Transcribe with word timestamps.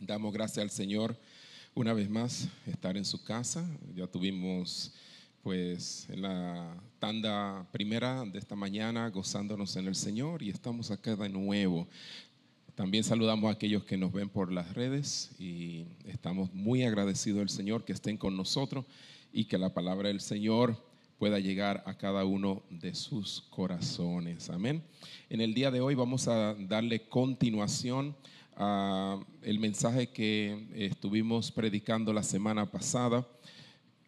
Damos 0.00 0.32
gracias 0.32 0.62
al 0.62 0.70
Señor 0.70 1.16
una 1.74 1.92
vez 1.92 2.08
más 2.08 2.48
estar 2.66 2.96
en 2.96 3.04
su 3.04 3.24
casa. 3.24 3.68
Ya 3.96 4.06
tuvimos 4.06 4.92
pues 5.42 6.06
en 6.08 6.22
la 6.22 6.72
tanda 7.00 7.66
primera 7.72 8.24
de 8.24 8.38
esta 8.38 8.54
mañana 8.54 9.08
gozándonos 9.10 9.74
en 9.74 9.88
el 9.88 9.96
Señor 9.96 10.40
y 10.44 10.50
estamos 10.50 10.92
acá 10.92 11.16
de 11.16 11.28
nuevo. 11.28 11.88
También 12.76 13.02
saludamos 13.02 13.48
a 13.48 13.54
aquellos 13.54 13.82
que 13.82 13.96
nos 13.96 14.12
ven 14.12 14.28
por 14.28 14.52
las 14.52 14.72
redes 14.72 15.32
y 15.36 15.84
estamos 16.04 16.54
muy 16.54 16.84
agradecidos 16.84 17.40
al 17.40 17.50
Señor 17.50 17.84
que 17.84 17.92
estén 17.92 18.16
con 18.16 18.36
nosotros 18.36 18.84
y 19.32 19.46
que 19.46 19.58
la 19.58 19.74
palabra 19.74 20.08
del 20.08 20.20
Señor 20.20 20.80
pueda 21.18 21.40
llegar 21.40 21.82
a 21.86 21.98
cada 21.98 22.24
uno 22.24 22.62
de 22.70 22.94
sus 22.94 23.40
corazones. 23.50 24.48
Amén. 24.48 24.80
En 25.28 25.40
el 25.40 25.54
día 25.54 25.72
de 25.72 25.80
hoy 25.80 25.96
vamos 25.96 26.28
a 26.28 26.54
darle 26.54 27.08
continuación 27.08 28.14
el 28.58 29.58
mensaje 29.60 30.08
que 30.08 30.66
estuvimos 30.74 31.52
predicando 31.52 32.12
la 32.12 32.24
semana 32.24 32.66
pasada, 32.66 33.26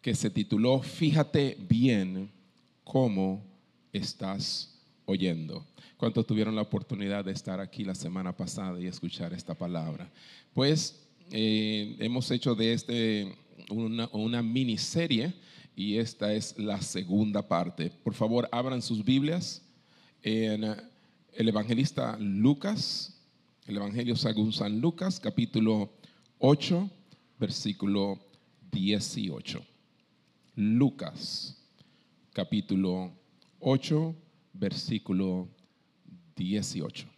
que 0.01 0.13
se 0.13 0.29
tituló 0.29 0.81
Fíjate 0.81 1.57
bien 1.69 2.29
cómo 2.83 3.41
estás 3.93 4.77
oyendo. 5.05 5.65
¿Cuántos 5.95 6.25
tuvieron 6.25 6.55
la 6.55 6.63
oportunidad 6.63 7.23
de 7.23 7.31
estar 7.31 7.61
aquí 7.61 7.85
la 7.85 7.95
semana 7.95 8.35
pasada 8.35 8.79
y 8.79 8.87
escuchar 8.87 9.33
esta 9.33 9.53
palabra? 9.53 10.11
Pues 10.53 11.07
eh, 11.31 11.95
hemos 11.99 12.29
hecho 12.31 12.53
de 12.53 12.73
este 12.73 13.37
una, 13.69 14.09
una 14.11 14.41
miniserie 14.41 15.33
y 15.75 15.97
esta 15.97 16.33
es 16.33 16.57
la 16.57 16.81
segunda 16.81 17.47
parte. 17.47 17.89
Por 18.03 18.15
favor, 18.15 18.49
abran 18.51 18.81
sus 18.81 19.05
Biblias 19.05 19.61
en 20.23 20.63
el 20.63 21.47
evangelista 21.47 22.17
Lucas 22.19 23.20
el 23.71 23.77
Evangelio 23.77 24.17
según 24.17 24.51
San 24.51 24.81
Lucas, 24.81 25.17
capítulo 25.17 25.93
8, 26.39 26.89
versículo 27.39 28.19
18. 28.69 29.63
Lucas, 30.55 31.55
capítulo 32.33 33.13
8, 33.61 34.13
versículo 34.53 35.47
18. 36.35 37.10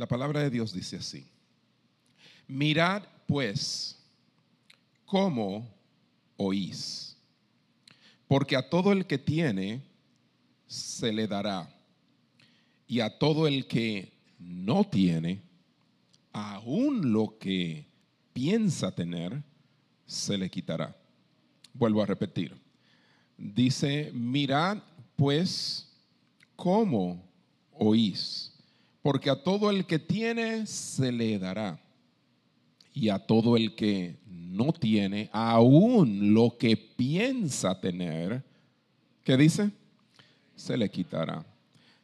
La 0.00 0.08
palabra 0.08 0.40
de 0.40 0.48
Dios 0.48 0.72
dice 0.72 0.96
así. 0.96 1.26
Mirad 2.48 3.02
pues 3.26 3.98
cómo 5.04 5.68
oís, 6.38 7.18
porque 8.26 8.56
a 8.56 8.66
todo 8.66 8.92
el 8.92 9.04
que 9.04 9.18
tiene 9.18 9.82
se 10.66 11.12
le 11.12 11.26
dará, 11.26 11.68
y 12.86 13.00
a 13.00 13.18
todo 13.18 13.46
el 13.46 13.66
que 13.66 14.10
no 14.38 14.84
tiene, 14.84 15.42
aún 16.32 17.12
lo 17.12 17.36
que 17.38 17.86
piensa 18.32 18.94
tener, 18.94 19.42
se 20.06 20.38
le 20.38 20.48
quitará. 20.48 20.96
Vuelvo 21.74 22.02
a 22.02 22.06
repetir. 22.06 22.58
Dice, 23.36 24.10
mirad 24.14 24.78
pues 25.14 25.92
cómo 26.56 27.22
oís 27.72 28.49
porque 29.02 29.30
a 29.30 29.42
todo 29.42 29.70
el 29.70 29.86
que 29.86 29.98
tiene 29.98 30.66
se 30.66 31.12
le 31.12 31.38
dará. 31.38 31.80
Y 32.92 33.08
a 33.08 33.18
todo 33.18 33.56
el 33.56 33.74
que 33.74 34.18
no 34.26 34.72
tiene, 34.72 35.30
aún 35.32 36.34
lo 36.34 36.56
que 36.58 36.76
piensa 36.76 37.80
tener, 37.80 38.42
¿qué 39.22 39.36
dice? 39.36 39.70
Se 40.56 40.76
le 40.76 40.90
quitará. 40.90 41.46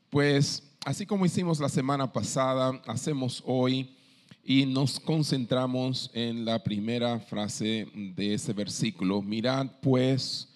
Pues 0.09 0.63
así 0.85 1.05
como 1.05 1.27
hicimos 1.27 1.59
la 1.59 1.69
semana 1.69 2.13
pasada, 2.13 2.81
hacemos 2.87 3.43
hoy 3.45 3.91
y 4.45 4.65
nos 4.65 5.01
concentramos 5.01 6.09
en 6.15 6.45
la 6.45 6.63
primera 6.63 7.19
frase 7.19 7.89
de 7.93 8.35
ese 8.35 8.53
versículo. 8.53 9.21
Mirad 9.21 9.67
pues 9.83 10.49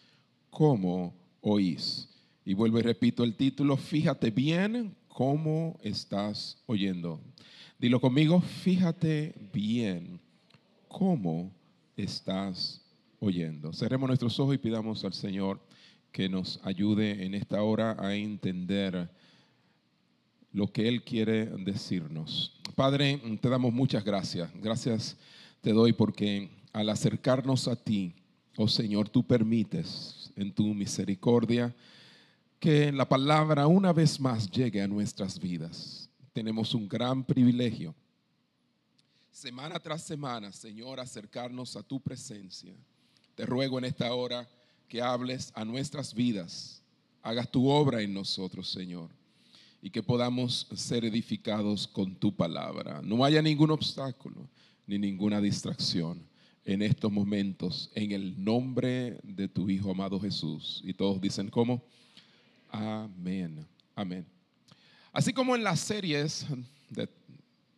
cómo 0.48 1.12
oís. 1.40 2.08
Y 2.44 2.54
vuelvo 2.54 2.78
y 2.78 2.82
repito 2.82 3.24
el 3.24 3.34
título, 3.34 3.76
fíjate 3.76 4.30
bien 4.30 4.94
¿Cómo 5.20 5.78
estás 5.82 6.56
oyendo? 6.64 7.20
Dilo 7.78 8.00
conmigo, 8.00 8.40
fíjate 8.40 9.34
bien 9.52 10.18
cómo 10.88 11.52
estás 11.94 12.80
oyendo. 13.18 13.70
Cerremos 13.74 14.08
nuestros 14.08 14.40
ojos 14.40 14.54
y 14.54 14.58
pidamos 14.58 15.04
al 15.04 15.12
Señor 15.12 15.60
que 16.10 16.30
nos 16.30 16.58
ayude 16.64 17.22
en 17.26 17.34
esta 17.34 17.62
hora 17.62 17.98
a 17.98 18.14
entender 18.14 19.10
lo 20.54 20.72
que 20.72 20.88
Él 20.88 21.04
quiere 21.04 21.44
decirnos. 21.44 22.58
Padre, 22.74 23.20
te 23.42 23.50
damos 23.50 23.74
muchas 23.74 24.02
gracias. 24.02 24.50
Gracias 24.54 25.18
te 25.60 25.74
doy 25.74 25.92
porque 25.92 26.48
al 26.72 26.88
acercarnos 26.88 27.68
a 27.68 27.76
ti, 27.76 28.14
oh 28.56 28.68
Señor, 28.68 29.10
tú 29.10 29.22
permites 29.22 30.32
en 30.34 30.50
tu 30.50 30.72
misericordia 30.72 31.76
que 32.60 32.92
la 32.92 33.08
palabra 33.08 33.66
una 33.66 33.90
vez 33.90 34.20
más 34.20 34.48
llegue 34.50 34.82
a 34.82 34.86
nuestras 34.86 35.40
vidas. 35.40 36.10
Tenemos 36.34 36.74
un 36.74 36.86
gran 36.86 37.24
privilegio. 37.24 37.94
Semana 39.30 39.80
tras 39.80 40.02
semana, 40.02 40.52
Señor, 40.52 41.00
acercarnos 41.00 41.74
a 41.74 41.82
tu 41.82 41.98
presencia. 41.98 42.74
Te 43.34 43.46
ruego 43.46 43.78
en 43.78 43.86
esta 43.86 44.12
hora 44.12 44.46
que 44.88 45.00
hables 45.00 45.50
a 45.54 45.64
nuestras 45.64 46.12
vidas, 46.12 46.82
hagas 47.22 47.50
tu 47.50 47.66
obra 47.66 48.02
en 48.02 48.12
nosotros, 48.12 48.70
Señor, 48.70 49.08
y 49.80 49.88
que 49.88 50.02
podamos 50.02 50.66
ser 50.74 51.06
edificados 51.06 51.88
con 51.88 52.14
tu 52.14 52.36
palabra. 52.36 53.00
No 53.02 53.24
haya 53.24 53.40
ningún 53.40 53.70
obstáculo 53.70 54.46
ni 54.86 54.98
ninguna 54.98 55.40
distracción 55.40 56.22
en 56.66 56.82
estos 56.82 57.10
momentos, 57.10 57.90
en 57.94 58.12
el 58.12 58.44
nombre 58.44 59.18
de 59.22 59.48
tu 59.48 59.70
Hijo 59.70 59.92
amado 59.92 60.20
Jesús. 60.20 60.82
Y 60.84 60.92
todos 60.92 61.18
dicen, 61.20 61.48
¿cómo? 61.48 61.82
Amén. 62.70 63.66
Amén. 63.96 64.24
Así 65.12 65.32
como 65.32 65.56
en 65.56 65.64
las 65.64 65.80
series 65.80 66.46
de 66.88 67.08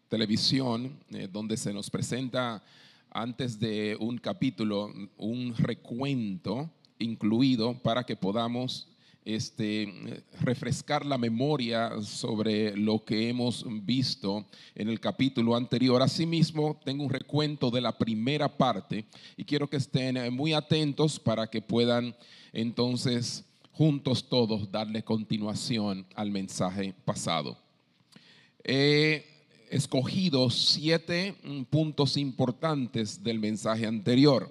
televisión, 0.09 0.99
eh, 1.11 1.27
donde 1.33 1.57
se 1.57 1.73
nos 1.73 1.89
presenta 1.89 2.63
antes 3.11 3.59
de 3.59 3.97
un 3.99 4.19
capítulo 4.19 4.93
un 5.17 5.55
recuento 5.57 6.71
incluido 6.99 7.79
para 7.83 8.05
que 8.05 8.17
podamos 8.17 8.89
este, 9.25 10.25
refrescar 10.41 11.07
la 11.07 11.17
memoria 11.17 12.03
sobre 12.03 12.77
lo 12.77 13.03
que 13.05 13.31
hemos 13.31 13.65
visto 13.85 14.47
en 14.75 14.91
el 14.91 15.01
capítulo 15.01 15.57
anterior. 15.57 16.03
Asimismo, 16.03 16.79
tengo 16.85 17.05
un 17.05 17.11
recuento 17.11 17.71
de 17.71 17.81
la 17.81 17.97
primera 17.97 18.59
parte 18.59 19.07
y 19.39 19.45
quiero 19.45 19.71
que 19.71 19.79
estén 19.79 20.35
muy 20.35 20.53
atentos 20.53 21.19
para 21.19 21.47
que 21.47 21.63
puedan 21.63 22.15
entonces 22.53 23.47
juntos 23.73 24.29
todos 24.29 24.71
darle 24.71 25.03
continuación 25.03 26.07
al 26.15 26.31
mensaje 26.31 26.95
pasado. 27.05 27.59
He 28.65 29.25
escogido 29.71 30.51
siete 30.51 31.35
puntos 31.71 32.17
importantes 32.17 33.23
del 33.23 33.41
mensaje 33.41 33.87
anterior. 33.87 34.51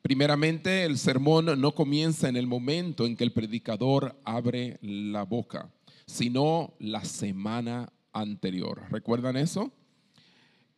Primeramente, 0.00 0.84
el 0.84 0.98
sermón 0.98 1.60
no 1.60 1.74
comienza 1.74 2.28
en 2.28 2.36
el 2.36 2.46
momento 2.46 3.06
en 3.06 3.16
que 3.16 3.24
el 3.24 3.32
predicador 3.32 4.18
abre 4.24 4.78
la 4.80 5.22
boca, 5.24 5.70
sino 6.06 6.74
la 6.80 7.04
semana 7.04 7.92
anterior. 8.12 8.82
¿Recuerdan 8.90 9.36
eso? 9.36 9.70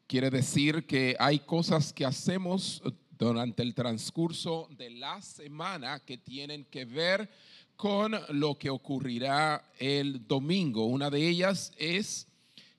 Quiere 0.06 0.28
decir 0.28 0.84
que 0.86 1.16
hay 1.18 1.38
cosas 1.38 1.92
que 1.92 2.04
hacemos 2.04 2.82
durante 3.18 3.62
el 3.62 3.74
transcurso 3.74 4.68
de 4.76 4.90
la 4.90 5.20
semana 5.22 6.00
que 6.00 6.18
tienen 6.18 6.64
que 6.64 6.84
ver 6.84 7.28
con 7.76 8.14
lo 8.30 8.56
que 8.56 8.70
ocurrirá 8.70 9.64
el 9.78 10.26
domingo. 10.26 10.86
Una 10.86 11.10
de 11.10 11.28
ellas 11.28 11.72
es 11.76 12.26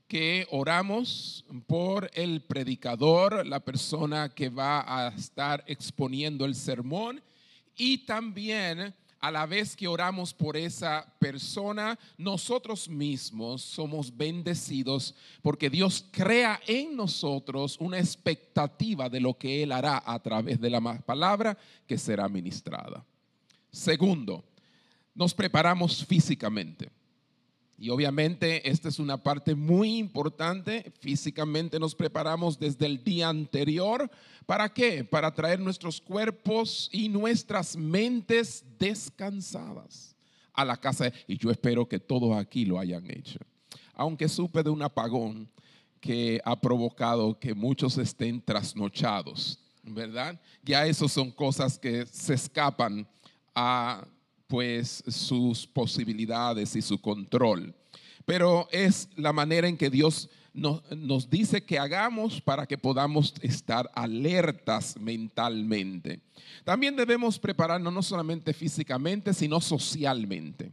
que 0.07 0.47
oramos 0.51 1.45
por 1.67 2.09
el 2.13 2.41
predicador, 2.41 3.45
la 3.45 3.59
persona 3.59 4.29
que 4.29 4.49
va 4.49 4.83
a 4.87 5.09
estar 5.09 5.63
exponiendo 5.67 6.45
el 6.45 6.55
sermón 6.55 7.21
y 7.75 7.99
también 7.99 8.93
a 9.19 9.31
la 9.31 9.45
vez 9.45 9.75
que 9.75 9.87
oramos 9.87 10.33
por 10.33 10.57
esa 10.57 11.05
persona, 11.19 11.97
nosotros 12.17 12.87
mismos 12.87 13.61
somos 13.61 14.15
bendecidos 14.15 15.15
porque 15.41 15.69
Dios 15.69 16.05
crea 16.11 16.59
en 16.67 16.95
nosotros 16.95 17.77
una 17.79 17.99
expectativa 17.99 19.09
de 19.09 19.19
lo 19.19 19.37
que 19.37 19.63
Él 19.63 19.71
hará 19.71 20.03
a 20.05 20.19
través 20.21 20.59
de 20.59 20.69
la 20.69 20.81
palabra 20.99 21.57
que 21.87 21.97
será 21.97 22.29
ministrada. 22.29 23.05
Segundo, 23.71 24.43
nos 25.13 25.33
preparamos 25.33 26.05
físicamente. 26.05 26.89
Y 27.77 27.89
obviamente 27.89 28.69
esta 28.69 28.87
es 28.87 28.99
una 28.99 29.21
parte 29.21 29.53
muy 29.53 29.97
importante. 29.97 30.91
Físicamente 30.99 31.79
nos 31.79 31.93
preparamos 31.93 32.57
desde 32.57 32.85
el 32.85 33.03
día 33.03 33.27
anterior. 33.27 34.09
¿Para 34.45 34.73
qué? 34.73 35.03
Para 35.03 35.33
traer 35.33 35.59
nuestros 35.59 35.99
cuerpos 35.99 36.89
y 36.91 37.09
nuestras 37.09 37.75
mentes 37.75 38.63
descansadas 38.79 40.15
a 40.53 40.63
la 40.63 40.77
casa. 40.77 41.11
Y 41.27 41.37
yo 41.37 41.51
espero 41.51 41.87
que 41.87 41.99
todos 41.99 42.37
aquí 42.37 42.63
lo 42.63 42.79
hayan 42.79 43.09
hecho. 43.11 43.39
Aunque 43.93 44.29
supe 44.29 44.63
de 44.63 44.69
un 44.69 44.81
apagón 44.81 45.49
que 45.99 46.39
ha 46.45 46.59
provocado 46.59 47.37
que 47.37 47.53
muchos 47.53 47.97
estén 47.97 48.41
trasnochados, 48.41 49.59
¿verdad? 49.83 50.39
Ya 50.63 50.85
eso 50.85 51.09
son 51.09 51.31
cosas 51.31 51.77
que 51.77 52.05
se 52.05 52.35
escapan 52.35 53.07
a 53.53 54.05
pues 54.47 55.03
sus 55.07 55.67
posibilidades 55.67 56.75
y 56.75 56.81
su 56.81 56.99
control. 56.99 57.73
Pero 58.25 58.67
es 58.71 59.09
la 59.15 59.33
manera 59.33 59.67
en 59.67 59.77
que 59.77 59.89
Dios 59.89 60.29
nos, 60.53 60.89
nos, 60.91 61.29
dice 61.29 61.63
que 61.63 61.77
hagamos 61.77 62.39
para 62.39 62.65
que 62.65 62.77
podamos 62.77 63.33
estar 63.41 63.91
alertas 63.93 64.97
mentalmente. 64.99 66.21
También 66.63 66.95
debemos 66.95 67.37
prepararnos 67.37 67.93
no 67.93 68.01
solamente 68.01 68.53
físicamente, 68.53 69.33
sino 69.33 69.59
socialmente. 69.59 70.71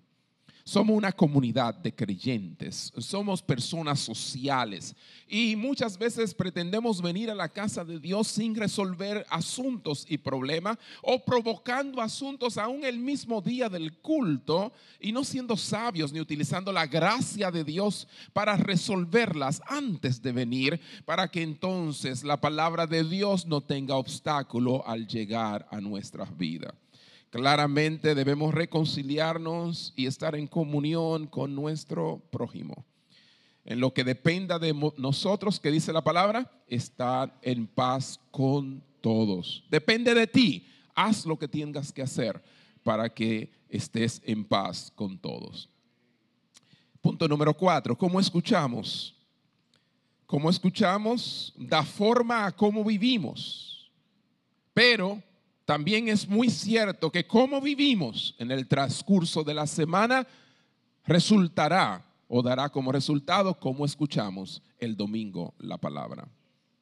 Somos 0.65 0.97
una 0.97 1.11
comunidad 1.11 1.75
de 1.75 1.93
creyentes, 1.93 2.93
somos 2.99 3.43
personas 3.43 3.99
sociales 3.99 4.95
y 5.27 5.57
muchas 5.57 5.99
veces 5.99 6.35
pretendemos 6.35 7.03
venir 7.03 7.31
a 7.31 7.35
la 7.35 7.49
casa 7.49 7.85
de 7.85 7.99
Dios 7.99 8.29
sin 8.29 8.55
resolver 8.55 9.27
asuntos 9.29 10.07
y 10.09 10.19
problemas 10.19 10.79
o 11.03 11.25
provocando 11.25 12.01
asuntos 12.01 12.59
aún 12.59 12.85
el 12.85 12.99
mismo 12.99 13.41
día 13.41 13.69
del 13.69 13.99
culto 13.99 14.73
y 15.01 15.11
no 15.11 15.25
siendo 15.25 15.57
sabios 15.57 16.13
ni 16.13 16.21
utilizando 16.21 16.73
la 16.73 16.87
gracia 16.87 17.51
de 17.51 17.65
Dios 17.65 18.07
para 18.33 18.57
resolverlas 18.57 19.63
antes 19.67 20.23
de 20.23 20.33
venir, 20.33 20.81
para 21.05 21.29
que 21.29 21.43
entonces 21.43 22.23
la 22.23 22.41
palabra 22.41 22.87
de 22.87 23.03
Dios 23.03 23.47
no 23.47 23.61
tenga 23.61 23.97
obstáculo 23.97 24.87
al 24.87 25.07
llegar 25.07 25.67
a 25.71 25.81
nuestras 25.81 26.37
vidas. 26.37 26.73
Claramente 27.33 28.15
debemos 28.15 28.53
reconciliarnos 28.53 29.95
y 29.97 30.05
estar 30.05 30.35
en 30.35 30.47
comunión 30.47 31.27
con 31.27 31.55
nuestro 31.55 32.21
prójimo. 32.31 32.85
En 33.65 33.81
lo 33.81 33.95
que 33.95 34.05
dependa 34.05 34.59
de 34.59 34.75
nosotros, 34.99 35.59
que 35.59 35.71
dice 35.71 35.95
la 35.95 36.05
palabra, 36.05 36.53
estar 36.67 37.39
en 37.41 37.67
paz 37.67 38.21
con 38.31 38.85
todos. 39.01 39.65
Depende 39.71 40.13
de 40.13 40.27
ti. 40.27 40.67
Haz 40.95 41.25
lo 41.25 41.39
que 41.39 41.49
tengas 41.49 41.91
que 41.91 42.03
hacer 42.03 42.39
para 42.83 43.09
que 43.09 43.51
estés 43.71 44.21
en 44.27 44.45
paz 44.45 44.93
con 44.95 45.17
todos. 45.17 45.71
Punto 47.01 47.27
número 47.27 47.55
cuatro, 47.55 47.97
¿cómo 47.97 48.21
escuchamos? 48.21 49.17
¿Cómo 50.27 50.51
escuchamos? 50.51 51.55
Da 51.57 51.83
forma 51.83 52.45
a 52.45 52.53
cómo 52.53 52.85
vivimos. 52.85 53.91
Pero 54.75 55.23
también 55.73 56.09
es 56.09 56.29
muy 56.29 56.51
cierto 56.51 57.11
que 57.11 57.27
cómo 57.27 57.59
vivimos 57.59 58.35
en 58.37 58.51
el 58.51 58.69
transcurso 58.69 59.43
de 59.43 59.55
la 59.55 59.67
semana 59.67 60.27
resultará 61.07 62.05
o 62.29 62.43
dará 62.43 62.69
como 62.69 62.93
resultado 62.93 63.59
cómo 63.59 63.87
escuchamos 63.87 64.61
el 64.79 64.95
domingo 64.95 65.55
la 65.57 65.79
palabra. 65.79 66.29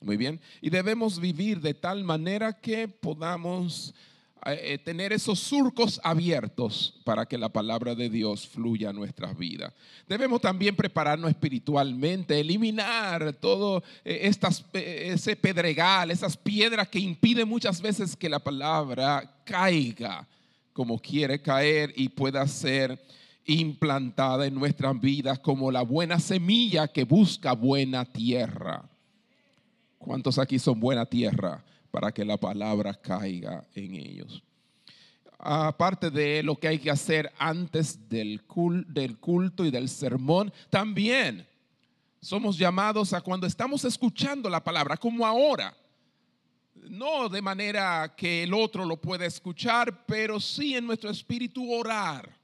Muy 0.00 0.16
bien. 0.16 0.40
Y 0.60 0.70
debemos 0.70 1.20
vivir 1.20 1.60
de 1.60 1.72
tal 1.72 2.02
manera 2.02 2.52
que 2.52 2.88
podamos 2.88 3.94
eh, 4.46 4.78
tener 4.78 5.12
esos 5.12 5.38
surcos 5.38 6.00
abiertos 6.02 7.00
para 7.04 7.26
que 7.26 7.37
la 7.37 7.50
palabra 7.50 7.94
de 7.94 8.08
Dios 8.08 8.48
fluya 8.48 8.90
a 8.90 8.92
nuestras 8.92 9.37
vidas. 9.37 9.72
Debemos 10.08 10.40
también 10.40 10.75
prepararnos 10.75 11.31
espiritualmente, 11.31 12.40
eliminar 12.40 13.34
todo 13.34 13.82
eh, 14.04 14.20
estas, 14.22 14.64
ese 14.72 15.37
pedregal, 15.37 16.10
esas 16.10 16.37
piedras 16.37 16.88
que 16.88 16.98
impiden 16.98 17.48
muchas 17.48 17.82
veces 17.82 18.16
que 18.16 18.28
la 18.28 18.38
palabra 18.38 19.42
caiga 19.44 20.26
como 20.72 20.98
quiere 20.98 21.42
caer 21.42 21.92
y 21.96 22.08
pueda 22.08 22.46
ser 22.46 22.98
implantada 23.44 24.46
en 24.46 24.54
nuestras 24.54 24.98
vidas 25.00 25.38
como 25.38 25.70
la 25.70 25.82
buena 25.82 26.20
semilla 26.20 26.88
que 26.88 27.04
busca 27.04 27.52
buena 27.52 28.04
tierra. 28.04 28.88
¿Cuántos 29.98 30.38
aquí 30.38 30.58
son 30.58 30.81
buena 30.81 31.04
tierra? 31.04 31.62
Para 31.90 32.12
que 32.12 32.25
la 32.25 32.37
palabra 32.37 32.94
caiga 32.94 33.66
en 33.75 33.94
ellos. 33.94 34.42
Aparte 35.38 36.10
de 36.10 36.42
lo 36.42 36.56
que 36.56 36.69
hay 36.69 36.78
que 36.78 36.90
hacer 36.90 37.32
antes 37.38 38.08
del 38.08 38.42
culto 38.44 39.64
y 39.64 39.70
del 39.70 39.88
sermón, 39.88 40.52
también 40.69 41.46
somos 42.20 42.58
llamados 42.58 43.12
a 43.14 43.22
cuando 43.22 43.46
estamos 43.46 43.84
escuchando 43.84 44.50
la 44.50 44.62
palabra, 44.62 44.96
como 44.96 45.26
ahora, 45.26 45.75
no 46.75 47.28
de 47.28 47.40
manera 47.40 48.14
que 48.16 48.42
el 48.42 48.52
otro 48.52 48.84
lo 48.84 49.00
pueda 49.00 49.25
escuchar, 49.25 50.04
pero 50.06 50.38
sí 50.38 50.76
en 50.76 50.87
nuestro 50.87 51.10
espíritu 51.10 51.72
orar 51.72 52.38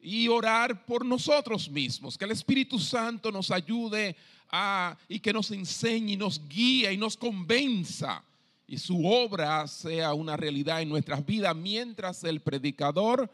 y 0.00 0.26
orar 0.26 0.84
por 0.84 1.06
nosotros 1.06 1.70
mismos, 1.70 2.18
que 2.18 2.24
el 2.24 2.32
Espíritu 2.32 2.78
Santo 2.80 3.30
nos 3.30 3.52
ayude 3.52 4.16
a, 4.50 4.96
y 5.08 5.20
que 5.20 5.32
nos 5.32 5.52
enseñe 5.52 6.12
y 6.12 6.16
nos 6.16 6.48
guíe 6.48 6.92
y 6.92 6.96
nos 6.96 7.16
convenza 7.16 8.24
y 8.66 8.78
su 8.78 9.06
obra 9.06 9.66
sea 9.66 10.14
una 10.14 10.36
realidad 10.36 10.82
en 10.82 10.88
nuestras 10.88 11.24
vidas 11.24 11.54
mientras 11.54 12.24
el 12.24 12.40
predicador 12.40 13.30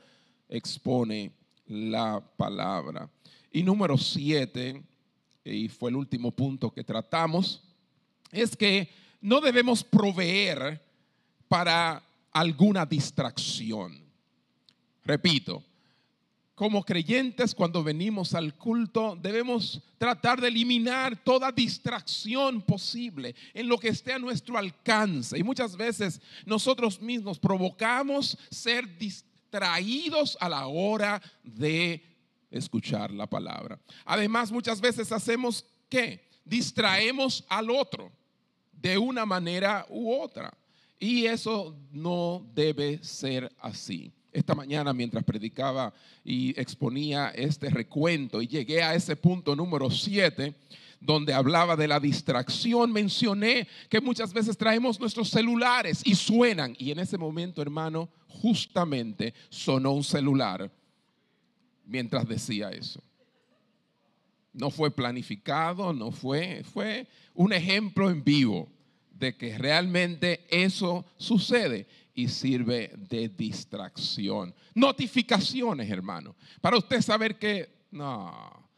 expone 0.48 1.32
la 1.66 2.22
palabra. 2.36 3.08
Y 3.52 3.62
número 3.62 3.96
siete, 3.96 4.82
y 5.44 5.68
fue 5.68 5.90
el 5.90 5.96
último 5.96 6.30
punto 6.30 6.70
que 6.70 6.84
tratamos, 6.84 7.62
es 8.30 8.56
que 8.56 8.90
no 9.20 9.40
debemos 9.40 9.82
proveer 9.84 10.82
para 11.48 12.02
alguna 12.32 12.84
distracción. 12.84 14.04
Repito, 15.04 15.62
como 16.58 16.82
creyentes 16.82 17.54
cuando 17.54 17.84
venimos 17.84 18.34
al 18.34 18.52
culto 18.54 19.16
debemos 19.22 19.80
tratar 19.96 20.40
de 20.40 20.48
eliminar 20.48 21.16
toda 21.16 21.52
distracción 21.52 22.60
posible 22.62 23.36
en 23.54 23.68
lo 23.68 23.78
que 23.78 23.90
esté 23.90 24.14
a 24.14 24.18
nuestro 24.18 24.58
alcance. 24.58 25.38
Y 25.38 25.44
muchas 25.44 25.76
veces 25.76 26.20
nosotros 26.44 27.00
mismos 27.00 27.38
provocamos 27.38 28.36
ser 28.50 28.98
distraídos 28.98 30.36
a 30.40 30.48
la 30.48 30.66
hora 30.66 31.22
de 31.44 32.02
escuchar 32.50 33.12
la 33.12 33.28
palabra. 33.28 33.78
Además, 34.04 34.50
muchas 34.50 34.80
veces 34.80 35.12
hacemos 35.12 35.64
que 35.88 36.28
distraemos 36.44 37.44
al 37.48 37.70
otro 37.70 38.10
de 38.72 38.98
una 38.98 39.24
manera 39.24 39.86
u 39.90 40.12
otra. 40.12 40.52
Y 40.98 41.26
eso 41.26 41.76
no 41.92 42.44
debe 42.52 42.98
ser 43.04 43.48
así 43.60 44.12
esta 44.32 44.54
mañana 44.54 44.92
mientras 44.92 45.24
predicaba 45.24 45.92
y 46.24 46.58
exponía 46.60 47.30
este 47.30 47.70
recuento 47.70 48.42
y 48.42 48.46
llegué 48.46 48.82
a 48.82 48.94
ese 48.94 49.16
punto 49.16 49.56
número 49.56 49.90
7 49.90 50.54
donde 51.00 51.32
hablaba 51.32 51.76
de 51.76 51.88
la 51.88 52.00
distracción, 52.00 52.92
mencioné 52.92 53.68
que 53.88 54.00
muchas 54.00 54.32
veces 54.32 54.56
traemos 54.56 54.98
nuestros 54.98 55.30
celulares 55.30 56.02
y 56.04 56.14
suenan. 56.14 56.74
Y 56.78 56.90
en 56.90 56.98
ese 56.98 57.16
momento, 57.16 57.62
hermano, 57.62 58.08
justamente 58.26 59.32
sonó 59.48 59.92
un 59.92 60.04
celular 60.04 60.70
mientras 61.84 62.26
decía 62.26 62.70
eso. 62.70 63.02
No 64.52 64.70
fue 64.70 64.90
planificado, 64.90 65.92
no 65.92 66.10
fue, 66.10 66.64
fue 66.64 67.06
un 67.34 67.52
ejemplo 67.52 68.10
en 68.10 68.24
vivo 68.24 68.68
de 69.12 69.36
que 69.36 69.56
realmente 69.56 70.46
eso 70.50 71.04
sucede 71.16 71.86
y 72.18 72.26
sirve 72.26 72.90
de 73.08 73.28
distracción. 73.28 74.52
Notificaciones, 74.74 75.88
hermano, 75.88 76.34
para 76.60 76.76
usted 76.76 77.00
saber 77.00 77.38
que, 77.38 77.86
no. 77.92 78.68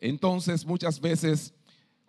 Entonces, 0.00 0.66
muchas 0.66 1.00
veces, 1.00 1.54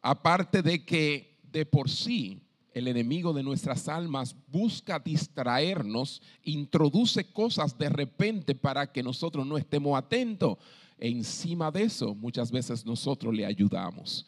aparte 0.01 0.63
de 0.63 0.83
que 0.83 1.37
de 1.43 1.67
por 1.67 1.87
sí 1.87 2.41
el 2.73 2.87
enemigo 2.87 3.31
de 3.31 3.43
nuestras 3.43 3.87
almas 3.87 4.35
busca 4.47 4.97
distraernos, 4.97 6.19
introduce 6.41 7.31
cosas 7.31 7.77
de 7.77 7.89
repente 7.89 8.55
para 8.55 8.91
que 8.91 9.03
nosotros 9.03 9.45
no 9.45 9.59
estemos 9.59 9.95
atentos. 9.95 10.57
E 10.97 11.09
encima 11.09 11.69
de 11.69 11.83
eso, 11.83 12.15
muchas 12.15 12.49
veces 12.51 12.83
nosotros 12.87 13.35
le 13.35 13.45
ayudamos. 13.45 14.25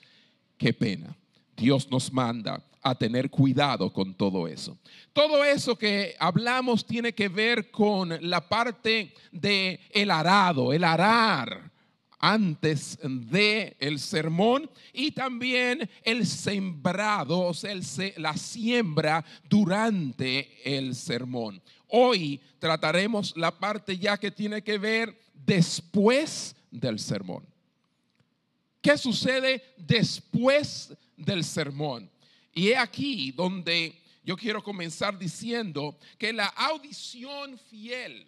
Qué 0.56 0.72
pena. 0.72 1.18
Dios 1.56 1.90
nos 1.90 2.12
manda 2.12 2.64
a 2.82 2.96
tener 2.96 3.30
cuidado 3.30 3.92
con 3.92 4.14
todo 4.14 4.48
eso. 4.48 4.78
Todo 5.14 5.44
eso 5.44 5.78
que 5.78 6.16
hablamos 6.20 6.86
tiene 6.86 7.14
que 7.14 7.30
ver 7.30 7.72
con 7.72 8.18
la 8.30 8.48
parte 8.48 9.14
de 9.32 9.80
el 9.92 10.12
arado, 10.12 10.74
el 10.74 10.84
arar 10.84 11.72
antes 12.20 12.98
de 13.04 13.76
el 13.80 14.00
sermón 14.00 14.70
y 14.94 15.12
también 15.12 15.90
el 16.04 16.26
sembrado, 16.26 17.40
o 17.40 17.54
sea, 17.54 17.76
la 18.18 18.38
siembra 18.38 19.26
durante 19.50 20.50
el 20.64 20.96
sermón. 20.96 21.62
Hoy 21.88 22.40
trataremos 22.60 23.36
la 23.36 23.52
parte 23.52 23.98
ya 23.98 24.18
que 24.18 24.32
tiene 24.32 24.62
que 24.62 24.78
ver 24.78 25.18
después 25.34 26.56
del 26.72 26.98
sermón. 27.00 27.46
¿Qué 28.82 28.98
sucede 28.98 29.62
después 29.78 30.94
del 31.18 31.44
sermón? 31.44 32.10
Y 32.54 32.70
he 32.70 32.78
aquí 32.78 33.32
donde 33.32 34.02
yo 34.24 34.38
quiero 34.38 34.64
comenzar 34.64 35.18
diciendo 35.18 35.98
que 36.18 36.32
la 36.32 36.48
audición 36.48 37.58
fiel, 37.70 38.28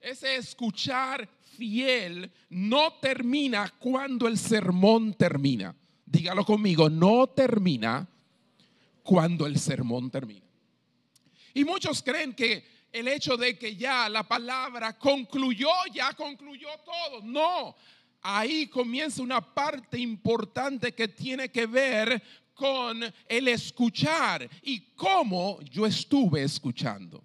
ese 0.00 0.36
escuchar 0.36 1.28
fiel, 1.56 2.30
no 2.48 2.94
termina 2.94 3.72
cuando 3.78 4.26
el 4.28 4.38
sermón 4.38 5.14
termina. 5.14 5.74
Dígalo 6.04 6.44
conmigo, 6.44 6.88
no 6.88 7.26
termina 7.26 8.08
cuando 9.02 9.46
el 9.46 9.58
sermón 9.58 10.10
termina. 10.10 10.46
Y 11.52 11.64
muchos 11.64 12.02
creen 12.02 12.34
que 12.34 12.64
el 12.92 13.08
hecho 13.08 13.36
de 13.36 13.58
que 13.58 13.76
ya 13.76 14.08
la 14.08 14.22
palabra 14.22 14.98
concluyó, 14.98 15.68
ya 15.92 16.12
concluyó 16.14 16.68
todo. 16.84 17.22
No, 17.22 17.76
ahí 18.26 18.66
comienza 18.66 19.22
una 19.22 19.40
parte 19.40 19.98
importante 19.98 20.92
que 20.92 21.06
tiene 21.06 21.48
que 21.48 21.66
ver 21.66 22.20
con 22.54 23.00
el 23.28 23.48
escuchar 23.48 24.48
y 24.62 24.80
cómo 24.96 25.60
yo 25.62 25.86
estuve 25.86 26.42
escuchando. 26.42 27.22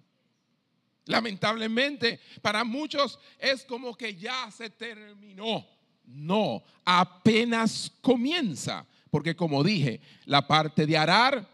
Lamentablemente, 1.06 2.20
para 2.40 2.62
muchos 2.62 3.18
es 3.38 3.64
como 3.64 3.96
que 3.96 4.14
ya 4.14 4.48
se 4.52 4.70
terminó. 4.70 5.66
No, 6.04 6.62
apenas 6.84 7.90
comienza, 8.00 8.86
porque 9.10 9.34
como 9.34 9.64
dije, 9.64 10.00
la 10.26 10.46
parte 10.46 10.86
de 10.86 10.96
arar 10.96 11.48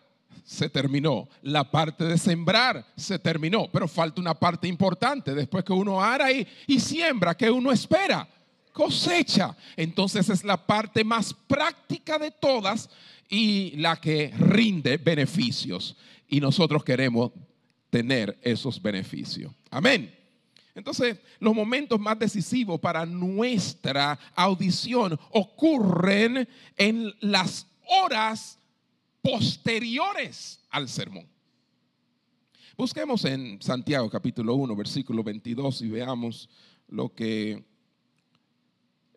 se 0.44 0.68
terminó, 0.68 1.28
la 1.42 1.70
parte 1.70 2.04
de 2.04 2.18
sembrar 2.18 2.86
se 2.96 3.18
terminó, 3.18 3.70
pero 3.70 3.88
falta 3.88 4.20
una 4.20 4.34
parte 4.34 4.66
importante 4.68 5.34
después 5.34 5.64
que 5.64 5.72
uno 5.72 6.02
ara 6.02 6.32
y, 6.32 6.46
siembra, 6.80 7.36
que 7.36 7.50
uno 7.50 7.70
espera, 7.70 8.28
cosecha. 8.72 9.56
Entonces 9.76 10.28
es 10.28 10.44
la 10.44 10.66
parte 10.66 11.04
más 11.04 11.34
práctica 11.34 12.18
de 12.18 12.30
todas 12.30 12.90
y 13.28 13.72
la 13.76 13.96
que 13.96 14.32
rinde 14.38 14.96
beneficios. 14.96 15.96
Y 16.28 16.40
nosotros 16.40 16.84
queremos 16.84 17.32
tener 17.90 18.38
esos 18.42 18.80
beneficios. 18.80 19.52
Amén. 19.70 20.14
Entonces, 20.74 21.18
los 21.40 21.54
momentos 21.54 21.98
más 21.98 22.18
decisivos 22.18 22.78
para 22.78 23.04
nuestra 23.04 24.18
audición 24.36 25.18
ocurren 25.30 26.48
en 26.76 27.12
las 27.20 27.66
horas 27.88 28.58
posteriores 29.20 30.60
al 30.70 30.88
sermón. 30.88 31.26
Busquemos 32.76 33.24
en 33.24 33.60
Santiago 33.60 34.08
capítulo 34.08 34.54
1, 34.54 34.76
versículo 34.76 35.24
22 35.24 35.82
y 35.82 35.88
veamos 35.88 36.48
lo 36.86 37.12
que 37.12 37.64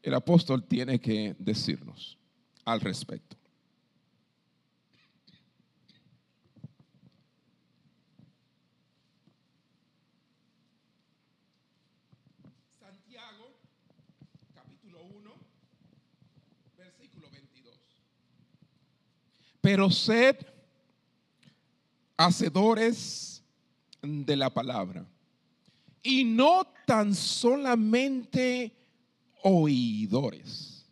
el 0.03 0.13
apóstol 0.13 0.63
tiene 0.63 1.00
que 1.00 1.36
decirnos 1.38 2.17
al 2.65 2.81
respecto. 2.81 3.38
Santiago 12.79 13.53
capítulo 14.55 15.03
1, 15.03 15.31
versículo 16.77 17.29
22. 17.29 17.75
Pero 19.62 19.89
sed 19.91 20.38
hacedores 22.17 23.43
de 24.01 24.36
la 24.36 24.50
palabra 24.50 25.05
y 26.03 26.24
no 26.24 26.65
tan 26.86 27.13
solamente 27.13 28.80
oidores, 29.43 30.86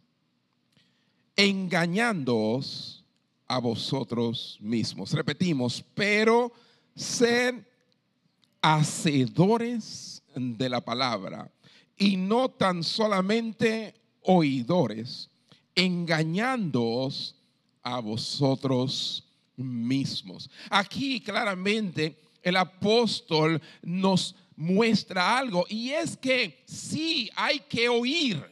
engañándoos 1.35 3.03
a 3.47 3.59
vosotros 3.59 4.57
mismos. 4.59 5.13
Repetimos, 5.13 5.83
pero 5.93 6.51
sed 6.95 7.55
hacedores 8.61 10.21
de 10.35 10.69
la 10.69 10.81
palabra 10.81 11.51
y 11.97 12.17
no 12.17 12.49
tan 12.49 12.83
solamente 12.83 13.93
oidores, 14.21 15.29
engañándoos 15.75 17.35
a 17.83 17.99
vosotros 17.99 19.23
mismos. 19.55 20.49
Aquí 20.69 21.21
claramente 21.21 22.17
el 22.41 22.55
apóstol 22.55 23.61
nos 23.81 24.35
muestra 24.59 25.37
algo 25.37 25.65
y 25.69 25.91
es 25.91 26.17
que 26.17 26.63
sí 26.65 27.31
hay 27.33 27.61
que 27.61 27.87
oír, 27.87 28.43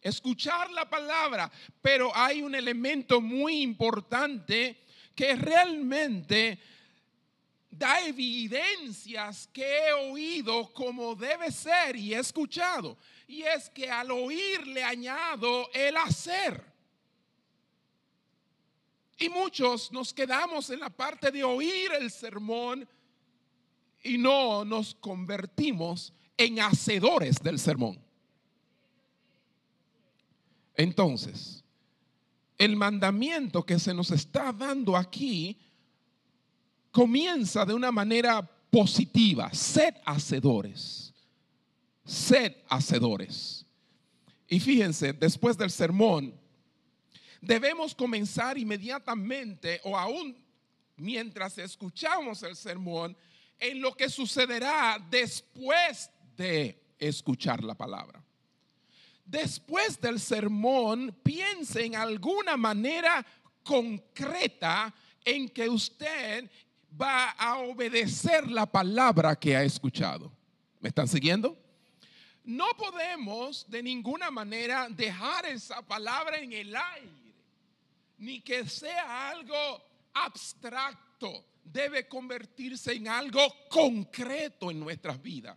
escuchar 0.00 0.70
la 0.70 0.88
palabra, 0.88 1.50
pero 1.82 2.14
hay 2.14 2.40
un 2.40 2.54
elemento 2.54 3.20
muy 3.20 3.60
importante 3.62 4.84
que 5.16 5.34
realmente 5.34 6.60
da 7.68 8.00
evidencias 8.02 9.48
que 9.52 9.88
he 9.88 9.92
oído 9.92 10.72
como 10.72 11.16
debe 11.16 11.50
ser 11.50 11.96
y 11.96 12.14
he 12.14 12.20
escuchado. 12.20 12.96
Y 13.26 13.42
es 13.42 13.68
que 13.70 13.90
al 13.90 14.12
oír 14.12 14.68
le 14.68 14.84
añado 14.84 15.68
el 15.74 15.96
hacer. 15.96 16.64
Y 19.18 19.28
muchos 19.28 19.90
nos 19.90 20.14
quedamos 20.14 20.70
en 20.70 20.78
la 20.78 20.90
parte 20.90 21.32
de 21.32 21.42
oír 21.42 21.90
el 21.98 22.08
sermón 22.08 22.88
y 24.02 24.18
no 24.18 24.64
nos 24.64 24.94
convertimos 24.94 26.12
en 26.36 26.60
hacedores 26.60 27.36
del 27.42 27.58
sermón. 27.58 27.98
Entonces, 30.74 31.64
el 32.56 32.76
mandamiento 32.76 33.64
que 33.64 33.78
se 33.78 33.92
nos 33.92 34.10
está 34.10 34.52
dando 34.52 34.96
aquí 34.96 35.58
comienza 36.92 37.64
de 37.64 37.74
una 37.74 37.90
manera 37.90 38.42
positiva. 38.70 39.52
Sed 39.52 39.94
hacedores. 40.04 41.12
Sed 42.04 42.56
hacedores. 42.68 43.66
Y 44.48 44.60
fíjense, 44.60 45.12
después 45.12 45.58
del 45.58 45.70
sermón, 45.70 46.34
debemos 47.40 47.94
comenzar 47.94 48.56
inmediatamente 48.56 49.80
o 49.84 49.96
aún 49.96 50.36
mientras 50.96 51.58
escuchamos 51.58 52.42
el 52.42 52.56
sermón, 52.56 53.16
en 53.58 53.80
lo 53.80 53.94
que 53.94 54.08
sucederá 54.08 54.98
después 55.10 56.10
de 56.36 56.94
escuchar 56.98 57.62
la 57.62 57.74
palabra. 57.74 58.22
Después 59.24 60.00
del 60.00 60.20
sermón, 60.20 61.14
piense 61.22 61.84
en 61.84 61.96
alguna 61.96 62.56
manera 62.56 63.24
concreta 63.62 64.94
en 65.24 65.48
que 65.48 65.68
usted 65.68 66.50
va 67.00 67.30
a 67.32 67.58
obedecer 67.58 68.50
la 68.50 68.64
palabra 68.64 69.36
que 69.36 69.54
ha 69.54 69.62
escuchado. 69.62 70.32
¿Me 70.80 70.88
están 70.88 71.08
siguiendo? 71.08 71.56
No 72.44 72.68
podemos 72.78 73.68
de 73.68 73.82
ninguna 73.82 74.30
manera 74.30 74.88
dejar 74.88 75.44
esa 75.44 75.82
palabra 75.82 76.38
en 76.38 76.52
el 76.54 76.74
aire, 76.74 77.34
ni 78.16 78.40
que 78.40 78.66
sea 78.66 79.28
algo 79.28 79.82
abstracto. 80.14 81.44
Debe 81.72 82.08
convertirse 82.08 82.92
en 82.92 83.08
algo 83.08 83.40
concreto 83.68 84.70
en 84.70 84.80
nuestras 84.80 85.20
vidas. 85.20 85.56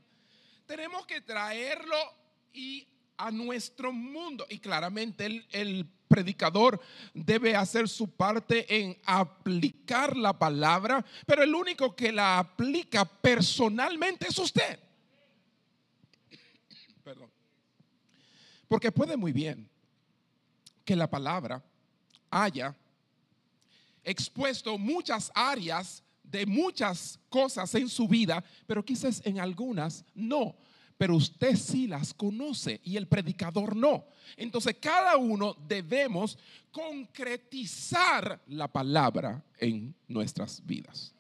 Tenemos 0.66 1.06
que 1.06 1.22
traerlo 1.22 1.98
y 2.54 2.88
a 3.18 3.32
nuestro 3.32 3.92
mundo. 3.92 4.46
Y 4.50 4.60
claramente 4.60 5.26
el, 5.26 5.46
el 5.52 5.88
predicador 6.08 6.82
debe 7.14 7.56
hacer 7.56 7.88
su 7.88 8.10
parte 8.10 8.66
en 8.82 9.00
aplicar 9.06 10.18
la 10.18 10.38
palabra, 10.38 11.06
pero 11.26 11.44
el 11.44 11.56
único 11.56 11.96
que 11.96 12.12
la 12.12 12.40
aplica 12.40 13.06
personalmente 13.06 14.28
es 14.28 14.38
usted. 14.38 14.80
Perdón. 17.04 17.32
Porque 18.68 18.92
puede 18.92 19.16
muy 19.16 19.32
bien 19.32 19.70
que 20.84 20.96
la 20.96 21.10
palabra 21.10 21.64
haya 22.30 22.76
expuesto 24.04 24.78
muchas 24.78 25.32
áreas 25.34 26.04
de 26.24 26.46
muchas 26.46 27.20
cosas 27.30 27.74
en 27.76 27.90
su 27.90 28.08
vida, 28.08 28.44
pero 28.66 28.84
quizás 28.84 29.22
en 29.26 29.40
algunas 29.40 30.06
no 30.14 30.56
pero 31.02 31.16
usted 31.16 31.56
sí 31.56 31.88
las 31.88 32.14
conoce 32.14 32.80
y 32.84 32.96
el 32.96 33.08
predicador 33.08 33.76
no. 33.76 34.06
Entonces 34.38 34.76
cada 34.80 35.18
uno 35.18 35.58
debemos 35.68 36.38
concretizar 36.72 38.40
la 38.46 38.68
palabra 38.68 39.44
en 39.58 39.96
nuestras 40.08 40.64
vidas. 40.64 41.12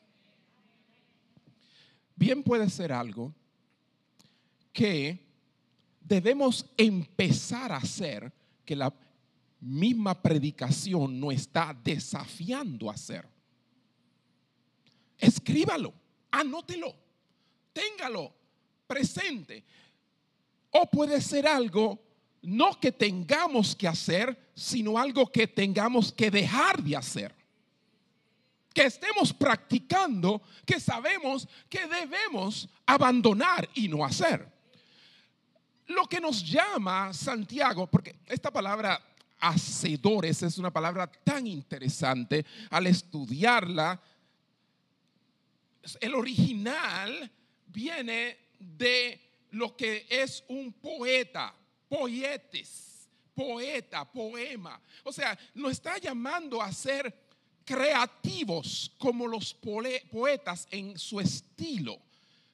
Bien 2.16 2.44
puede 2.44 2.70
ser 2.70 2.94
algo 2.94 3.34
que 4.72 5.26
debemos 6.00 6.64
empezar 6.78 7.72
a 7.72 7.78
hacer 7.78 8.32
que 8.64 8.76
la 8.76 8.94
misma 9.62 10.20
predicación 10.20 11.20
no 11.20 11.32
está 11.32 11.74
desafiando 11.84 12.90
a 12.90 12.94
hacer. 12.94 13.28
Escríbalo, 15.18 15.94
anótelo, 16.32 16.96
téngalo 17.72 18.34
presente. 18.88 19.64
O 20.72 20.90
puede 20.90 21.22
ser 21.22 21.48
algo 21.48 22.02
no 22.42 22.80
que 22.80 22.92
tengamos 22.92 23.76
que 23.76 23.88
hacer, 23.88 24.52
sino 24.56 24.98
algo 24.98 25.32
que 25.32 25.48
tengamos 25.48 26.12
que 26.12 26.32
dejar 26.32 26.82
de 26.82 26.98
hacer. 26.98 27.36
Que 28.74 28.86
estemos 28.86 29.32
practicando, 29.32 30.42
que 30.66 30.80
sabemos 30.80 31.48
que 31.70 31.86
debemos 31.88 32.68
abandonar 32.86 33.70
y 33.76 33.88
no 33.88 34.04
hacer. 34.04 34.50
Lo 35.88 36.08
que 36.08 36.22
nos 36.22 36.44
llama 36.44 37.14
Santiago, 37.14 37.86
porque 37.86 38.16
esta 38.26 38.50
palabra 38.50 39.11
hacedores 39.42 40.44
es 40.44 40.58
una 40.58 40.72
palabra 40.72 41.12
tan 41.12 41.48
interesante 41.48 42.46
al 42.70 42.88
estudiarla. 42.88 44.02
El 46.00 46.16
original 46.16 47.32
viene 47.68 48.38
de 48.60 49.48
lo 49.50 49.76
que 49.76 50.06
es 50.10 50.44
un 50.48 50.72
poeta, 50.74 51.54
poetes, 51.90 53.10
poeta, 53.34 54.10
poema. 54.10 54.80
O 55.04 55.12
sea, 55.12 55.38
nos 55.56 55.74
está 55.74 55.98
llamando 55.98 56.62
a 56.62 56.72
ser 56.72 57.14
creativos 57.66 58.94
como 58.98 59.28
los 59.28 59.54
poetas 59.54 60.68
en 60.72 60.98
su 60.98 61.20
estilo 61.20 62.00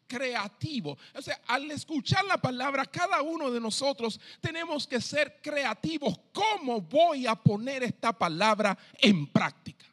creativo. 0.07 0.97
O 1.13 1.21
sea, 1.21 1.41
al 1.47 1.69
escuchar 1.71 2.25
la 2.25 2.37
palabra, 2.37 2.85
cada 2.85 3.21
uno 3.21 3.51
de 3.51 3.59
nosotros 3.59 4.19
tenemos 4.41 4.87
que 4.87 5.01
ser 5.01 5.39
creativos. 5.41 6.19
¿Cómo 6.33 6.81
voy 6.81 7.27
a 7.27 7.35
poner 7.35 7.83
esta 7.83 8.13
palabra 8.13 8.77
en 8.99 9.27
práctica? 9.27 9.85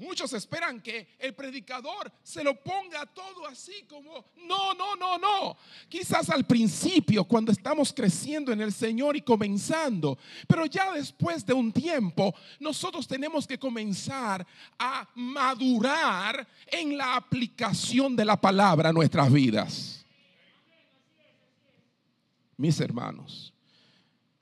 Muchos 0.00 0.32
esperan 0.32 0.80
que 0.80 1.08
el 1.18 1.34
predicador 1.34 2.10
se 2.22 2.42
lo 2.42 2.58
ponga 2.58 3.04
todo 3.04 3.46
así 3.46 3.84
como, 3.86 4.24
no, 4.48 4.72
no, 4.72 4.96
no, 4.96 5.18
no. 5.18 5.58
Quizás 5.90 6.30
al 6.30 6.46
principio, 6.46 7.24
cuando 7.24 7.52
estamos 7.52 7.92
creciendo 7.92 8.50
en 8.50 8.62
el 8.62 8.72
Señor 8.72 9.14
y 9.14 9.20
comenzando, 9.20 10.16
pero 10.48 10.64
ya 10.64 10.92
después 10.92 11.44
de 11.44 11.52
un 11.52 11.70
tiempo, 11.70 12.34
nosotros 12.60 13.06
tenemos 13.06 13.46
que 13.46 13.58
comenzar 13.58 14.46
a 14.78 15.06
madurar 15.16 16.48
en 16.66 16.96
la 16.96 17.16
aplicación 17.16 18.16
de 18.16 18.24
la 18.24 18.40
palabra 18.40 18.88
a 18.88 18.94
nuestras 18.94 19.30
vidas. 19.30 20.06
Mis 22.56 22.80
hermanos, 22.80 23.52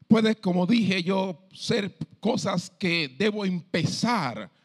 puede, 0.07 0.37
como 0.37 0.67
dije 0.67 1.03
yo, 1.03 1.49
ser 1.53 1.97
cosas 2.21 2.71
que 2.71 3.09
debo 3.09 3.45
empezar 3.45 4.57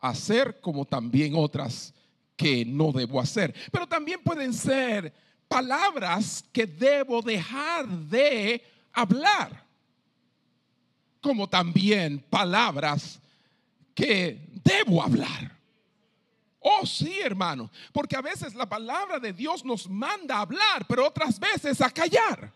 hacer 0.00 0.60
como 0.60 0.84
también 0.84 1.34
otras 1.36 1.94
que 2.36 2.64
no 2.64 2.92
debo 2.92 3.20
hacer. 3.20 3.54
Pero 3.72 3.86
también 3.86 4.22
pueden 4.22 4.52
ser 4.52 5.12
palabras 5.48 6.44
que 6.52 6.66
debo 6.66 7.22
dejar 7.22 7.86
de 7.88 8.62
hablar, 8.92 9.64
como 11.20 11.48
también 11.48 12.20
palabras 12.30 13.20
que 13.94 14.48
debo 14.64 15.02
hablar. 15.02 15.56
Oh, 16.60 16.84
sí, 16.84 17.20
hermano, 17.20 17.70
porque 17.92 18.16
a 18.16 18.20
veces 18.20 18.54
la 18.54 18.68
palabra 18.68 19.18
de 19.18 19.32
Dios 19.32 19.64
nos 19.64 19.88
manda 19.88 20.36
a 20.36 20.40
hablar, 20.40 20.86
pero 20.88 21.06
otras 21.06 21.38
veces 21.38 21.80
a 21.80 21.90
callar. 21.90 22.52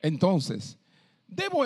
Entonces, 0.00 0.76
debo 1.26 1.64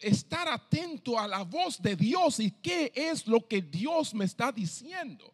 estar 0.00 0.48
atento 0.48 1.18
a 1.18 1.28
la 1.28 1.42
voz 1.42 1.80
de 1.80 1.96
Dios 1.96 2.40
y 2.40 2.50
qué 2.50 2.92
es 2.94 3.26
lo 3.26 3.46
que 3.46 3.62
Dios 3.62 4.14
me 4.14 4.24
está 4.24 4.50
diciendo. 4.50 5.32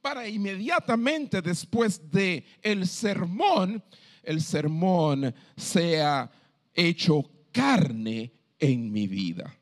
Para 0.00 0.28
inmediatamente 0.28 1.42
después 1.42 2.10
de 2.10 2.44
el 2.62 2.86
sermón, 2.86 3.82
el 4.22 4.40
sermón 4.40 5.34
sea 5.56 6.30
hecho 6.74 7.24
carne 7.52 8.32
en 8.58 8.90
mi 8.90 9.06
vida. 9.06 9.54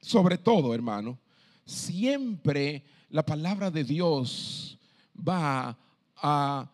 Sobre 0.00 0.38
todo, 0.38 0.74
hermano, 0.74 1.18
siempre 1.64 2.84
la 3.08 3.24
palabra 3.24 3.70
de 3.70 3.84
Dios 3.84 4.78
va 5.16 5.78
a 6.16 6.70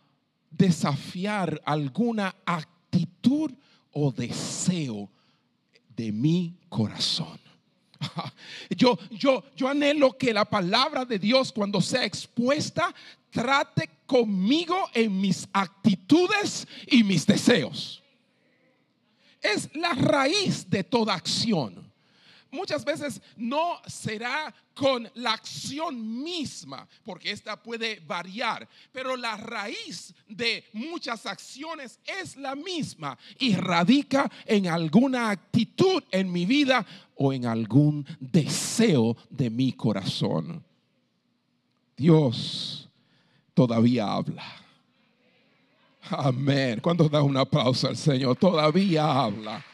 desafiar 0.51 1.61
alguna 1.65 2.35
actitud 2.45 3.53
o 3.93 4.11
deseo 4.11 5.11
de 6.01 6.13
mi 6.13 6.55
corazón. 6.71 7.39
Yo, 8.71 8.99
yo, 9.11 9.45
yo 9.55 9.69
anhelo 9.69 10.17
que 10.17 10.33
la 10.33 10.47
palabra 10.47 11.05
de 11.05 11.19
Dios 11.19 11.53
cuando 11.53 11.83
sea 11.83 12.07
expuesta 12.07 12.95
trate 13.31 13.91
conmigo 14.07 14.89
en 14.95 15.21
mis 15.21 15.47
actitudes 15.53 16.67
y 16.87 17.05
mis 17.05 17.27
deseos. 17.27 18.03
Es 19.43 19.69
la 19.75 19.93
raíz 19.93 20.71
de 20.71 20.83
toda 20.83 21.13
acción 21.13 21.90
muchas 22.51 22.85
veces 22.85 23.21
no 23.37 23.81
será 23.87 24.55
con 24.75 25.11
la 25.15 25.33
acción 25.33 26.23
misma, 26.23 26.89
porque 27.05 27.31
esta 27.31 27.63
puede 27.63 28.01
variar, 28.01 28.69
pero 28.93 29.17
la 29.17 29.37
raíz 29.37 30.15
de 30.29 30.65
muchas 30.73 31.27
acciones 31.27 31.99
es 32.21 32.37
la 32.37 32.55
misma 32.55 33.19
y 33.39 33.55
radica 33.55 34.31
en 34.47 34.69
alguna 34.69 35.31
actitud 35.31 36.03
en 36.11 36.33
mi 36.33 36.47
vida 36.47 36.87
o 37.17 37.33
en 37.33 37.47
algún 37.47 38.07
deseo 38.19 39.17
de 39.29 39.51
mi 39.51 39.73
corazón. 39.73 40.65
Dios 41.97 42.89
todavía 43.53 44.11
habla. 44.11 44.45
Amén. 46.11 46.81
¿Cuántos 46.81 47.11
da 47.11 47.23
un 47.23 47.37
aplauso 47.37 47.89
al 47.89 47.97
Señor? 47.97 48.37
Todavía 48.37 49.05
habla. 49.05 49.65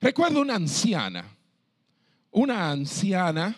Recuerdo 0.00 0.40
una 0.40 0.54
anciana, 0.54 1.24
una 2.30 2.70
anciana, 2.70 3.56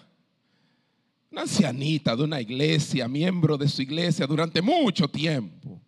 una 1.31 1.43
ancianita 1.43 2.17
de 2.17 2.25
una 2.25 2.41
iglesia, 2.41 3.07
miembro 3.09 3.59
de 3.59 3.69
su 3.69 3.83
iglesia 3.83 4.27
durante 4.27 4.63
mucho 4.63 5.09
tiempo. 5.09 5.81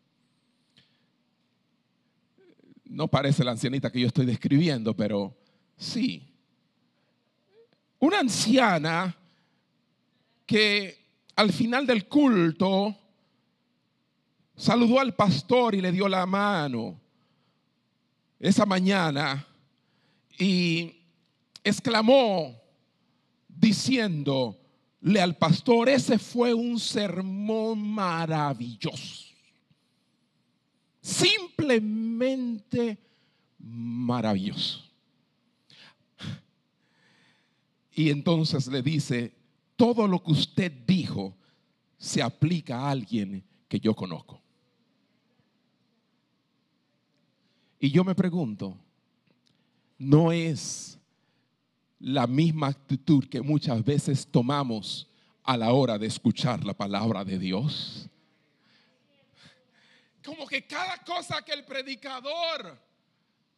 No 2.84 3.08
parece 3.08 3.42
la 3.42 3.52
ancianita 3.52 3.90
que 3.90 4.00
yo 4.00 4.06
estoy 4.06 4.26
describiendo, 4.26 4.94
pero 4.94 5.34
sí. 5.76 6.28
Una 7.98 8.18
anciana 8.18 9.16
que 10.44 10.98
al 11.34 11.50
final 11.50 11.86
del 11.86 12.06
culto 12.06 12.94
saludó 14.54 15.00
al 15.00 15.14
pastor 15.14 15.74
y 15.74 15.80
le 15.80 15.92
dio 15.92 16.06
la 16.08 16.26
mano. 16.26 17.00
Esa 18.38 18.66
mañana 18.66 19.46
y 20.38 20.96
exclamó 21.62 22.60
diciéndole 23.48 25.20
al 25.20 25.36
pastor, 25.36 25.88
ese 25.88 26.18
fue 26.18 26.54
un 26.54 26.78
sermón 26.78 27.86
maravilloso. 27.88 29.26
Simplemente 31.00 32.98
maravilloso. 33.58 34.84
Y 37.94 38.10
entonces 38.10 38.66
le 38.68 38.82
dice, 38.82 39.32
todo 39.76 40.06
lo 40.06 40.22
que 40.22 40.32
usted 40.32 40.72
dijo 40.86 41.36
se 41.98 42.22
aplica 42.22 42.80
a 42.80 42.90
alguien 42.90 43.44
que 43.68 43.78
yo 43.78 43.94
conozco. 43.94 44.40
Y 47.78 47.90
yo 47.90 48.04
me 48.04 48.14
pregunto, 48.14 48.78
no 50.02 50.32
es 50.32 50.98
la 52.00 52.26
misma 52.26 52.66
actitud 52.66 53.28
que 53.28 53.40
muchas 53.40 53.84
veces 53.84 54.26
tomamos 54.26 55.08
a 55.44 55.56
la 55.56 55.72
hora 55.72 55.96
de 55.96 56.08
escuchar 56.08 56.64
la 56.64 56.74
palabra 56.74 57.24
de 57.24 57.38
Dios. 57.38 58.08
Como 60.24 60.46
que 60.46 60.66
cada 60.66 60.98
cosa 61.04 61.42
que 61.42 61.52
el 61.52 61.64
predicador 61.64 62.80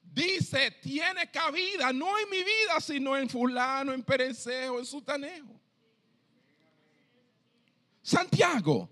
dice 0.02 0.70
tiene 0.82 1.30
cabida, 1.30 1.92
no 1.94 2.18
en 2.18 2.28
mi 2.28 2.38
vida, 2.38 2.78
sino 2.78 3.16
en 3.16 3.28
fulano, 3.28 3.92
en 3.92 4.02
pereceo, 4.02 4.78
en 4.78 4.84
sutaneo. 4.84 5.46
Santiago, 8.02 8.90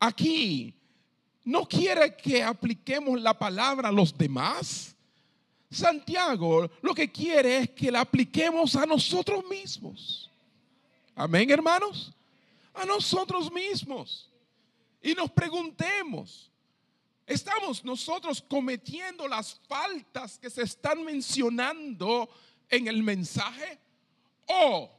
aquí, 0.00 0.74
no 1.44 1.64
quiere 1.64 2.16
que 2.16 2.42
apliquemos 2.42 3.20
la 3.20 3.38
palabra 3.38 3.88
a 3.88 3.92
los 3.92 4.16
demás 4.16 4.96
Santiago 5.72 6.70
lo 6.82 6.94
que 6.94 7.10
quiere 7.10 7.58
es 7.58 7.70
que 7.70 7.90
la 7.90 8.00
apliquemos 8.00 8.76
a 8.76 8.86
nosotros 8.86 9.44
mismos. 9.48 10.30
Amén, 11.14 11.50
hermanos. 11.50 12.12
A 12.74 12.84
nosotros 12.84 13.50
mismos. 13.52 14.30
Y 15.02 15.14
nos 15.14 15.30
preguntemos, 15.30 16.50
¿estamos 17.26 17.84
nosotros 17.84 18.42
cometiendo 18.48 19.26
las 19.26 19.60
faltas 19.66 20.38
que 20.38 20.48
se 20.48 20.62
están 20.62 21.04
mencionando 21.04 22.28
en 22.68 22.86
el 22.86 23.02
mensaje? 23.02 23.78
¿O 24.46 24.90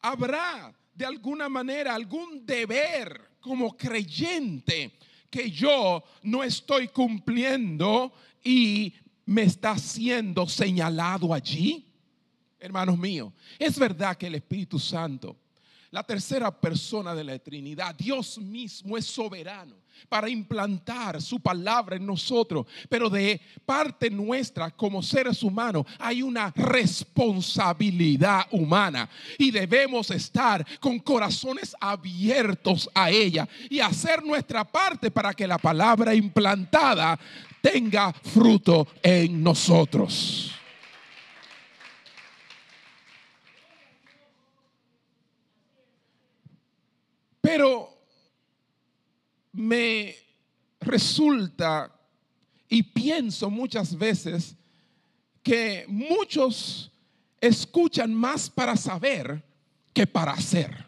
habrá 0.00 0.74
de 0.94 1.06
alguna 1.06 1.48
manera 1.48 1.94
algún 1.94 2.44
deber 2.44 3.30
como 3.40 3.76
creyente 3.76 4.98
que 5.30 5.50
yo 5.50 6.02
no 6.22 6.42
estoy 6.42 6.88
cumpliendo 6.88 8.12
y 8.42 8.94
me 9.28 9.42
está 9.42 9.76
siendo 9.76 10.48
señalado 10.48 11.34
allí? 11.34 11.86
Hermanos 12.58 12.98
míos, 12.98 13.30
es 13.58 13.78
verdad 13.78 14.16
que 14.16 14.26
el 14.26 14.36
Espíritu 14.36 14.78
Santo, 14.78 15.36
la 15.90 16.02
tercera 16.02 16.50
persona 16.50 17.14
de 17.14 17.24
la 17.24 17.38
Trinidad, 17.38 17.94
Dios 17.94 18.38
mismo 18.38 18.96
es 18.98 19.06
soberano 19.06 19.74
para 20.08 20.28
implantar 20.28 21.20
su 21.20 21.40
palabra 21.40 21.96
en 21.96 22.06
nosotros, 22.06 22.66
pero 22.88 23.08
de 23.08 23.40
parte 23.64 24.10
nuestra 24.10 24.70
como 24.70 25.02
seres 25.02 25.42
humanos 25.42 25.86
hay 25.98 26.22
una 26.22 26.52
responsabilidad 26.54 28.46
humana 28.50 29.08
y 29.38 29.50
debemos 29.50 30.10
estar 30.10 30.64
con 30.78 30.98
corazones 30.98 31.74
abiertos 31.80 32.88
a 32.94 33.10
ella 33.10 33.48
y 33.68 33.80
hacer 33.80 34.22
nuestra 34.22 34.64
parte 34.64 35.10
para 35.10 35.32
que 35.34 35.46
la 35.46 35.58
palabra 35.58 36.14
implantada 36.14 37.18
tenga 37.60 38.12
fruto 38.12 38.86
en 39.02 39.42
nosotros. 39.42 40.57
Pero 47.50 47.88
me 49.52 50.14
resulta 50.80 51.90
y 52.68 52.82
pienso 52.82 53.48
muchas 53.48 53.96
veces 53.96 54.54
que 55.42 55.86
muchos 55.88 56.92
escuchan 57.40 58.12
más 58.12 58.50
para 58.50 58.76
saber 58.76 59.42
que 59.94 60.06
para 60.06 60.32
hacer. 60.32 60.86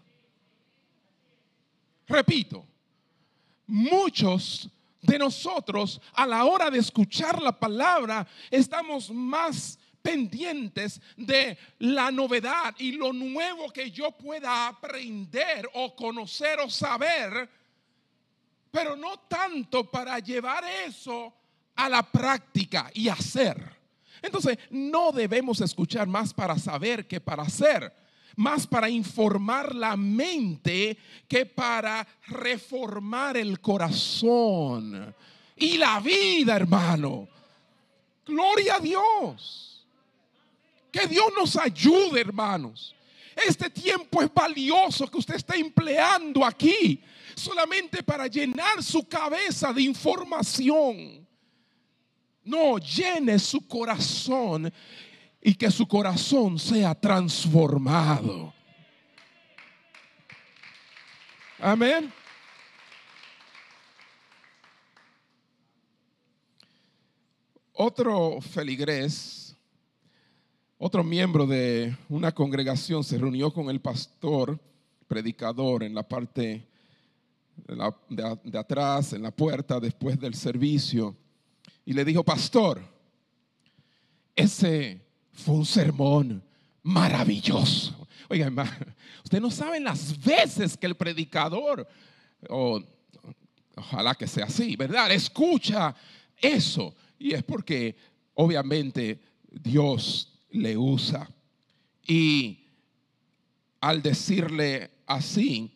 Repito, 2.06 2.66
muchos 3.66 4.68
de 5.00 5.18
nosotros 5.18 5.98
a 6.12 6.26
la 6.26 6.44
hora 6.44 6.70
de 6.70 6.80
escuchar 6.80 7.40
la 7.40 7.58
palabra 7.58 8.28
estamos 8.50 9.10
más 9.10 9.78
pendientes 10.02 11.00
de 11.16 11.56
la 11.78 12.10
novedad 12.10 12.74
y 12.78 12.92
lo 12.92 13.12
nuevo 13.12 13.70
que 13.70 13.90
yo 13.90 14.12
pueda 14.12 14.68
aprender 14.68 15.68
o 15.74 15.94
conocer 15.94 16.60
o 16.60 16.70
saber, 16.70 17.48
pero 18.70 18.96
no 18.96 19.18
tanto 19.28 19.90
para 19.90 20.18
llevar 20.18 20.64
eso 20.86 21.32
a 21.76 21.88
la 21.88 22.02
práctica 22.02 22.90
y 22.94 23.08
hacer. 23.08 23.80
Entonces, 24.22 24.58
no 24.70 25.12
debemos 25.12 25.60
escuchar 25.60 26.06
más 26.06 26.34
para 26.34 26.58
saber 26.58 27.06
que 27.06 27.20
para 27.20 27.42
hacer, 27.42 27.92
más 28.36 28.66
para 28.66 28.88
informar 28.88 29.74
la 29.74 29.96
mente 29.96 30.98
que 31.26 31.46
para 31.46 32.06
reformar 32.26 33.36
el 33.36 33.60
corazón 33.60 35.14
y 35.56 35.76
la 35.76 36.00
vida, 36.00 36.56
hermano. 36.56 37.28
Gloria 38.26 38.76
a 38.76 38.80
Dios. 38.80 39.69
Que 40.90 41.06
Dios 41.06 41.26
nos 41.36 41.56
ayude, 41.56 42.20
hermanos. 42.20 42.94
Este 43.46 43.70
tiempo 43.70 44.22
es 44.22 44.32
valioso 44.32 45.10
que 45.10 45.18
usted 45.18 45.36
está 45.36 45.56
empleando 45.56 46.44
aquí 46.44 47.02
solamente 47.34 48.02
para 48.02 48.26
llenar 48.26 48.82
su 48.82 49.08
cabeza 49.08 49.72
de 49.72 49.82
información. 49.82 51.26
No, 52.44 52.78
llene 52.78 53.38
su 53.38 53.66
corazón 53.66 54.72
y 55.40 55.54
que 55.54 55.70
su 55.70 55.86
corazón 55.86 56.58
sea 56.58 56.94
transformado. 56.94 58.52
Amén. 61.58 62.12
Otro 67.72 68.40
feligrés 68.40 69.49
otro 70.82 71.04
miembro 71.04 71.46
de 71.46 71.94
una 72.08 72.32
congregación 72.32 73.04
se 73.04 73.18
reunió 73.18 73.52
con 73.52 73.68
el 73.68 73.80
pastor, 73.80 74.58
predicador, 75.06 75.82
en 75.82 75.94
la 75.94 76.08
parte 76.08 76.66
de, 78.08 78.58
atrás, 78.58 79.12
en 79.12 79.22
la 79.22 79.30
puerta, 79.30 79.78
después 79.78 80.18
del 80.18 80.34
servicio, 80.34 81.14
y 81.84 81.92
le 81.92 82.02
dijo, 82.02 82.24
pastor, 82.24 82.82
ese 84.34 85.04
fue 85.34 85.56
un 85.56 85.66
sermón 85.66 86.42
maravilloso. 86.82 88.08
Oiga, 88.30 88.50
usted 89.22 89.38
no 89.38 89.50
sabe 89.50 89.80
las 89.80 90.18
veces 90.18 90.78
que 90.78 90.86
el 90.86 90.94
predicador, 90.94 91.86
ojalá 93.76 94.14
que 94.14 94.26
sea 94.26 94.46
así, 94.46 94.76
¿verdad? 94.76 95.12
Escucha 95.12 95.94
eso. 96.40 96.94
Y 97.18 97.34
es 97.34 97.42
porque 97.42 97.94
obviamente 98.32 99.20
Dios 99.50 100.30
le 100.50 100.76
usa. 100.76 101.30
Y 102.06 102.64
al 103.80 104.02
decirle 104.02 104.90
así, 105.06 105.72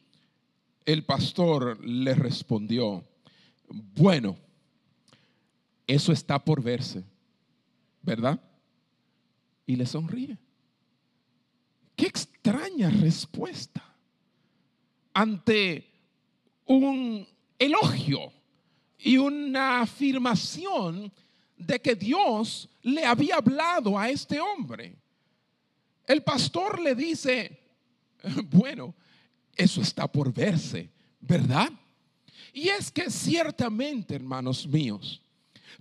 el 0.85 1.05
pastor 1.05 1.83
le 1.85 2.15
respondió, 2.15 3.05
bueno, 3.69 4.37
eso 5.87 6.13
está 6.13 6.39
por 6.39 6.63
verse, 6.63 7.05
¿verdad? 8.03 8.41
Y 9.67 9.77
le 9.77 9.87
sonríe. 9.87 10.39
Qué 11.97 12.07
extraña 12.07 12.91
respuesta 12.91 13.83
ante 15.13 15.89
un 16.67 17.27
elogio 17.59 18.33
y 18.99 19.17
una 19.17 19.83
afirmación 19.83 21.13
de 21.57 21.81
que 21.81 21.95
Dios 21.95 22.69
le 22.83 23.05
había 23.05 23.37
hablado 23.37 23.99
a 23.99 24.11
este 24.11 24.41
hombre. 24.41 24.95
El 26.07 26.23
pastor 26.23 26.81
le 26.81 26.95
dice, 26.95 27.59
bueno, 28.51 28.95
eso 29.57 29.81
está 29.81 30.07
por 30.07 30.33
verse, 30.33 30.91
¿verdad? 31.21 31.71
Y 32.53 32.69
es 32.69 32.91
que 32.91 33.11
ciertamente, 33.11 34.15
hermanos 34.15 34.67
míos, 34.67 35.21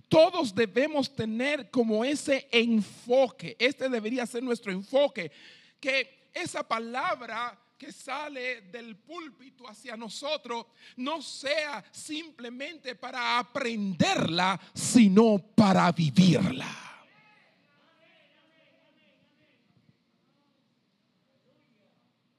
todos 0.08 0.54
debemos 0.54 1.14
tener 1.14 1.70
como 1.70 2.04
ese 2.04 2.48
enfoque, 2.50 3.56
este 3.58 3.88
debería 3.88 4.26
ser 4.26 4.42
nuestro 4.42 4.72
enfoque, 4.72 5.30
que 5.80 6.30
esa 6.32 6.62
palabra 6.66 7.58
que 7.84 7.92
sale 7.92 8.62
del 8.62 8.96
púlpito 8.96 9.68
hacia 9.68 9.94
nosotros 9.94 10.64
no 10.96 11.20
sea 11.20 11.84
simplemente 11.92 12.94
para 12.94 13.38
aprenderla, 13.38 14.58
sino 14.72 15.36
para 15.54 15.92
vivirla. 15.92 16.66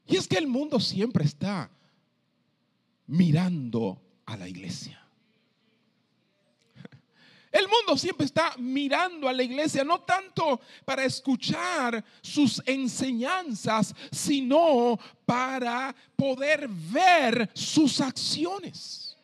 Y 0.08 0.16
es 0.16 0.28
que 0.28 0.38
el 0.38 0.48
mundo 0.48 0.80
siempre 0.80 1.26
está 1.26 1.70
mirando 3.06 4.02
a 4.26 4.38
la 4.38 4.48
iglesia. 4.48 5.05
El 7.56 7.70
mundo 7.70 7.98
siempre 7.98 8.26
está 8.26 8.54
mirando 8.58 9.30
a 9.30 9.34
la 9.34 9.42
iglesia, 9.42 9.86
no 9.86 10.02
tanto 10.02 10.60
para 10.84 11.06
escuchar 11.06 12.04
sus 12.22 12.62
enseñanzas, 12.66 13.96
sino 14.12 15.00
para 15.26 15.96
poder 16.18 16.68
ver 16.68 17.50
sus 17.54 18.02
acciones. 18.02 19.18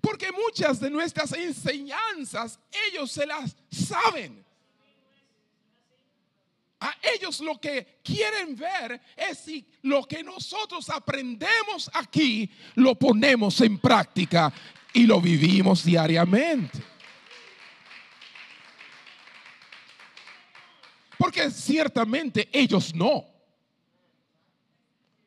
Porque 0.00 0.30
muchas 0.30 0.78
de 0.78 0.88
nuestras 0.90 1.32
enseñanzas 1.32 2.60
ellos 2.88 3.10
se 3.10 3.26
las 3.26 3.56
saben. 3.68 4.44
A 6.78 6.94
ellos 7.16 7.40
lo 7.40 7.60
que 7.60 7.98
quieren 8.04 8.54
ver 8.54 9.00
es 9.16 9.38
si 9.38 9.66
lo 9.82 10.04
que 10.04 10.22
nosotros 10.22 10.88
aprendemos 10.88 11.90
aquí 11.94 12.48
lo 12.76 12.94
ponemos 12.94 13.60
en 13.60 13.76
práctica 13.78 14.52
y 14.92 15.06
lo 15.06 15.20
vivimos 15.20 15.84
diariamente. 15.84 16.82
Porque 21.18 21.50
ciertamente 21.50 22.48
ellos 22.52 22.94
no. 22.94 23.24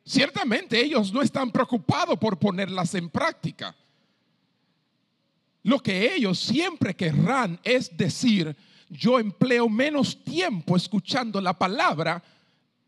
Ciertamente 0.05 0.79
ellos 0.79 1.11
no 1.11 1.21
están 1.21 1.51
preocupados 1.51 2.19
por 2.19 2.37
ponerlas 2.37 2.93
en 2.95 3.09
práctica. 3.09 3.75
Lo 5.63 5.79
que 5.79 6.13
ellos 6.13 6.37
siempre 6.37 6.95
querrán 6.95 7.59
es 7.63 7.95
decir, 7.97 8.55
yo 8.87 9.19
empleo 9.19 9.67
menos 9.67 10.23
tiempo 10.23 10.75
escuchando 10.75 11.41
la 11.41 11.57
palabra 11.57 12.23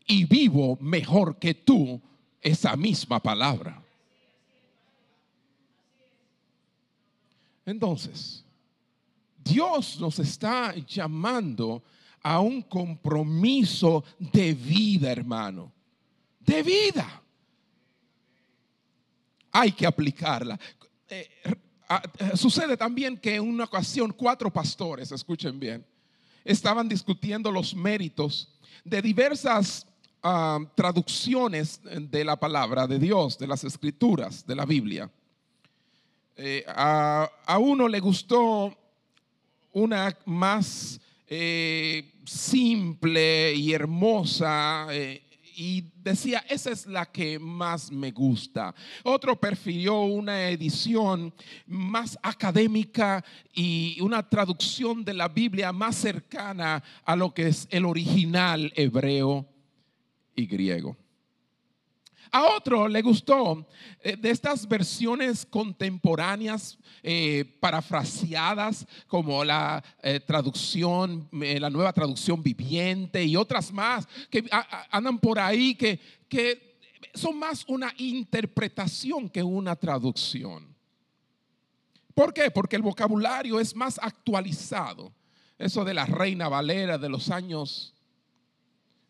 y 0.06 0.24
vivo 0.24 0.78
mejor 0.80 1.38
que 1.38 1.54
tú 1.54 2.00
esa 2.40 2.76
misma 2.76 3.20
palabra. 3.20 3.82
Entonces, 7.68 8.42
Dios 9.44 10.00
nos 10.00 10.18
está 10.18 10.74
llamando 10.86 11.82
a 12.22 12.40
un 12.40 12.62
compromiso 12.62 14.04
de 14.18 14.54
vida, 14.54 15.12
hermano. 15.12 15.70
De 16.40 16.62
vida. 16.62 17.22
hay 19.52 19.72
que 19.72 19.86
aplicarla. 19.86 20.58
Eh, 21.08 21.28
eh, 21.44 22.36
sucede 22.36 22.74
también 22.76 23.18
que 23.18 23.34
en 23.34 23.42
una 23.42 23.64
ocasión 23.64 24.14
cuatro 24.16 24.50
pastores, 24.50 25.12
escuchen 25.12 25.60
bien, 25.60 25.84
estaban 26.44 26.88
discutiendo 26.88 27.52
los 27.52 27.74
méritos 27.74 28.48
de 28.82 29.02
diversas 29.02 29.86
ah, 30.22 30.58
traducciones 30.74 31.80
de 31.82 32.24
la 32.24 32.40
palabra 32.40 32.86
de 32.86 32.98
Dios, 32.98 33.36
de 33.36 33.46
las 33.46 33.62
escrituras, 33.64 34.46
de 34.46 34.54
la 34.54 34.64
Biblia. 34.64 35.10
Eh, 36.38 36.64
a, 36.68 37.28
uno 37.58 37.88
le 37.88 38.00
gustó 38.00 38.74
una 39.72 40.16
más 40.24 41.00
simple 42.24 43.52
y 43.54 43.74
hermosa 43.74 44.86
y 45.58 45.82
decía, 46.04 46.44
esa 46.48 46.70
es 46.70 46.86
la 46.86 47.06
que 47.06 47.36
más 47.40 47.90
me 47.90 48.12
gusta. 48.12 48.72
Otro 49.02 49.34
prefirió 49.40 50.02
una 50.02 50.50
edición 50.50 51.34
más 51.66 52.16
académica 52.22 53.24
y 53.52 54.00
una 54.00 54.22
traducción 54.28 55.04
de 55.04 55.14
la 55.14 55.26
Biblia 55.26 55.72
más 55.72 55.96
cercana 55.96 56.80
a 57.04 57.16
lo 57.16 57.34
que 57.34 57.48
es 57.48 57.66
el 57.72 57.86
original 57.86 58.72
hebreo 58.76 59.48
y 60.36 60.46
griego. 60.46 60.96
A 62.30 62.56
otro 62.56 62.88
le 62.88 63.02
gustó 63.02 63.66
eh, 64.00 64.16
de 64.16 64.30
estas 64.30 64.66
versiones 64.68 65.46
contemporáneas 65.46 66.78
eh, 67.02 67.56
parafraseadas 67.60 68.86
como 69.06 69.44
la 69.44 69.82
eh, 70.02 70.20
traducción, 70.20 71.28
la 71.32 71.70
nueva 71.70 71.92
traducción 71.92 72.42
viviente 72.42 73.24
y 73.24 73.36
otras 73.36 73.72
más 73.72 74.06
que 74.30 74.44
andan 74.90 75.18
por 75.18 75.38
ahí 75.38 75.74
que, 75.74 76.00
que 76.28 76.78
son 77.14 77.38
más 77.38 77.64
una 77.68 77.92
interpretación 77.96 79.28
que 79.28 79.42
una 79.42 79.76
traducción. 79.76 80.76
¿Por 82.14 82.34
qué? 82.34 82.50
Porque 82.50 82.76
el 82.76 82.82
vocabulario 82.82 83.60
es 83.60 83.74
más 83.76 83.98
actualizado. 84.02 85.12
Eso 85.56 85.84
de 85.84 85.94
la 85.94 86.04
Reina 86.04 86.48
Valera 86.48 86.98
de 86.98 87.08
los 87.08 87.30
años 87.30 87.94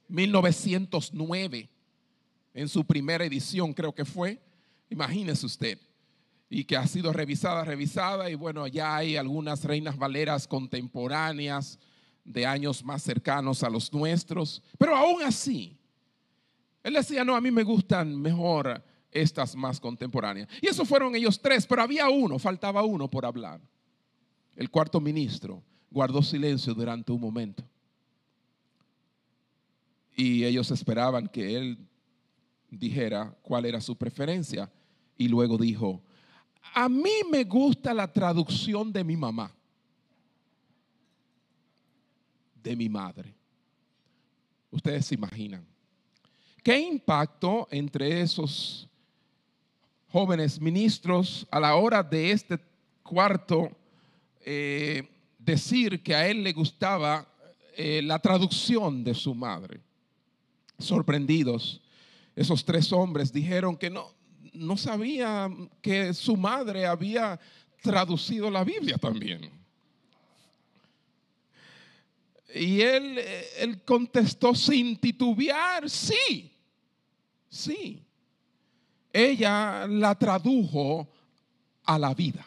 1909 0.09 1.69
en 2.59 2.69
su 2.69 2.85
primera 2.85 3.25
edición, 3.25 3.73
creo 3.73 3.95
que 3.95 4.05
fue. 4.05 4.41
Imagínese 4.91 5.47
usted. 5.47 5.79
Y 6.51 6.65
que 6.65 6.77
ha 6.77 6.89
sido 6.89 7.13
revisada, 7.13 7.63
revisada. 7.63 8.29
Y 8.31 8.35
bueno, 8.35 8.67
ya 8.67 8.97
hay 8.97 9.17
algunas 9.17 9.63
reinas 9.63 9.97
valeras 9.97 10.49
contemporáneas 10.49 11.79
de 12.25 12.45
años 12.45 12.85
más 12.85 13.05
cercanos 13.05 13.63
a 13.63 13.71
los 13.71 13.93
nuestros. 13.93 14.61
Pero 14.77 14.97
aún 14.97 15.23
así, 15.23 15.79
él 16.83 16.95
decía, 16.95 17.25
no, 17.25 17.37
a 17.37 17.41
mí 17.41 17.53
me 17.53 17.63
gustan 17.63 18.21
mejor 18.21 18.83
estas 19.13 19.55
más 19.55 19.79
contemporáneas. 19.79 20.49
Y 20.61 20.67
esos 20.67 20.89
fueron 20.89 21.15
ellos 21.15 21.41
tres, 21.41 21.65
pero 21.65 21.83
había 21.83 22.09
uno, 22.09 22.41
faltaba 22.41 22.83
uno 22.83 23.09
por 23.09 23.25
hablar. 23.25 23.61
El 24.57 24.69
cuarto 24.69 25.01
ministro 25.01 25.63
guardó 25.93 26.23
silencio 26.23 26.75
durante 26.75 27.13
un 27.13 27.21
momento. 27.21 27.63
Y 30.17 30.43
ellos 30.43 30.73
esperaban 30.73 31.29
que 31.29 31.57
él 31.57 31.89
dijera 32.71 33.35
cuál 33.43 33.67
era 33.67 33.81
su 33.81 33.97
preferencia. 33.97 34.71
Y 35.17 35.29
luego 35.29 35.57
dijo, 35.59 36.03
a 36.75 36.89
mí 36.89 37.23
me 37.31 37.45
gusta 37.45 37.95
la 37.95 38.11
traducción 38.13 38.93
de 38.93 39.03
mi 39.03 39.17
mamá, 39.17 39.55
de 42.63 42.77
mi 42.77 42.89
madre. 42.89 43.35
Ustedes 44.71 45.07
se 45.07 45.15
imaginan. 45.15 45.67
¿Qué 46.63 46.79
impacto 46.79 47.67
entre 47.71 48.21
esos 48.21 48.89
jóvenes 50.09 50.61
ministros 50.61 51.47
a 51.51 51.59
la 51.59 51.75
hora 51.77 52.03
de 52.03 52.31
este 52.31 52.59
cuarto 53.03 53.71
eh, 54.45 55.09
decir 55.39 56.03
que 56.03 56.15
a 56.15 56.29
él 56.29 56.43
le 56.43 56.53
gustaba 56.53 57.27
eh, 57.77 58.03
la 58.03 58.19
traducción 58.19 59.03
de 59.03 59.15
su 59.15 59.35
madre? 59.35 59.81
Sorprendidos 60.79 61.81
esos 62.39 62.65
tres 62.65 62.93
hombres 62.93 63.33
dijeron 63.33 63.77
que 63.77 63.91
no, 63.91 64.15
no 64.53 64.77
sabían 64.77 65.69
que 65.83 66.15
su 66.15 66.37
madre 66.37 66.87
había 66.87 67.39
traducido 67.83 68.49
la 68.49 68.63
Biblia 68.63 68.97
también. 68.97 69.51
Y 72.55 72.81
él, 72.81 73.19
él 73.59 73.83
contestó 73.85 74.55
sin 74.55 74.97
titubear, 74.97 75.91
sí, 75.91 76.53
sí. 77.49 78.05
Ella 79.13 79.89
la 79.89 80.15
tradujo 80.15 81.09
a 81.85 81.99
la 81.99 82.15
vida. 82.15 82.47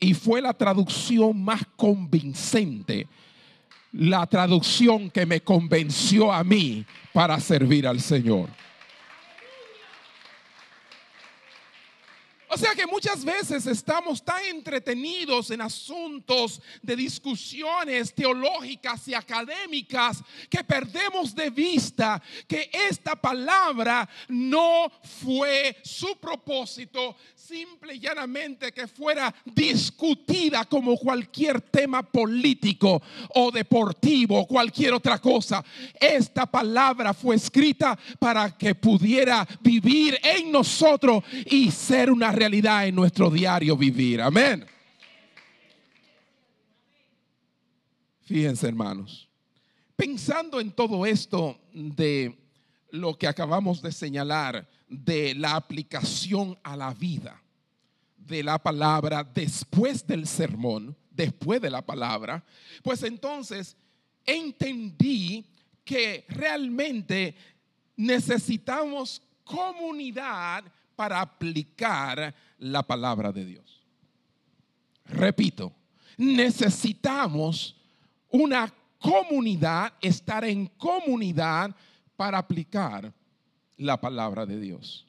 Y 0.00 0.14
fue 0.14 0.40
la 0.40 0.54
traducción 0.54 1.38
más 1.44 1.66
convincente 1.76 3.06
la 3.96 4.26
traducción 4.26 5.10
que 5.10 5.26
me 5.26 5.40
convenció 5.40 6.32
a 6.32 6.44
mí 6.44 6.84
para 7.12 7.40
servir 7.40 7.86
al 7.86 8.00
Señor. 8.00 8.50
O 12.56 12.58
sea 12.58 12.74
que 12.74 12.86
muchas 12.86 13.22
veces 13.22 13.66
estamos 13.66 14.24
tan 14.24 14.42
entretenidos 14.46 15.50
en 15.50 15.60
asuntos 15.60 16.62
de 16.80 16.96
discusiones 16.96 18.14
teológicas 18.14 19.06
y 19.08 19.12
académicas 19.12 20.24
que 20.48 20.64
perdemos 20.64 21.34
de 21.34 21.50
vista 21.50 22.22
que 22.48 22.70
esta 22.88 23.14
palabra 23.14 24.08
no 24.28 24.90
fue 25.22 25.76
su 25.84 26.16
propósito, 26.16 27.16
simple 27.34 27.96
y 27.96 28.00
llanamente 28.00 28.72
que 28.72 28.88
fuera 28.88 29.34
discutida 29.44 30.64
como 30.64 30.96
cualquier 30.96 31.60
tema 31.60 32.02
político 32.02 33.02
o 33.34 33.50
deportivo 33.50 34.40
o 34.40 34.46
cualquier 34.46 34.94
otra 34.94 35.18
cosa. 35.18 35.62
Esta 36.00 36.46
palabra 36.46 37.12
fue 37.12 37.36
escrita 37.36 37.98
para 38.18 38.56
que 38.56 38.74
pudiera 38.74 39.46
vivir 39.60 40.18
en 40.22 40.50
nosotros 40.50 41.22
y 41.44 41.70
ser 41.70 42.10
una 42.10 42.32
en 42.54 42.94
nuestro 42.94 43.30
diario 43.30 43.76
vivir. 43.76 44.20
Amén. 44.20 44.64
Fíjense 48.22 48.66
hermanos, 48.66 49.28
pensando 49.94 50.60
en 50.60 50.72
todo 50.72 51.06
esto 51.06 51.58
de 51.72 52.36
lo 52.90 53.16
que 53.16 53.28
acabamos 53.28 53.80
de 53.82 53.92
señalar, 53.92 54.68
de 54.88 55.34
la 55.34 55.56
aplicación 55.56 56.58
a 56.62 56.76
la 56.76 56.92
vida 56.92 57.40
de 58.26 58.42
la 58.42 58.58
palabra 58.58 59.22
después 59.22 60.06
del 60.06 60.26
sermón, 60.26 60.96
después 61.10 61.60
de 61.60 61.70
la 61.70 61.84
palabra, 61.84 62.44
pues 62.82 63.02
entonces 63.04 63.76
entendí 64.24 65.46
que 65.84 66.24
realmente 66.28 67.36
necesitamos 67.96 69.22
comunidad 69.44 70.64
para 70.96 71.20
aplicar 71.20 72.34
la 72.58 72.82
palabra 72.82 73.30
de 73.30 73.44
Dios. 73.44 73.84
Repito, 75.04 75.72
necesitamos 76.16 77.76
una 78.30 78.72
comunidad, 78.98 79.92
estar 80.00 80.44
en 80.44 80.66
comunidad 80.66 81.74
para 82.16 82.38
aplicar 82.38 83.12
la 83.76 84.00
palabra 84.00 84.46
de 84.46 84.58
Dios. 84.58 85.06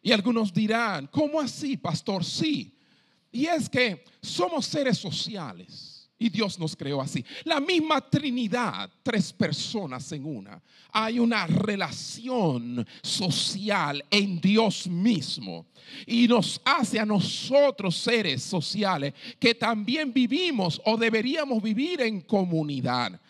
Y 0.00 0.12
algunos 0.12 0.54
dirán, 0.54 1.08
¿cómo 1.08 1.40
así, 1.40 1.76
pastor? 1.76 2.24
Sí. 2.24 2.78
Y 3.32 3.46
es 3.46 3.68
que 3.68 4.04
somos 4.22 4.64
seres 4.66 4.96
sociales. 4.96 5.95
Y 6.18 6.30
Dios 6.30 6.58
nos 6.58 6.74
creó 6.74 7.02
así. 7.02 7.22
La 7.44 7.60
misma 7.60 8.00
Trinidad, 8.00 8.90
tres 9.02 9.32
personas 9.34 10.10
en 10.12 10.24
una. 10.24 10.62
Hay 10.90 11.18
una 11.18 11.46
relación 11.46 12.86
social 13.02 14.02
en 14.10 14.40
Dios 14.40 14.86
mismo. 14.86 15.66
Y 16.06 16.26
nos 16.26 16.60
hace 16.64 16.98
a 16.98 17.04
nosotros 17.04 17.96
seres 17.96 18.42
sociales 18.42 19.12
que 19.38 19.54
también 19.54 20.10
vivimos 20.12 20.80
o 20.86 20.96
deberíamos 20.96 21.62
vivir 21.62 22.00
en 22.00 22.22
comunidad. 22.22 23.20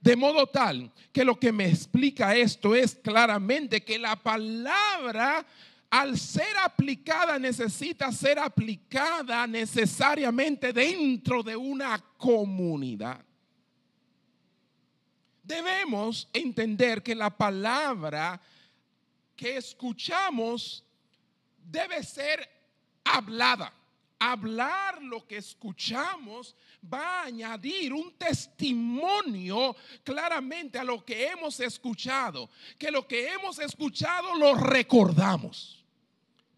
De 0.00 0.16
modo 0.16 0.46
tal 0.46 0.90
que 1.12 1.24
lo 1.24 1.38
que 1.38 1.52
me 1.52 1.66
explica 1.66 2.34
esto 2.34 2.74
es 2.74 2.94
claramente 2.94 3.82
que 3.82 3.98
la 3.98 4.16
palabra 4.16 5.46
al 5.94 6.18
ser 6.18 6.56
aplicada 6.60 7.38
necesita 7.38 8.10
ser 8.10 8.36
aplicada 8.40 9.46
necesariamente 9.46 10.72
dentro 10.72 11.40
de 11.40 11.54
una 11.54 12.02
comunidad. 12.16 13.24
Debemos 15.40 16.28
entender 16.32 17.00
que 17.00 17.14
la 17.14 17.30
palabra 17.30 18.40
que 19.36 19.56
escuchamos 19.56 20.82
debe 21.64 22.02
ser 22.02 22.50
hablada 23.04 23.72
hablar 24.18 25.02
lo 25.02 25.26
que 25.26 25.36
escuchamos 25.36 26.56
va 26.92 27.20
a 27.20 27.24
añadir 27.26 27.92
un 27.92 28.14
testimonio 28.14 29.76
claramente 30.02 30.78
a 30.78 30.84
lo 30.84 31.04
que 31.04 31.28
hemos 31.28 31.60
escuchado, 31.60 32.48
que 32.78 32.90
lo 32.90 33.06
que 33.06 33.28
hemos 33.28 33.58
escuchado 33.58 34.34
lo 34.34 34.54
recordamos. 34.54 35.83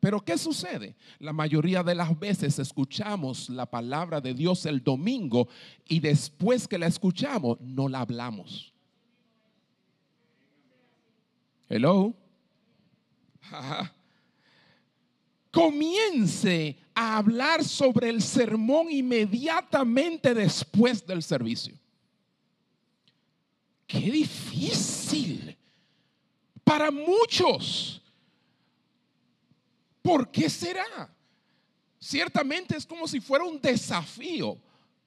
Pero 0.07 0.25
¿qué 0.25 0.39
sucede? 0.39 0.95
La 1.19 1.33
mayoría 1.33 1.83
de 1.83 1.93
las 1.93 2.17
veces 2.17 2.61
escuchamos 2.61 3.49
la 3.49 3.67
palabra 3.67 4.21
de 4.21 4.35
Dios 4.35 4.65
el 4.65 4.81
domingo 4.81 5.49
y 5.89 5.99
después 5.99 6.69
que 6.69 6.79
la 6.79 6.87
escuchamos 6.87 7.61
no 7.61 7.89
la 7.89 8.03
hablamos. 8.03 8.73
Hello. 11.69 12.15
Comience 15.51 16.77
a 16.95 17.17
hablar 17.17 17.65
sobre 17.65 18.09
el 18.09 18.23
sermón 18.23 18.89
inmediatamente 18.89 20.35
después 20.35 21.05
del 21.05 21.21
servicio. 21.21 21.75
Qué 23.89 23.99
difícil 24.13 25.59
para 26.63 26.93
muchos. 26.93 28.01
¿Por 30.07 30.31
qué 30.31 30.49
será? 30.49 31.13
Ciertamente 31.99 32.77
es 32.77 32.87
como 32.87 33.09
si 33.09 33.19
fuera 33.19 33.45
un 33.45 33.61
desafío. 33.61 34.57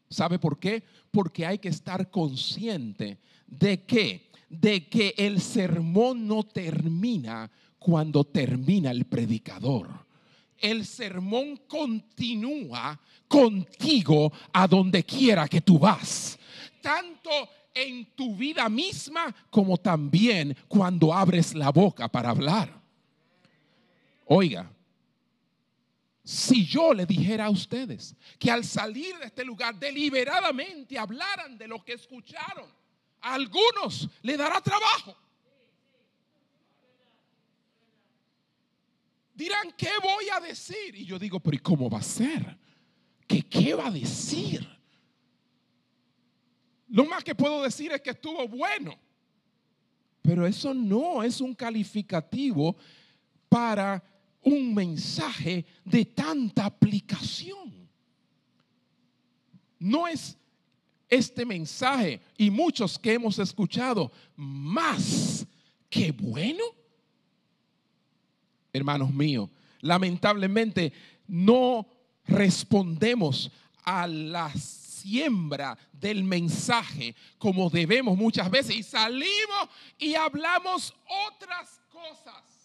¿Sabe 0.09 0.37
por 0.37 0.59
qué? 0.59 0.83
Porque 1.09 1.45
hay 1.45 1.57
que 1.57 1.69
estar 1.69 2.11
consciente 2.11 3.17
de 3.47 3.85
que 3.85 4.29
de 4.49 4.89
que 4.89 5.13
el 5.15 5.39
sermón 5.39 6.27
no 6.27 6.43
termina 6.43 7.49
cuando 7.77 8.25
termina 8.25 8.91
el 8.91 9.05
predicador. 9.05 9.87
El 10.57 10.85
sermón 10.85 11.61
continúa 11.67 12.99
contigo 13.29 14.33
a 14.51 14.67
donde 14.67 15.05
quiera 15.05 15.47
que 15.47 15.61
tú 15.61 15.79
vas. 15.79 16.37
Tanto 16.81 17.29
en 17.73 18.05
tu 18.15 18.35
vida 18.35 18.67
misma 18.67 19.33
como 19.49 19.77
también 19.77 20.57
cuando 20.67 21.13
abres 21.13 21.55
la 21.55 21.69
boca 21.69 22.09
para 22.09 22.31
hablar. 22.31 22.81
Oiga, 24.25 24.69
si 26.29 26.63
yo 26.63 26.93
le 26.93 27.07
dijera 27.07 27.45
a 27.45 27.49
ustedes 27.49 28.15
que 28.37 28.51
al 28.51 28.63
salir 28.63 29.17
de 29.17 29.25
este 29.25 29.43
lugar 29.43 29.73
deliberadamente 29.79 30.95
hablaran 30.95 31.57
de 31.57 31.67
lo 31.67 31.83
que 31.83 31.93
escucharon, 31.93 32.71
a 33.19 33.33
algunos 33.33 34.07
le 34.21 34.37
dará 34.37 34.61
trabajo. 34.61 35.17
Dirán, 39.33 39.73
¿qué 39.75 39.89
voy 40.03 40.29
a 40.31 40.39
decir? 40.39 40.93
Y 40.93 41.03
yo 41.03 41.17
digo, 41.17 41.39
pero 41.39 41.55
¿y 41.55 41.59
cómo 41.61 41.89
va 41.89 41.97
a 41.97 42.03
ser? 42.03 42.55
¿Qué, 43.25 43.41
qué 43.41 43.73
va 43.73 43.87
a 43.87 43.91
decir? 43.91 44.69
Lo 46.89 47.05
más 47.05 47.23
que 47.23 47.33
puedo 47.33 47.63
decir 47.63 47.91
es 47.91 48.01
que 48.01 48.11
estuvo 48.11 48.47
bueno. 48.47 48.99
Pero 50.21 50.45
eso 50.45 50.75
no 50.75 51.23
es 51.23 51.41
un 51.41 51.55
calificativo 51.55 52.77
para 53.49 54.03
un 54.41 54.73
mensaje 54.73 55.65
de 55.83 56.05
tanta 56.05 56.65
aplicación. 56.65 57.89
No 59.79 60.07
es 60.07 60.37
este 61.09 61.45
mensaje 61.45 62.21
y 62.37 62.49
muchos 62.49 62.99
que 62.99 63.13
hemos 63.13 63.39
escuchado 63.39 64.11
más 64.35 65.45
que 65.89 66.11
bueno. 66.11 66.63
Hermanos 68.71 69.11
míos, 69.11 69.49
lamentablemente 69.81 70.93
no 71.27 71.87
respondemos 72.25 73.51
a 73.83 74.05
la 74.05 74.51
siembra 74.53 75.77
del 75.91 76.23
mensaje 76.23 77.15
como 77.37 77.69
debemos 77.69 78.17
muchas 78.17 78.49
veces 78.51 78.75
y 78.75 78.83
salimos 78.83 79.69
y 79.97 80.13
hablamos 80.15 80.93
otras 81.27 81.81
cosas. 81.89 82.58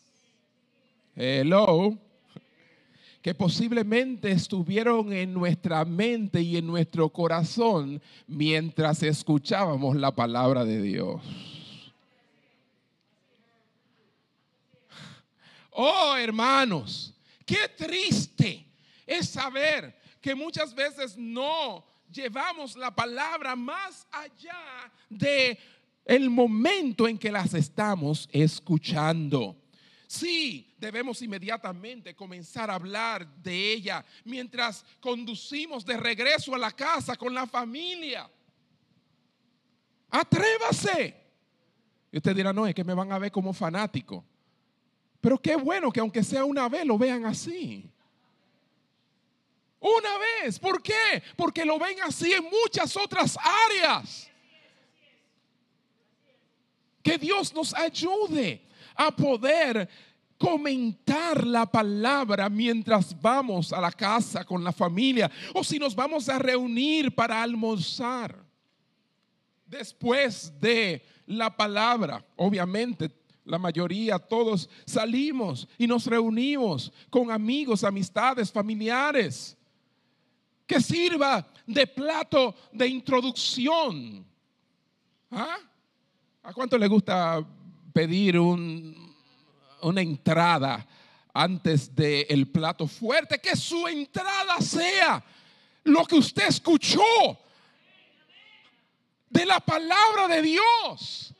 Hello. 1.16 1.96
Que 3.22 3.34
posiblemente 3.34 4.30
estuvieron 4.30 5.12
en 5.12 5.32
nuestra 5.32 5.84
mente 5.84 6.42
y 6.42 6.56
en 6.56 6.66
nuestro 6.66 7.08
corazón 7.08 8.02
mientras 8.26 9.02
escuchábamos 9.02 9.96
la 9.96 10.14
palabra 10.14 10.64
de 10.64 10.82
Dios. 10.82 11.22
Oh, 15.70 16.14
hermanos, 16.16 17.14
qué 17.46 17.68
triste 17.76 18.66
es 19.06 19.28
saber 19.28 19.96
que 20.20 20.34
muchas 20.34 20.74
veces 20.74 21.16
no 21.16 21.84
llevamos 22.12 22.76
la 22.76 22.94
palabra 22.94 23.56
más 23.56 24.06
allá 24.12 24.92
de 25.08 25.58
el 26.04 26.28
momento 26.28 27.08
en 27.08 27.16
que 27.16 27.32
las 27.32 27.54
estamos 27.54 28.28
escuchando. 28.32 29.56
Sí, 30.06 30.73
debemos 30.84 31.22
inmediatamente 31.22 32.14
comenzar 32.14 32.70
a 32.70 32.74
hablar 32.74 33.26
de 33.26 33.72
ella 33.72 34.04
mientras 34.24 34.84
conducimos 35.00 35.84
de 35.84 35.96
regreso 35.96 36.54
a 36.54 36.58
la 36.58 36.70
casa 36.70 37.16
con 37.16 37.32
la 37.32 37.46
familia. 37.46 38.30
Atrévase. 40.10 41.22
Y 42.12 42.18
usted 42.18 42.36
dirá, 42.36 42.52
no, 42.52 42.66
es 42.66 42.74
que 42.74 42.84
me 42.84 42.94
van 42.94 43.10
a 43.12 43.18
ver 43.18 43.32
como 43.32 43.52
fanático. 43.52 44.24
Pero 45.20 45.38
qué 45.40 45.56
bueno 45.56 45.90
que 45.90 46.00
aunque 46.00 46.22
sea 46.22 46.44
una 46.44 46.68
vez 46.68 46.84
lo 46.84 46.98
vean 46.98 47.24
así. 47.24 47.90
Una 49.80 50.18
vez. 50.18 50.58
¿Por 50.58 50.82
qué? 50.82 51.22
Porque 51.34 51.64
lo 51.64 51.78
ven 51.78 51.96
así 52.02 52.32
en 52.32 52.44
muchas 52.44 52.94
otras 52.96 53.38
áreas. 53.70 54.30
Que 57.02 57.16
Dios 57.16 57.54
nos 57.54 57.74
ayude 57.74 58.62
a 58.94 59.10
poder 59.10 59.88
comentar 60.38 61.46
la 61.46 61.66
palabra 61.66 62.48
mientras 62.48 63.20
vamos 63.20 63.72
a 63.72 63.80
la 63.80 63.92
casa 63.92 64.44
con 64.44 64.62
la 64.62 64.72
familia 64.72 65.30
o 65.54 65.62
si 65.64 65.78
nos 65.78 65.94
vamos 65.94 66.28
a 66.28 66.38
reunir 66.38 67.14
para 67.14 67.42
almorzar. 67.42 68.44
Después 69.66 70.52
de 70.60 71.04
la 71.26 71.56
palabra, 71.56 72.24
obviamente 72.36 73.10
la 73.44 73.58
mayoría, 73.58 74.18
todos 74.18 74.68
salimos 74.86 75.68
y 75.76 75.86
nos 75.86 76.06
reunimos 76.06 76.92
con 77.10 77.30
amigos, 77.30 77.84
amistades, 77.84 78.50
familiares 78.50 79.56
que 80.66 80.80
sirva 80.80 81.46
de 81.66 81.86
plato 81.86 82.54
de 82.72 82.88
introducción. 82.88 84.24
¿Ah? 85.30 85.58
¿A 86.42 86.52
cuánto 86.52 86.78
le 86.78 86.88
gusta 86.88 87.44
pedir 87.92 88.38
una 89.88 90.02
entrada 90.02 90.86
antes 91.32 91.94
del 91.94 92.46
plato 92.48 92.86
fuerte? 92.86 93.38
Que 93.38 93.56
su 93.56 93.86
entrada 93.86 94.60
sea 94.60 95.24
lo 95.84 96.04
que 96.04 96.16
usted 96.16 96.48
escuchó 96.48 97.02
de 99.30 99.46
la 99.46 99.60
palabra 99.60 100.28
de 100.28 100.42
Dios 100.42 101.34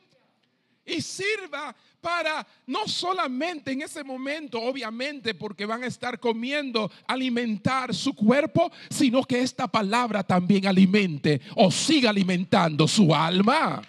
y 0.85 1.01
sirva 1.01 1.75
para 2.05 2.45
no 2.67 2.87
solamente 2.87 3.71
en 3.71 3.81
ese 3.81 4.03
momento, 4.03 4.61
obviamente, 4.61 5.33
porque 5.33 5.65
van 5.65 5.83
a 5.83 5.87
estar 5.87 6.19
comiendo, 6.19 6.91
alimentar 7.07 7.95
su 7.95 8.13
cuerpo, 8.13 8.71
sino 8.91 9.23
que 9.23 9.41
esta 9.41 9.67
palabra 9.67 10.21
también 10.23 10.67
alimente 10.67 11.41
o 11.55 11.71
siga 11.71 12.11
alimentando 12.11 12.87
su 12.87 13.15
alma. 13.15 13.81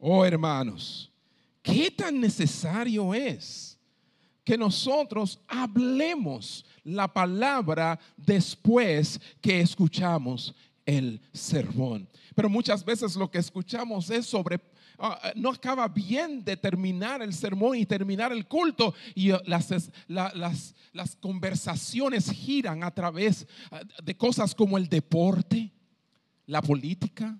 Oh 0.00 0.24
hermanos, 0.24 1.12
¿qué 1.62 1.90
tan 1.90 2.20
necesario 2.20 3.14
es 3.14 3.78
que 4.42 4.56
nosotros 4.56 5.38
hablemos 5.46 6.64
la 6.82 7.06
palabra 7.06 8.00
después 8.16 9.20
que 9.40 9.60
escuchamos 9.60 10.54
el 10.86 11.20
sermón. 11.32 12.08
Pero 12.34 12.48
muchas 12.48 12.84
veces 12.84 13.14
lo 13.14 13.30
que 13.30 13.38
escuchamos 13.38 14.10
es 14.10 14.26
sobre 14.26 14.60
ah, 14.98 15.32
no 15.36 15.50
acaba 15.50 15.86
bien 15.86 16.44
de 16.44 16.56
terminar 16.56 17.22
el 17.22 17.32
sermón 17.32 17.76
y 17.76 17.86
terminar 17.86 18.32
el 18.32 18.46
culto 18.46 18.94
y 19.14 19.30
uh, 19.30 19.38
las, 19.46 19.92
las, 20.08 20.74
las, 20.92 21.16
conversaciones 21.16 22.30
giran 22.30 22.82
a 22.82 22.90
través 22.92 23.46
ah, 23.70 23.82
de 24.02 24.16
cosas 24.16 24.54
como 24.54 24.78
el 24.78 24.88
deporte, 24.88 25.70
la 26.46 26.60
política, 26.60 27.38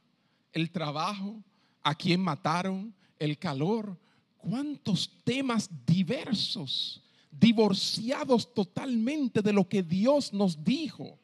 el 0.53 0.71
trabajo, 0.71 1.43
a 1.83 1.95
quién 1.95 2.21
mataron, 2.21 2.95
el 3.19 3.39
calor, 3.39 3.99
cuántos 4.39 5.11
temas 5.25 5.69
diversos 5.87 7.03
divorciados 7.31 8.53
totalmente 8.53 9.41
de 9.43 9.53
lo 9.53 9.69
que 9.69 9.83
Dios 9.83 10.33
nos 10.33 10.63
dijo. 10.63 11.19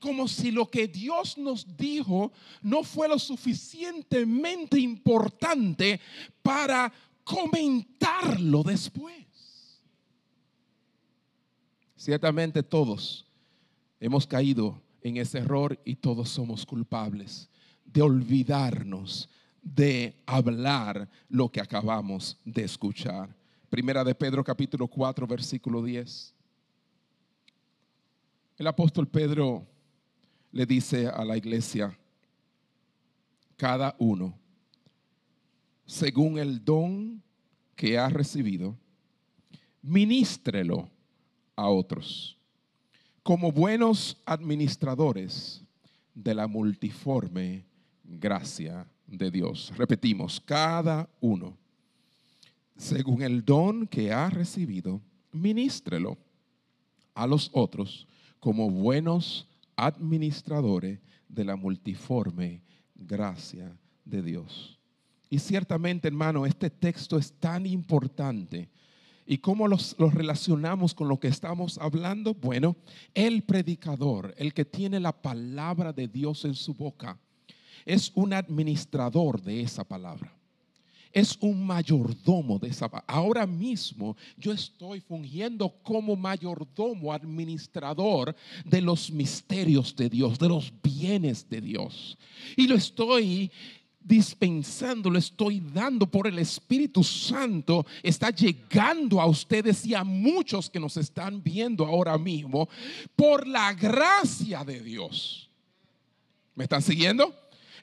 Como 0.00 0.28
si 0.28 0.50
lo 0.50 0.70
que 0.70 0.86
Dios 0.86 1.38
nos 1.38 1.76
dijo 1.76 2.32
no 2.60 2.82
fue 2.82 3.08
lo 3.08 3.18
suficientemente 3.18 4.78
importante 4.78 6.00
para 6.42 6.92
comentarlo 7.22 8.62
después. 8.62 9.24
Ciertamente 11.96 12.62
todos 12.62 13.24
hemos 13.98 14.26
caído 14.26 14.78
en 15.00 15.16
ese 15.16 15.38
error 15.38 15.80
y 15.86 15.96
todos 15.96 16.28
somos 16.28 16.66
culpables 16.66 17.48
de 17.94 18.02
olvidarnos 18.02 19.30
de 19.62 20.20
hablar 20.26 21.08
lo 21.28 21.48
que 21.48 21.60
acabamos 21.60 22.36
de 22.44 22.64
escuchar. 22.64 23.34
Primera 23.70 24.02
de 24.02 24.16
Pedro 24.16 24.42
capítulo 24.42 24.88
4 24.88 25.28
versículo 25.28 25.80
10. 25.80 26.34
El 28.58 28.66
apóstol 28.66 29.06
Pedro 29.06 29.64
le 30.50 30.66
dice 30.66 31.06
a 31.06 31.24
la 31.24 31.36
iglesia, 31.36 31.96
cada 33.56 33.94
uno, 34.00 34.36
según 35.86 36.38
el 36.38 36.64
don 36.64 37.22
que 37.76 37.96
ha 37.96 38.08
recibido, 38.08 38.76
ministrelo 39.82 40.90
a 41.54 41.68
otros, 41.68 42.36
como 43.22 43.52
buenos 43.52 44.20
administradores 44.26 45.62
de 46.12 46.34
la 46.34 46.48
multiforme 46.48 47.64
gracia 48.04 48.86
de 49.06 49.30
Dios. 49.30 49.72
Repetimos, 49.76 50.40
cada 50.40 51.08
uno, 51.20 51.56
según 52.76 53.22
el 53.22 53.44
don 53.44 53.86
que 53.86 54.12
ha 54.12 54.30
recibido, 54.30 55.00
ministrelo 55.32 56.18
a 57.14 57.26
los 57.26 57.50
otros 57.52 58.06
como 58.40 58.70
buenos 58.70 59.48
administradores 59.76 61.00
de 61.28 61.44
la 61.44 61.56
multiforme 61.56 62.62
gracia 62.94 63.76
de 64.04 64.22
Dios. 64.22 64.78
Y 65.30 65.38
ciertamente, 65.38 66.08
hermano, 66.08 66.46
este 66.46 66.70
texto 66.70 67.18
es 67.18 67.32
tan 67.32 67.66
importante. 67.66 68.68
¿Y 69.26 69.38
cómo 69.38 69.66
los, 69.66 69.96
los, 69.98 70.12
relacionamos 70.12 70.94
con 70.94 71.08
lo 71.08 71.18
que 71.18 71.28
estamos 71.28 71.78
hablando? 71.78 72.34
Bueno, 72.34 72.76
el 73.14 73.42
predicador, 73.42 74.34
el 74.36 74.52
que 74.52 74.64
tiene 74.64 75.00
la 75.00 75.12
palabra 75.12 75.92
de 75.92 76.06
Dios 76.06 76.44
en 76.44 76.54
su 76.54 76.74
boca, 76.74 77.18
es 77.84 78.10
un 78.14 78.32
administrador 78.32 79.40
de 79.42 79.60
esa 79.60 79.84
palabra. 79.84 80.32
Es 81.12 81.38
un 81.40 81.64
mayordomo 81.64 82.58
de 82.58 82.68
esa 82.68 82.88
palabra. 82.88 83.14
Ahora 83.14 83.46
mismo 83.46 84.16
yo 84.36 84.52
estoy 84.52 85.00
fungiendo 85.00 85.70
como 85.82 86.16
mayordomo, 86.16 87.12
administrador 87.12 88.34
de 88.64 88.80
los 88.80 89.12
misterios 89.12 89.94
de 89.94 90.08
Dios, 90.08 90.38
de 90.38 90.48
los 90.48 90.72
bienes 90.82 91.48
de 91.48 91.60
Dios. 91.60 92.18
Y 92.56 92.66
lo 92.66 92.74
estoy 92.74 93.52
dispensando, 94.04 95.08
lo 95.08 95.18
estoy 95.18 95.60
dando 95.60 96.06
por 96.06 96.26
el 96.26 96.38
Espíritu 96.38 97.02
Santo, 97.02 97.86
está 98.02 98.30
llegando 98.30 99.20
a 99.20 99.26
ustedes 99.26 99.86
y 99.86 99.94
a 99.94 100.04
muchos 100.04 100.68
que 100.68 100.78
nos 100.78 100.96
están 100.98 101.42
viendo 101.42 101.86
ahora 101.86 102.18
mismo 102.18 102.68
por 103.16 103.46
la 103.46 103.72
gracia 103.72 104.62
de 104.62 104.80
Dios. 104.80 105.48
¿Me 106.54 106.64
están 106.64 106.82
siguiendo? 106.82 107.34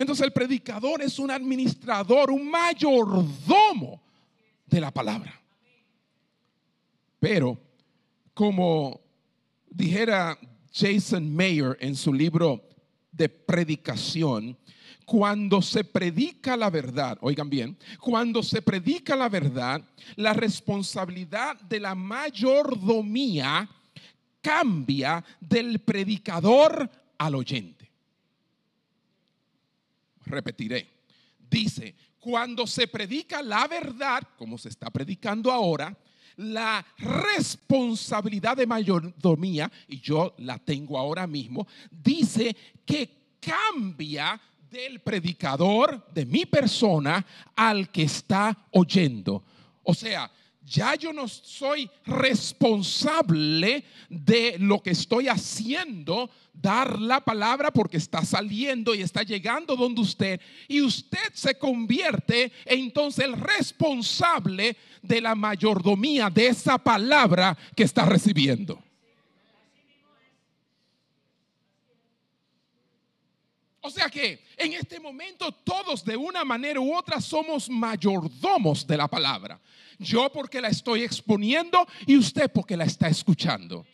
Entonces 0.01 0.25
el 0.25 0.33
predicador 0.33 1.03
es 1.03 1.19
un 1.19 1.29
administrador, 1.29 2.31
un 2.31 2.49
mayordomo 2.49 4.01
de 4.65 4.81
la 4.81 4.89
palabra. 4.89 5.39
Pero, 7.19 7.55
como 8.33 8.99
dijera 9.69 10.39
Jason 10.73 11.31
Mayer 11.35 11.77
en 11.79 11.95
su 11.95 12.11
libro 12.11 12.67
de 13.11 13.29
predicación, 13.29 14.57
cuando 15.05 15.61
se 15.61 15.83
predica 15.83 16.57
la 16.57 16.71
verdad, 16.71 17.19
oigan 17.21 17.51
bien, 17.51 17.77
cuando 17.99 18.41
se 18.41 18.63
predica 18.63 19.15
la 19.15 19.29
verdad, 19.29 19.83
la 20.15 20.33
responsabilidad 20.33 21.61
de 21.61 21.79
la 21.79 21.93
mayordomía 21.93 23.69
cambia 24.41 25.23
del 25.39 25.77
predicador 25.77 26.89
al 27.19 27.35
oyente 27.35 27.80
repetiré. 30.31 30.87
Dice, 31.37 31.95
cuando 32.19 32.65
se 32.65 32.87
predica 32.87 33.41
la 33.41 33.67
verdad, 33.67 34.23
como 34.37 34.57
se 34.57 34.69
está 34.69 34.89
predicando 34.89 35.51
ahora, 35.51 35.95
la 36.37 36.85
responsabilidad 36.97 38.57
de 38.57 38.65
mayordomía, 38.65 39.71
y 39.87 39.99
yo 39.99 40.33
la 40.39 40.57
tengo 40.57 40.97
ahora 40.97 41.27
mismo, 41.27 41.67
dice 41.89 42.55
que 42.85 43.35
cambia 43.39 44.39
del 44.69 45.01
predicador, 45.01 46.07
de 46.13 46.25
mi 46.25 46.45
persona, 46.45 47.25
al 47.55 47.91
que 47.91 48.03
está 48.03 48.67
oyendo. 48.71 49.43
O 49.83 49.93
sea, 49.93 50.31
ya 50.71 50.95
yo 50.95 51.11
no 51.11 51.27
soy 51.27 51.89
responsable 52.05 53.83
de 54.09 54.55
lo 54.57 54.81
que 54.81 54.91
estoy 54.91 55.27
haciendo, 55.27 56.29
dar 56.53 56.99
la 56.99 57.19
palabra 57.19 57.71
porque 57.71 57.97
está 57.97 58.23
saliendo 58.23 58.95
y 58.95 59.01
está 59.01 59.23
llegando 59.23 59.75
donde 59.75 60.01
usted, 60.01 60.39
y 60.69 60.81
usted 60.81 61.33
se 61.33 61.57
convierte 61.57 62.53
entonces 62.65 63.25
el 63.25 63.33
responsable 63.33 64.77
de 65.01 65.19
la 65.19 65.35
mayordomía 65.35 66.29
de 66.29 66.47
esa 66.47 66.77
palabra 66.77 67.57
que 67.75 67.83
está 67.83 68.05
recibiendo. 68.05 68.81
O 73.81 73.89
sea 73.89 74.09
que 74.09 74.45
en 74.57 74.73
este 74.73 74.99
momento 74.99 75.51
todos 75.51 76.05
de 76.05 76.15
una 76.15 76.45
manera 76.45 76.79
u 76.79 76.95
otra 76.95 77.19
somos 77.19 77.67
mayordomos 77.67 78.85
de 78.85 78.95
la 78.95 79.07
palabra. 79.07 79.59
Yo 79.97 80.31
porque 80.31 80.61
la 80.61 80.67
estoy 80.67 81.01
exponiendo 81.01 81.87
y 82.05 82.15
usted 82.15 82.51
porque 82.51 82.77
la 82.77 82.85
está 82.85 83.07
escuchando. 83.07 83.85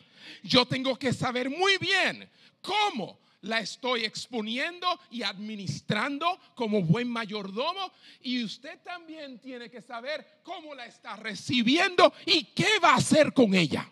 Yo 0.42 0.66
tengo 0.66 0.98
que 0.98 1.12
saber 1.12 1.48
muy 1.48 1.78
bien 1.78 2.28
cómo 2.60 3.18
la 3.42 3.60
estoy 3.60 4.04
exponiendo 4.04 4.86
y 5.10 5.22
administrando 5.22 6.38
como 6.54 6.82
buen 6.82 7.08
mayordomo 7.08 7.92
y 8.20 8.44
usted 8.44 8.80
también 8.82 9.38
tiene 9.38 9.70
que 9.70 9.80
saber 9.80 10.40
cómo 10.42 10.74
la 10.74 10.86
está 10.86 11.16
recibiendo 11.16 12.12
y 12.26 12.44
qué 12.44 12.78
va 12.82 12.90
a 12.90 12.96
hacer 12.96 13.32
con 13.32 13.54
ella. 13.54 13.88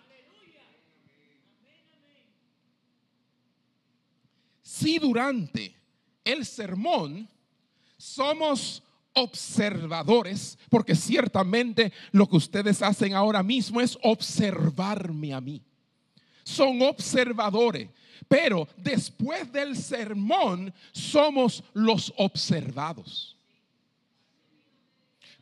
Si 4.62 4.98
durante 4.98 5.76
el 6.26 6.44
sermón 6.44 7.28
somos 7.96 8.82
observadores, 9.14 10.58
porque 10.68 10.94
ciertamente 10.94 11.92
lo 12.12 12.28
que 12.28 12.36
ustedes 12.36 12.82
hacen 12.82 13.14
ahora 13.14 13.42
mismo 13.42 13.80
es 13.80 13.96
observarme 14.02 15.32
a 15.32 15.40
mí. 15.40 15.62
Son 16.44 16.82
observadores, 16.82 17.88
pero 18.28 18.68
después 18.76 19.50
del 19.50 19.76
sermón 19.76 20.74
somos 20.92 21.64
los 21.72 22.12
observados. 22.18 23.36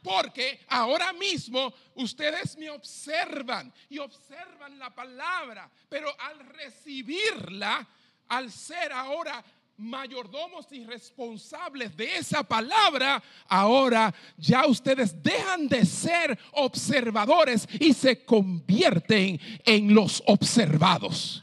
Porque 0.02 0.60
ahora 0.68 1.14
mismo 1.14 1.72
ustedes 1.94 2.58
me 2.58 2.68
observan 2.68 3.72
y 3.88 3.98
observan 3.98 4.78
la 4.78 4.94
palabra, 4.94 5.70
pero 5.88 6.08
al 6.20 6.40
recibirla, 6.40 7.88
al 8.28 8.52
ser 8.52 8.92
ahora 8.92 9.42
mayordomos 9.76 10.66
y 10.70 10.84
responsables 10.84 11.96
de 11.96 12.16
esa 12.16 12.42
palabra, 12.42 13.22
ahora 13.48 14.14
ya 14.36 14.66
ustedes 14.66 15.22
dejan 15.22 15.68
de 15.68 15.84
ser 15.84 16.38
observadores 16.52 17.68
y 17.80 17.92
se 17.92 18.24
convierten 18.24 19.40
en 19.64 19.94
los 19.94 20.22
observados. 20.26 21.42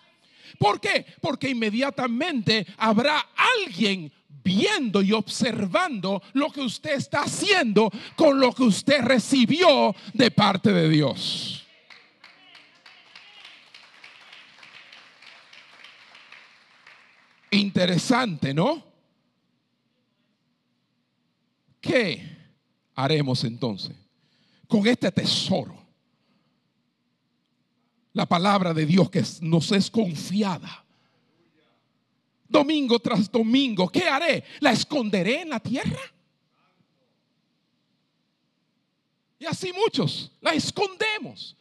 ¿Por 0.58 0.80
qué? 0.80 1.06
Porque 1.20 1.50
inmediatamente 1.50 2.68
habrá 2.78 3.28
alguien 3.66 4.12
viendo 4.44 5.02
y 5.02 5.12
observando 5.12 6.22
lo 6.34 6.52
que 6.52 6.62
usted 6.62 6.94
está 6.94 7.24
haciendo 7.24 7.92
con 8.16 8.40
lo 8.40 8.54
que 8.54 8.64
usted 8.64 9.02
recibió 9.02 9.96
de 10.14 10.32
parte 10.32 10.72
de 10.72 10.90
Dios. 10.90 11.61
Interesante, 17.82 18.54
¿no? 18.54 18.84
¿Qué 21.80 22.38
haremos 22.94 23.44
entonces 23.44 23.96
con 24.68 24.86
este 24.86 25.12
tesoro? 25.12 25.84
La 28.14 28.28
palabra 28.28 28.72
de 28.72 28.86
Dios 28.86 29.10
que 29.10 29.24
nos 29.42 29.72
es 29.72 29.90
confiada. 29.90 30.86
Domingo 32.48 33.00
tras 33.00 33.32
domingo, 33.32 33.90
¿qué 33.90 34.04
haré? 34.04 34.44
¿La 34.60 34.74
esconderé 34.74 35.42
en 35.42 35.50
la 35.50 35.60
tierra? 35.60 36.02
Y 39.40 39.46
así 39.48 39.74
muchos 39.74 40.32
la 40.40 40.54
escondemos. 40.54 41.58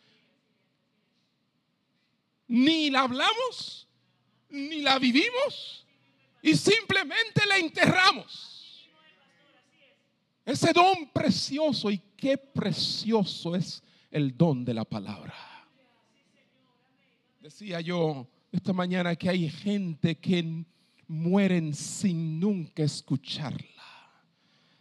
Ni 2.46 2.90
la 2.90 3.04
hablamos, 3.04 3.88
ni 4.50 4.82
la 4.82 4.98
vivimos 4.98 5.86
y 6.42 6.54
simplemente 6.54 7.46
la 7.46 7.58
enterramos. 7.58 8.88
Ese 10.44 10.72
don 10.72 11.08
precioso 11.12 11.90
y 11.90 12.00
qué 12.16 12.36
precioso 12.36 13.54
es 13.54 13.82
el 14.10 14.36
don 14.36 14.64
de 14.64 14.74
la 14.74 14.84
palabra. 14.84 15.34
Decía 17.40 17.80
yo 17.80 18.26
esta 18.52 18.72
mañana 18.72 19.14
que 19.16 19.28
hay 19.28 19.48
gente 19.48 20.16
que 20.16 20.64
mueren 21.06 21.74
sin 21.74 22.38
nunca 22.38 22.82
escucharla, 22.82 24.10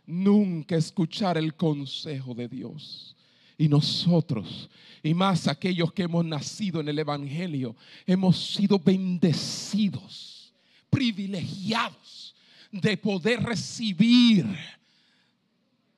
nunca 0.05 0.76
escuchar 0.76 1.38
el 1.38 1.55
consejo 1.55 2.34
de 2.34 2.47
Dios. 2.47 3.16
Y 3.57 3.68
nosotros, 3.68 4.70
y 5.03 5.14
más 5.14 5.47
aquellos 5.47 5.91
que 5.91 6.03
hemos 6.03 6.24
nacido 6.24 6.80
en 6.80 6.88
el 6.88 6.99
Evangelio, 6.99 7.76
hemos 8.05 8.53
sido 8.53 8.80
bendecidos, 8.80 10.39
privilegiados 10.90 12.36
de 12.72 12.98
poder 12.98 13.42
recibir 13.42 14.46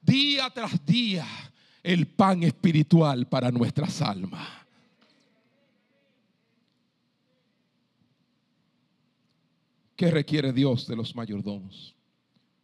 día 0.02 0.50
tras 0.50 0.86
día 0.86 1.26
el 1.84 2.08
pan 2.08 2.44
espiritual 2.44 3.28
para 3.28 3.52
nuestras 3.52 4.02
almas. 4.02 4.48
¿Qué 9.96 10.10
requiere 10.10 10.52
Dios 10.52 10.88
de 10.88 10.96
los 10.96 11.16
mayordomos? 11.16 11.96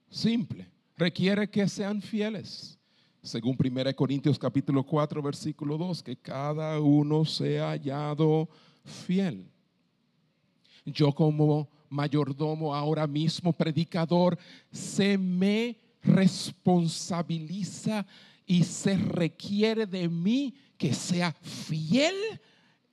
Simple, 0.10 0.68
requiere 0.96 1.48
que 1.50 1.68
sean 1.68 2.02
fieles. 2.02 2.80
Según 3.22 3.58
1 3.64 3.96
Corintios 3.96 4.40
capítulo 4.40 4.84
4 4.84 5.22
versículo 5.22 5.78
2, 5.78 6.02
que 6.02 6.16
cada 6.16 6.80
uno 6.80 7.26
sea 7.26 7.70
hallado 7.70 8.50
fiel. 8.84 9.52
Yo 10.88 11.12
como 11.12 11.68
mayordomo, 11.90 12.74
ahora 12.74 13.06
mismo 13.08 13.52
predicador, 13.52 14.40
se 14.72 15.18
me 15.18 15.76
responsabiliza 16.02 18.06
y 18.46 18.64
se 18.64 18.98
requiere 18.98 19.86
de 19.86 20.08
mí 20.08 20.56
que 20.78 20.94
sea 20.94 21.34
fiel 21.34 22.16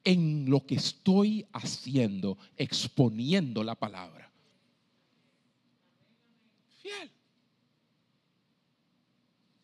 en 0.02 0.50
lo 0.50 0.66
que 0.66 0.74
estoy 0.74 1.46
haciendo, 1.52 2.36
exponiendo 2.56 3.62
la 3.62 3.76
palabra. 3.76 4.28
Fiel. 6.82 7.12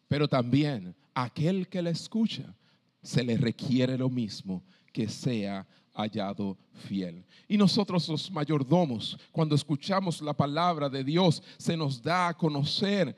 Pero 0.07 0.29
también 0.29 0.95
aquel 1.15 1.69
que 1.69 1.83
le 1.83 1.91
escucha, 1.91 2.55
se 3.03 3.25
le 3.25 3.37
requiere 3.37 3.99
lo 3.99 4.09
mismo, 4.09 4.63
que 4.93 5.09
sea 5.09 5.67
hallado 5.95 6.57
fiel. 6.89 7.25
Y 7.49 7.57
nosotros 7.57 8.09
los 8.09 8.31
mayordomos, 8.31 9.19
cuando 9.33 9.55
escuchamos 9.55 10.21
la 10.21 10.33
palabra 10.33 10.89
de 10.89 11.05
Dios, 11.05 11.43
se 11.59 11.77
nos 11.77 12.03
da 12.03 12.29
a 12.29 12.37
conocer 12.37 13.17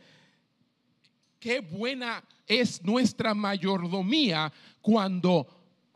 qué 1.38 1.60
buena 1.60 2.22
es 2.46 2.82
nuestra 2.82 3.34
mayordomía 3.34 4.52
cuando 4.80 5.46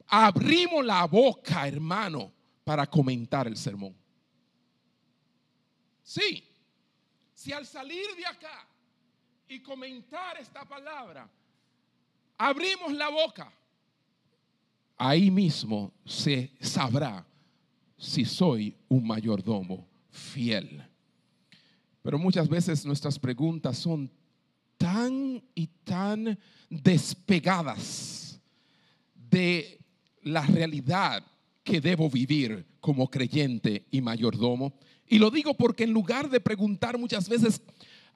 abrimos 0.06 0.84
la 0.84 1.04
boca, 1.06 1.66
hermano, 1.66 2.32
para 2.64 2.86
comentar 2.86 3.46
el 3.46 3.56
sermón. 3.56 3.96
Sí, 6.02 6.44
si 7.34 7.52
al 7.52 7.66
salir 7.66 8.06
de 8.16 8.26
acá 8.26 8.66
y 9.48 9.60
comentar 9.60 10.36
esta 10.38 10.64
palabra, 10.64 11.28
abrimos 12.38 12.92
la 12.92 13.08
boca, 13.08 13.52
ahí 14.96 15.30
mismo 15.30 15.92
se 16.04 16.52
sabrá 16.60 17.26
si 17.96 18.24
soy 18.24 18.76
un 18.88 19.06
mayordomo 19.06 19.86
fiel. 20.10 20.82
Pero 22.02 22.18
muchas 22.18 22.48
veces 22.48 22.84
nuestras 22.84 23.18
preguntas 23.18 23.78
son 23.78 24.10
tan 24.76 25.42
y 25.54 25.66
tan 25.84 26.38
despegadas 26.68 28.40
de 29.14 29.80
la 30.22 30.42
realidad 30.42 31.24
que 31.64 31.80
debo 31.80 32.08
vivir 32.08 32.64
como 32.80 33.10
creyente 33.10 33.86
y 33.90 34.00
mayordomo. 34.00 34.74
Y 35.08 35.18
lo 35.18 35.30
digo 35.30 35.54
porque 35.54 35.84
en 35.84 35.92
lugar 35.92 36.30
de 36.30 36.40
preguntar 36.40 36.98
muchas 36.98 37.28
veces 37.28 37.60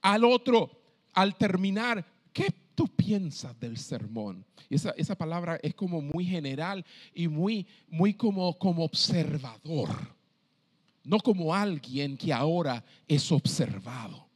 al 0.01 0.25
otro 0.25 0.71
al 1.13 1.37
terminar, 1.37 2.07
¿qué 2.33 2.53
tú 2.75 2.89
piensas 2.89 3.59
del 3.59 3.77
sermón? 3.77 4.45
Esa, 4.69 4.91
esa 4.97 5.17
palabra 5.17 5.59
es 5.63 5.75
como 5.75 6.01
muy 6.01 6.25
general 6.25 6.85
y 7.15 7.29
muy, 7.29 7.67
muy 7.89 8.15
como, 8.15 8.57
como 8.59 8.85
observador, 8.85 9.91
no 11.05 11.19
como 11.19 11.55
alguien 11.55 12.17
que 12.17 12.33
ahora 12.33 12.85
es 13.07 13.31
observado. 13.33 14.31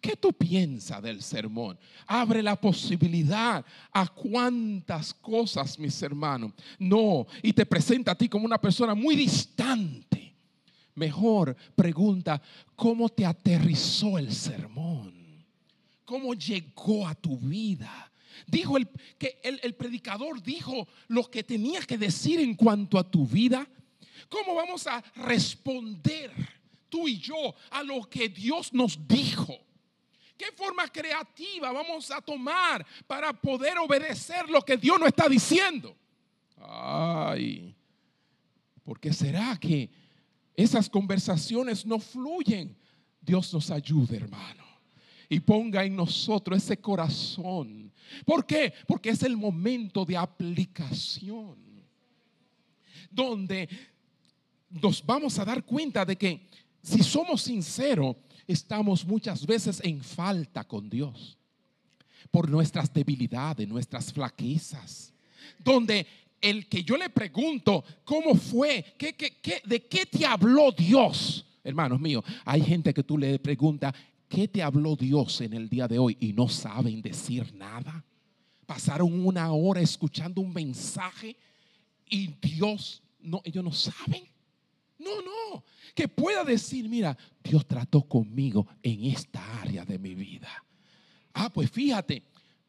¿Qué 0.00 0.16
tú 0.16 0.32
piensas 0.32 1.02
del 1.02 1.22
sermón? 1.22 1.78
Abre 2.06 2.42
la 2.42 2.54
posibilidad 2.60 3.64
a 3.92 4.06
cuántas 4.06 5.12
cosas, 5.12 5.78
mis 5.78 6.00
hermanos. 6.02 6.52
No, 6.78 7.26
y 7.42 7.52
te 7.52 7.66
presenta 7.66 8.12
a 8.12 8.14
ti 8.14 8.28
como 8.28 8.44
una 8.44 8.60
persona 8.60 8.94
muy 8.94 9.16
distante. 9.16 10.34
Mejor 10.94 11.56
pregunta, 11.74 12.40
¿cómo 12.76 13.08
te 13.08 13.24
aterrizó 13.24 14.18
el 14.18 14.32
sermón? 14.32 15.17
¿Cómo 16.08 16.32
llegó 16.32 17.06
a 17.06 17.14
tu 17.14 17.36
vida? 17.36 18.10
Dijo 18.46 18.78
el, 18.78 18.88
que 19.18 19.42
el, 19.42 19.74
predicador 19.74 20.42
dijo 20.42 20.88
lo 21.08 21.30
que 21.30 21.44
tenía 21.44 21.82
que 21.82 21.98
decir 21.98 22.40
en 22.40 22.54
cuanto 22.54 22.98
a 22.98 23.04
tu 23.04 23.26
vida. 23.26 23.68
¿Cómo 24.30 24.54
vamos 24.54 24.86
a 24.86 25.04
responder 25.16 26.32
tú 26.88 27.06
y 27.08 27.18
yo 27.18 27.54
a 27.72 27.82
lo 27.82 28.08
que 28.08 28.30
Dios 28.30 28.72
nos 28.72 29.06
dijo? 29.06 29.54
¿Qué 30.38 30.46
forma 30.56 30.88
creativa 30.88 31.72
vamos 31.72 32.10
a 32.10 32.22
tomar 32.22 32.86
para 33.06 33.34
poder 33.34 33.76
obedecer 33.76 34.48
lo 34.48 34.62
que 34.62 34.78
Dios 34.78 34.98
nos 34.98 35.08
está 35.08 35.28
diciendo? 35.28 35.94
Ay, 36.56 37.76
porque 38.82 39.12
será 39.12 39.58
que 39.60 39.90
esas 40.56 40.88
conversaciones 40.88 41.84
no 41.84 41.98
fluyen? 41.98 42.74
Dios 43.20 43.52
nos 43.52 43.70
ayude, 43.70 44.16
hermano. 44.16 44.67
Y 45.28 45.40
ponga 45.40 45.84
en 45.84 45.94
nosotros 45.94 46.58
ese 46.58 46.78
corazón. 46.78 47.92
¿Por 48.24 48.46
qué? 48.46 48.72
Porque 48.86 49.10
es 49.10 49.22
el 49.22 49.36
momento 49.36 50.04
de 50.04 50.16
aplicación. 50.16 51.56
Donde 53.10 53.68
nos 54.70 55.04
vamos 55.04 55.38
a 55.38 55.44
dar 55.44 55.64
cuenta 55.64 56.04
de 56.04 56.16
que 56.16 56.46
si 56.82 57.02
somos 57.02 57.42
sinceros, 57.42 58.16
estamos 58.46 59.04
muchas 59.04 59.44
veces 59.46 59.80
en 59.84 60.02
falta 60.02 60.64
con 60.64 60.88
Dios 60.88 61.38
por 62.30 62.48
nuestras 62.48 62.92
debilidades, 62.92 63.66
nuestras 63.68 64.12
flaquezas. 64.12 65.12
Donde 65.58 66.06
el 66.40 66.68
que 66.68 66.82
yo 66.82 66.96
le 66.96 67.10
pregunto, 67.10 67.84
¿cómo 68.04 68.34
fue? 68.34 68.94
¿Qué, 68.96 69.14
qué, 69.14 69.62
de 69.64 69.86
qué 69.86 70.06
te 70.06 70.24
habló 70.26 70.72
Dios? 70.72 71.44
Hermanos 71.64 72.00
míos, 72.00 72.24
hay 72.44 72.62
gente 72.62 72.94
que 72.94 73.02
tú 73.02 73.18
le 73.18 73.38
preguntas, 73.38 73.92
¿qué 74.28 74.48
te 74.48 74.62
habló 74.62 74.96
Dios 74.96 75.40
en 75.40 75.54
el 75.54 75.68
día 75.68 75.88
de 75.88 75.98
hoy? 75.98 76.16
Y 76.20 76.32
no 76.32 76.48
saben 76.48 77.02
decir 77.02 77.54
nada. 77.54 78.04
Pasaron 78.66 79.26
una 79.26 79.50
hora 79.52 79.80
escuchando 79.80 80.40
un 80.40 80.52
mensaje 80.52 81.36
y 82.08 82.28
Dios, 82.40 83.02
no, 83.20 83.40
ellos 83.44 83.64
no 83.64 83.72
saben. 83.72 84.22
No, 84.98 85.22
no. 85.22 85.64
Que 85.94 86.08
pueda 86.08 86.44
decir, 86.44 86.88
mira, 86.88 87.16
Dios 87.42 87.66
trató 87.66 88.02
conmigo 88.02 88.66
en 88.82 89.04
esta 89.04 89.60
área 89.60 89.84
de 89.84 89.98
mi 89.98 90.14
vida. 90.14 90.50
Ah, 91.32 91.50
pues 91.50 91.70
fíjate, 91.70 92.22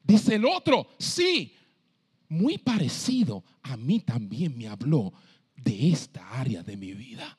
dice 0.04 0.36
el 0.36 0.46
otro, 0.46 0.88
sí, 1.00 1.54
muy 2.28 2.58
parecido 2.58 3.44
a 3.64 3.78
mí 3.78 4.00
también 4.00 4.58
me 4.58 4.68
habló 4.68 5.14
de 5.56 5.90
esta 5.90 6.40
área 6.40 6.64
de 6.64 6.78
mi 6.78 6.94
vida. 6.94 7.38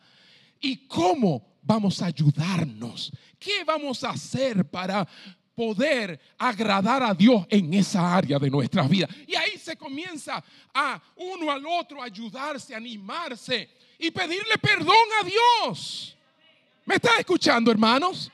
¿Y 0.60 0.86
cómo 0.86 1.49
vamos 1.62 2.00
a 2.02 2.06
ayudarnos? 2.06 3.12
¿Qué 3.38 3.64
vamos 3.64 4.04
a 4.04 4.10
hacer 4.10 4.64
para 4.68 5.06
poder 5.54 6.18
agradar 6.38 7.02
a 7.02 7.14
Dios 7.14 7.46
en 7.50 7.72
esa 7.74 8.16
área 8.16 8.38
de 8.38 8.50
nuestras 8.50 8.88
vidas? 8.88 9.10
Y 9.26 9.34
ahí 9.34 9.58
se 9.58 9.76
comienza 9.76 10.42
a 10.74 11.00
uno 11.16 11.50
al 11.50 11.64
otro 11.66 12.02
ayudarse, 12.02 12.74
animarse 12.74 13.68
y 13.98 14.10
pedirle 14.10 14.56
perdón 14.60 14.94
a 15.20 15.24
Dios. 15.24 16.16
¿Me 16.86 16.96
está 16.96 17.18
escuchando, 17.18 17.70
hermanos? 17.70 18.30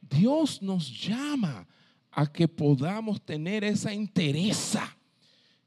Dios 0.00 0.60
nos 0.60 0.88
llama 1.00 1.66
a 2.10 2.30
que 2.30 2.46
podamos 2.46 3.24
tener 3.24 3.64
esa 3.64 3.92
entereza 3.92 4.94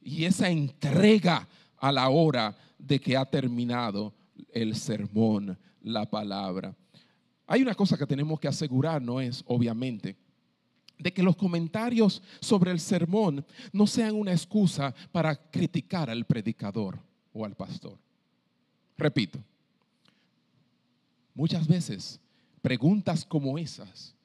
y 0.02 0.26
esa 0.26 0.50
entrega 0.50 1.48
a 1.78 1.92
la 1.92 2.10
hora 2.10 2.56
de 2.78 3.00
que 3.00 3.18
ha 3.18 3.26
terminado 3.26 4.14
el 4.54 4.76
sermón, 4.76 5.58
la 5.86 6.10
palabra. 6.10 6.76
Hay 7.48 7.62
una 7.62 7.76
cosa 7.76 7.98
que 7.98 8.08
tenemos 8.08 8.40
que 8.40 8.48
asegurarnos 8.48 9.22
es, 9.22 9.44
obviamente, 9.48 10.16
de 10.98 11.14
que 11.14 11.24
los 11.24 11.36
comentarios 11.36 12.22
sobre 12.40 12.72
el 12.72 12.80
sermón 12.80 13.46
no 13.72 13.86
sean 13.86 14.16
una 14.16 14.32
excusa 14.32 14.94
para 15.12 15.36
criticar 15.36 16.10
al 16.10 16.26
predicador 16.26 17.00
o 17.34 17.46
al 17.46 17.56
pastor. 17.56 17.98
Repito, 18.98 19.40
muchas 21.34 21.68
veces 21.68 22.20
preguntas 22.62 23.24
como 23.24 23.58
esas, 23.58 24.16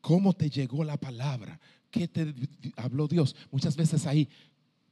¿cómo 0.00 0.32
te 0.34 0.48
llegó 0.48 0.84
la 0.84 0.96
palabra? 0.96 1.58
¿Qué 1.90 2.06
te 2.06 2.32
habló 2.76 3.08
Dios? 3.08 3.34
Muchas 3.50 3.76
veces 3.76 4.06
hay 4.06 4.28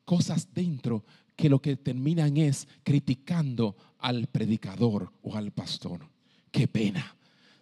cosas 0.05 0.53
dentro 0.53 1.05
que 1.36 1.48
lo 1.48 1.61
que 1.61 1.76
terminan 1.76 2.36
es 2.36 2.68
criticando 2.82 3.76
al 3.98 4.26
predicador 4.26 5.12
o 5.22 5.36
al 5.36 5.50
pastor. 5.53 6.09
Qué 6.50 6.68
pena. 6.68 7.16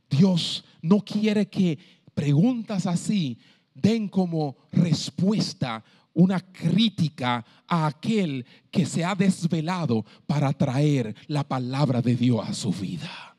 Dios 0.09 0.65
no 0.83 1.01
quiere 1.01 1.49
que 1.49 1.79
preguntas 2.15 2.87
así 2.87 3.39
den 3.75 4.09
como 4.09 4.57
respuesta 4.73 5.85
una 6.13 6.41
crítica 6.41 7.45
a 7.67 7.87
aquel 7.87 8.45
que 8.71 8.85
se 8.85 9.05
ha 9.05 9.15
desvelado 9.15 10.05
para 10.27 10.53
traer 10.53 11.15
la 11.29 11.47
palabra 11.47 12.03
de 12.03 12.17
Dios 12.17 12.47
a 12.47 12.53
su 12.53 12.73
vida. 12.73 13.37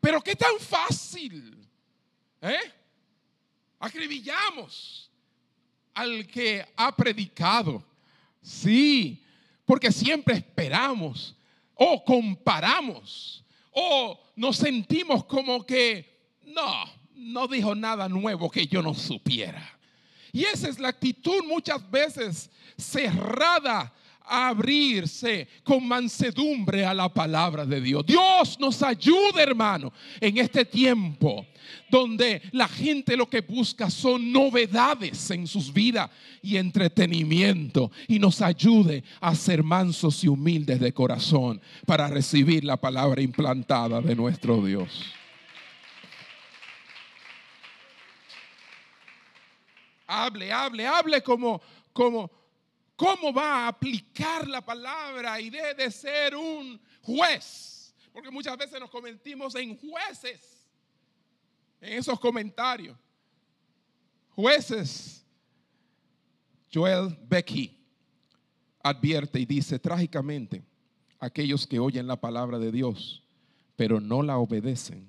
Pero 0.00 0.20
qué 0.20 0.34
tan 0.34 0.58
fácil, 0.58 1.56
¿eh? 2.42 2.72
Acribillamos 3.78 5.10
al 5.94 6.26
que 6.26 6.66
ha 6.76 6.94
predicado. 6.94 7.82
Sí, 8.44 9.24
porque 9.64 9.90
siempre 9.90 10.34
esperamos 10.34 11.34
o 11.74 12.04
comparamos 12.04 13.42
o 13.70 14.20
nos 14.36 14.58
sentimos 14.58 15.24
como 15.24 15.64
que 15.64 16.28
no, 16.44 16.84
no 17.14 17.48
dijo 17.48 17.74
nada 17.74 18.06
nuevo 18.06 18.50
que 18.50 18.66
yo 18.66 18.82
no 18.82 18.92
supiera. 18.92 19.78
Y 20.30 20.44
esa 20.44 20.68
es 20.68 20.78
la 20.78 20.88
actitud 20.88 21.42
muchas 21.44 21.90
veces 21.90 22.50
cerrada 22.76 23.94
a 24.24 24.48
abrirse 24.48 25.46
con 25.62 25.86
mansedumbre 25.86 26.84
a 26.84 26.94
la 26.94 27.08
palabra 27.08 27.66
de 27.66 27.80
Dios. 27.80 28.04
Dios 28.06 28.58
nos 28.58 28.82
ayude, 28.82 29.42
hermano, 29.42 29.92
en 30.20 30.38
este 30.38 30.64
tiempo 30.64 31.46
donde 31.90 32.42
la 32.52 32.68
gente 32.68 33.16
lo 33.16 33.28
que 33.28 33.40
busca 33.40 33.90
son 33.90 34.32
novedades 34.32 35.30
en 35.30 35.46
sus 35.46 35.72
vidas 35.72 36.10
y 36.42 36.56
entretenimiento 36.56 37.90
y 38.08 38.18
nos 38.18 38.40
ayude 38.40 39.04
a 39.20 39.34
ser 39.34 39.62
mansos 39.62 40.24
y 40.24 40.28
humildes 40.28 40.80
de 40.80 40.92
corazón 40.92 41.60
para 41.86 42.08
recibir 42.08 42.64
la 42.64 42.76
palabra 42.76 43.22
implantada 43.22 44.00
de 44.00 44.14
nuestro 44.14 44.64
Dios. 44.64 45.04
Hable, 50.06 50.52
hable, 50.52 50.86
hable 50.86 51.22
como, 51.22 51.62
como, 51.92 52.30
cómo 53.04 53.34
va 53.34 53.64
a 53.64 53.68
aplicar 53.68 54.48
la 54.48 54.64
palabra 54.64 55.38
y 55.38 55.50
debe 55.50 55.74
de 55.74 55.90
ser 55.90 56.34
un 56.34 56.80
juez. 57.02 57.94
Porque 58.12 58.30
muchas 58.30 58.56
veces 58.56 58.80
nos 58.80 58.90
convertimos 58.90 59.54
en 59.56 59.76
jueces 59.76 60.54
en 61.82 61.98
esos 61.98 62.18
comentarios. 62.18 62.96
Jueces. 64.30 65.22
Joel 66.72 67.16
Becky 67.28 67.78
advierte 68.82 69.38
y 69.38 69.44
dice 69.44 69.78
trágicamente, 69.78 70.64
aquellos 71.20 71.66
que 71.66 71.78
oyen 71.78 72.06
la 72.06 72.16
palabra 72.16 72.58
de 72.58 72.72
Dios, 72.72 73.22
pero 73.76 74.00
no 74.00 74.22
la 74.22 74.38
obedecen, 74.38 75.08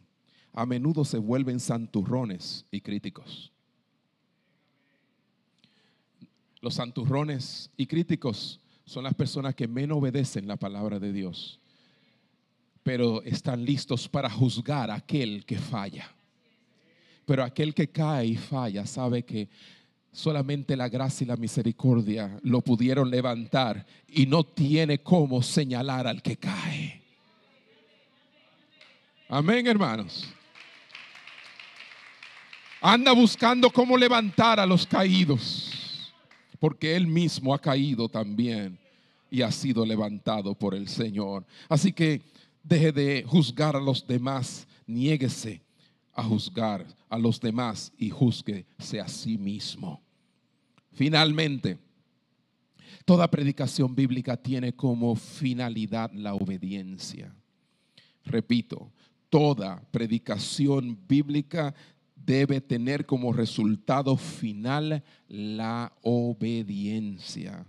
a 0.54 0.66
menudo 0.66 1.06
se 1.06 1.18
vuelven 1.18 1.60
santurrones 1.60 2.66
y 2.72 2.82
críticos. 2.82 3.55
Los 6.66 6.74
santurrones 6.74 7.70
y 7.78 7.86
críticos 7.86 8.60
son 8.86 9.04
las 9.04 9.14
personas 9.14 9.54
que 9.54 9.68
menos 9.68 10.00
obedecen 10.00 10.48
la 10.48 10.56
palabra 10.56 10.98
de 10.98 11.14
Dios, 11.14 11.60
pero 12.82 13.22
están 13.22 13.64
listos 13.64 14.10
para 14.10 14.32
juzgar 14.32 14.90
a 14.90 14.96
aquel 14.96 15.46
que 15.46 15.60
falla. 15.60 16.10
Pero 17.24 17.44
aquel 17.44 17.76
que 17.76 17.90
cae 17.90 18.26
y 18.26 18.36
falla 18.36 18.88
sabe 18.88 19.22
que 19.22 19.48
solamente 20.12 20.76
la 20.76 20.90
gracia 20.90 21.26
y 21.26 21.28
la 21.28 21.38
misericordia 21.38 22.40
lo 22.42 22.62
pudieron 22.62 23.12
levantar 23.12 23.86
y 24.08 24.26
no 24.26 24.44
tiene 24.44 25.04
cómo 25.04 25.44
señalar 25.44 26.08
al 26.08 26.24
que 26.24 26.38
cae. 26.38 27.00
Amén, 29.30 29.68
hermanos. 29.68 30.34
Anda 32.82 33.12
buscando 33.12 33.70
cómo 33.70 33.96
levantar 33.96 34.60
a 34.60 34.66
los 34.66 34.88
caídos 34.88 35.75
porque 36.60 36.96
Él 36.96 37.08
mismo 37.08 37.54
ha 37.54 37.60
caído 37.60 38.10
también 38.10 38.78
y 39.30 39.42
ha 39.42 39.52
sido 39.52 39.86
levantado 39.86 40.56
por 40.56 40.74
el 40.76 40.88
Señor. 40.88 41.46
Así 41.68 41.92
que 41.92 42.22
deje 42.64 42.92
de 42.92 43.24
juzgar 43.28 43.76
a 43.76 43.82
los 43.82 44.06
demás, 44.06 44.68
niéguese 44.88 45.62
a 46.14 46.24
juzgar 46.24 46.86
a 47.10 47.18
los 47.18 47.40
demás 47.40 47.92
y 47.98 48.10
juzguese 48.10 49.00
a 49.00 49.08
sí 49.08 49.38
mismo. 49.38 50.02
Finalmente, 50.94 51.78
toda 53.04 53.30
predicación 53.30 53.94
bíblica 53.94 54.38
tiene 54.38 54.74
como 54.74 55.16
finalidad 55.16 56.12
la 56.14 56.34
obediencia. 56.34 57.36
Repito, 58.24 58.92
toda 59.30 59.82
predicación 59.92 60.98
bíblica 61.08 61.76
debe 62.26 62.60
tener 62.60 63.06
como 63.06 63.32
resultado 63.32 64.18
final 64.18 65.04
la 65.28 65.94
obediencia. 66.02 67.66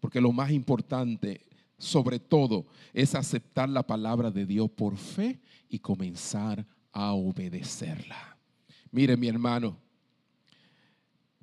Porque 0.00 0.20
lo 0.20 0.32
más 0.32 0.50
importante, 0.50 1.40
sobre 1.78 2.18
todo, 2.18 2.66
es 2.92 3.14
aceptar 3.14 3.68
la 3.68 3.86
palabra 3.86 4.30
de 4.30 4.44
Dios 4.44 4.70
por 4.70 4.96
fe 4.96 5.40
y 5.68 5.78
comenzar 5.78 6.66
a 6.92 7.12
obedecerla. 7.12 8.36
Mire 8.90 9.16
mi 9.16 9.28
hermano, 9.28 9.76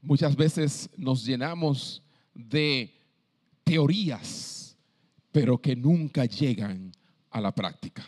muchas 0.02 0.36
veces 0.36 0.90
nos 0.98 1.26
llenamos 1.26 2.02
de 2.34 2.94
teorías, 3.64 4.78
pero 5.32 5.60
que 5.60 5.76
nunca 5.76 6.26
llegan 6.26 6.92
a 7.30 7.42
la 7.42 7.54
práctica. 7.54 8.04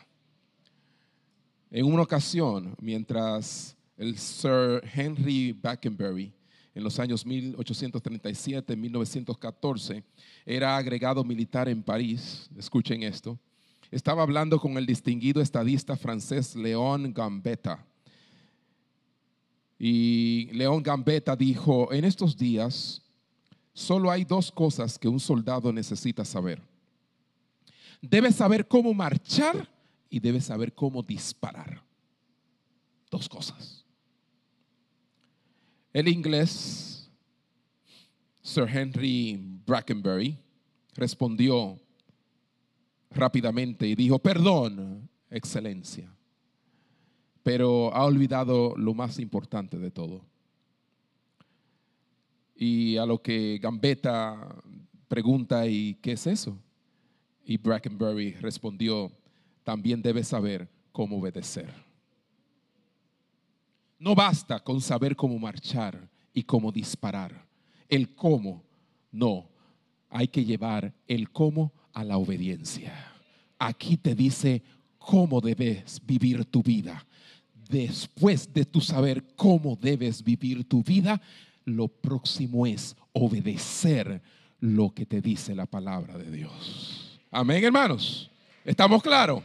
En 1.71 1.85
una 1.85 2.03
ocasión, 2.03 2.75
mientras 2.79 3.74
el 3.97 4.17
Sir 4.17 4.81
Henry 4.93 5.53
Backenbury, 5.53 6.33
en 6.73 6.83
los 6.83 6.99
años 6.99 7.25
1837-1914, 7.25 10.03
era 10.45 10.75
agregado 10.75 11.23
militar 11.23 11.69
en 11.69 11.81
París. 11.81 12.49
Escuchen 12.57 13.03
esto. 13.03 13.39
Estaba 13.91 14.23
hablando 14.23 14.59
con 14.59 14.77
el 14.77 14.85
distinguido 14.85 15.41
estadista 15.41 15.95
francés 15.95 16.53
Léon 16.55 17.13
Gambetta. 17.13 17.87
Y 19.79 20.49
León 20.51 20.83
Gambetta 20.83 21.33
dijo, 21.35 21.93
en 21.93 22.03
estos 22.03 22.35
días 22.37 23.01
solo 23.73 24.11
hay 24.11 24.25
dos 24.25 24.51
cosas 24.51 24.99
que 24.99 25.07
un 25.07 25.19
soldado 25.19 25.71
necesita 25.71 26.25
saber. 26.25 26.61
Debe 28.01 28.33
saber 28.33 28.67
cómo 28.67 28.93
marchar 28.93 29.69
y 30.09 30.19
debe 30.19 30.41
saber 30.41 30.73
cómo 30.73 31.01
disparar. 31.01 31.81
Dos 33.09 33.29
cosas. 33.29 33.84
El 35.95 36.09
inglés, 36.09 37.09
Sir 38.41 38.67
Henry 38.67 39.39
Brackenbury, 39.65 40.37
respondió 40.93 41.79
rápidamente 43.11 43.87
y 43.87 43.95
dijo, 43.95 44.19
perdón, 44.19 45.09
excelencia, 45.29 46.13
pero 47.43 47.95
ha 47.95 48.03
olvidado 48.03 48.75
lo 48.75 48.93
más 48.93 49.19
importante 49.19 49.79
de 49.79 49.89
todo. 49.89 50.25
Y 52.57 52.97
a 52.97 53.05
lo 53.05 53.21
que 53.21 53.57
Gambetta 53.61 54.53
pregunta, 55.07 55.65
¿y 55.65 55.93
qué 56.01 56.11
es 56.11 56.27
eso? 56.27 56.61
Y 57.45 57.55
Brackenbury 57.55 58.33
respondió, 58.33 59.13
también 59.63 60.01
debe 60.01 60.25
saber 60.25 60.67
cómo 60.91 61.19
obedecer. 61.19 61.84
No 63.97 64.15
basta 64.15 64.59
con 64.59 64.81
saber 64.81 65.15
cómo 65.15 65.39
marchar 65.39 66.09
y 66.33 66.43
cómo 66.43 66.71
disparar. 66.71 67.45
El 67.87 68.13
cómo, 68.13 68.63
no. 69.11 69.47
Hay 70.09 70.27
que 70.27 70.43
llevar 70.43 70.93
el 71.07 71.29
cómo 71.31 71.71
a 71.93 72.03
la 72.03 72.17
obediencia. 72.17 72.93
Aquí 73.57 73.97
te 73.97 74.15
dice 74.15 74.61
cómo 74.97 75.39
debes 75.39 76.01
vivir 76.05 76.45
tu 76.45 76.61
vida. 76.61 77.05
Después 77.69 78.53
de 78.53 78.65
tu 78.65 78.81
saber 78.81 79.23
cómo 79.35 79.75
debes 79.75 80.23
vivir 80.23 80.65
tu 80.65 80.83
vida, 80.83 81.21
lo 81.63 81.87
próximo 81.87 82.65
es 82.65 82.95
obedecer 83.13 84.21
lo 84.59 84.93
que 84.93 85.05
te 85.05 85.21
dice 85.21 85.55
la 85.55 85.65
palabra 85.65 86.17
de 86.17 86.31
Dios. 86.31 87.19
Amén, 87.31 87.63
hermanos. 87.63 88.29
¿Estamos 88.63 89.01
claros? 89.01 89.43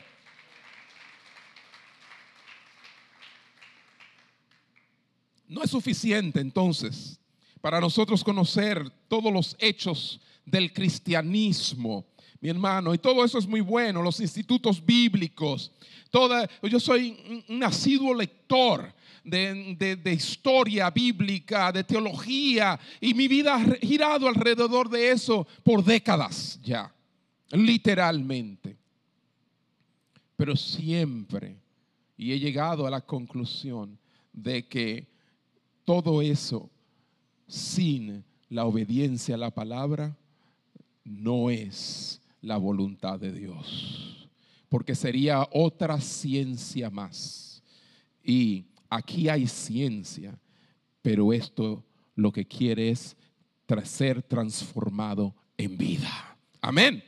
No 5.50 5.64
es 5.64 5.70
suficiente 5.70 6.38
entonces 6.38 7.18
para 7.60 7.80
nosotros 7.80 8.22
conocer 8.22 8.88
todos 9.08 9.32
los 9.32 9.56
hechos 9.58 10.20
del 10.46 10.72
cristianismo, 10.72 12.06
mi 12.40 12.48
hermano, 12.48 12.94
y 12.94 12.98
todo 12.98 13.24
eso 13.24 13.36
es 13.36 13.48
muy 13.48 13.60
bueno, 13.60 14.00
los 14.00 14.20
institutos 14.20 14.82
bíblicos. 14.82 15.72
Toda, 16.08 16.48
yo 16.62 16.78
soy 16.78 17.44
un 17.48 17.64
asiduo 17.64 18.14
lector 18.14 18.94
de, 19.24 19.98
de, 20.00 20.12
historia 20.12 20.88
bíblica, 20.88 21.72
de 21.72 21.82
teología, 21.82 22.78
y 23.00 23.12
mi 23.12 23.26
vida 23.26 23.56
ha 23.56 23.74
girado 23.84 24.28
alrededor 24.28 24.88
de 24.88 25.10
eso 25.10 25.48
por 25.64 25.82
décadas 25.82 26.60
ya, 26.62 26.94
literalmente. 27.50 28.76
Pero 30.36 30.54
siempre 30.54 31.56
Y 32.16 32.32
he 32.32 32.38
llegado 32.38 32.86
a 32.86 32.90
la 32.90 33.00
conclusión 33.00 33.98
de 34.32 34.68
que 34.68 35.09
todo 35.84 36.22
eso 36.22 36.70
sin 37.46 38.24
la 38.48 38.64
obediencia 38.64 39.34
a 39.34 39.38
la 39.38 39.50
palabra 39.50 40.16
no 41.04 41.50
es 41.50 42.20
la 42.40 42.56
voluntad 42.56 43.18
de 43.18 43.32
Dios, 43.32 44.28
porque 44.68 44.94
sería 44.94 45.46
otra 45.52 46.00
ciencia 46.00 46.90
más. 46.90 47.62
Y 48.22 48.66
aquí 48.88 49.28
hay 49.28 49.46
ciencia, 49.46 50.38
pero 51.02 51.32
esto 51.32 51.84
lo 52.14 52.32
que 52.32 52.46
quiere 52.46 52.90
es 52.90 53.16
ser 53.84 54.22
transformado 54.22 55.34
en 55.56 55.76
vida. 55.76 56.36
Amén. 56.60 57.02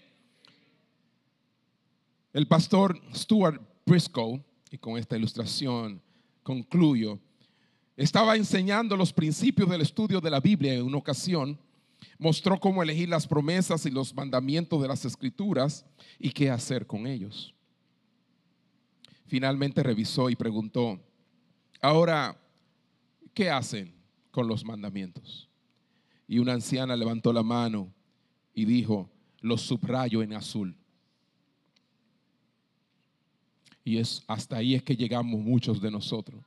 El 2.32 2.46
pastor 2.46 3.00
Stuart 3.14 3.60
Briscoe, 3.84 4.42
y 4.70 4.78
con 4.78 4.96
esta 4.96 5.16
ilustración 5.16 6.00
concluyo, 6.42 7.18
estaba 7.96 8.36
enseñando 8.36 8.96
los 8.96 9.12
principios 9.12 9.68
del 9.68 9.82
estudio 9.82 10.20
de 10.20 10.30
la 10.30 10.40
Biblia 10.40 10.74
en 10.74 10.82
una 10.82 10.96
ocasión. 10.96 11.58
Mostró 12.18 12.58
cómo 12.58 12.82
elegir 12.82 13.08
las 13.08 13.26
promesas 13.26 13.84
y 13.86 13.90
los 13.90 14.14
mandamientos 14.14 14.80
de 14.80 14.88
las 14.88 15.04
escrituras 15.04 15.84
y 16.18 16.30
qué 16.30 16.50
hacer 16.50 16.86
con 16.86 17.06
ellos. 17.06 17.54
Finalmente 19.26 19.82
revisó 19.82 20.30
y 20.30 20.36
preguntó, 20.36 21.00
ahora, 21.80 22.38
¿qué 23.34 23.50
hacen 23.50 23.94
con 24.30 24.46
los 24.46 24.64
mandamientos? 24.64 25.48
Y 26.26 26.38
una 26.38 26.54
anciana 26.54 26.96
levantó 26.96 27.32
la 27.32 27.42
mano 27.42 27.92
y 28.54 28.64
dijo, 28.64 29.10
los 29.40 29.62
subrayo 29.62 30.22
en 30.22 30.32
azul. 30.34 30.76
Y 33.84 33.98
es 33.98 34.22
hasta 34.26 34.56
ahí 34.56 34.74
es 34.74 34.82
que 34.82 34.96
llegamos 34.96 35.40
muchos 35.40 35.80
de 35.80 35.90
nosotros 35.90 36.42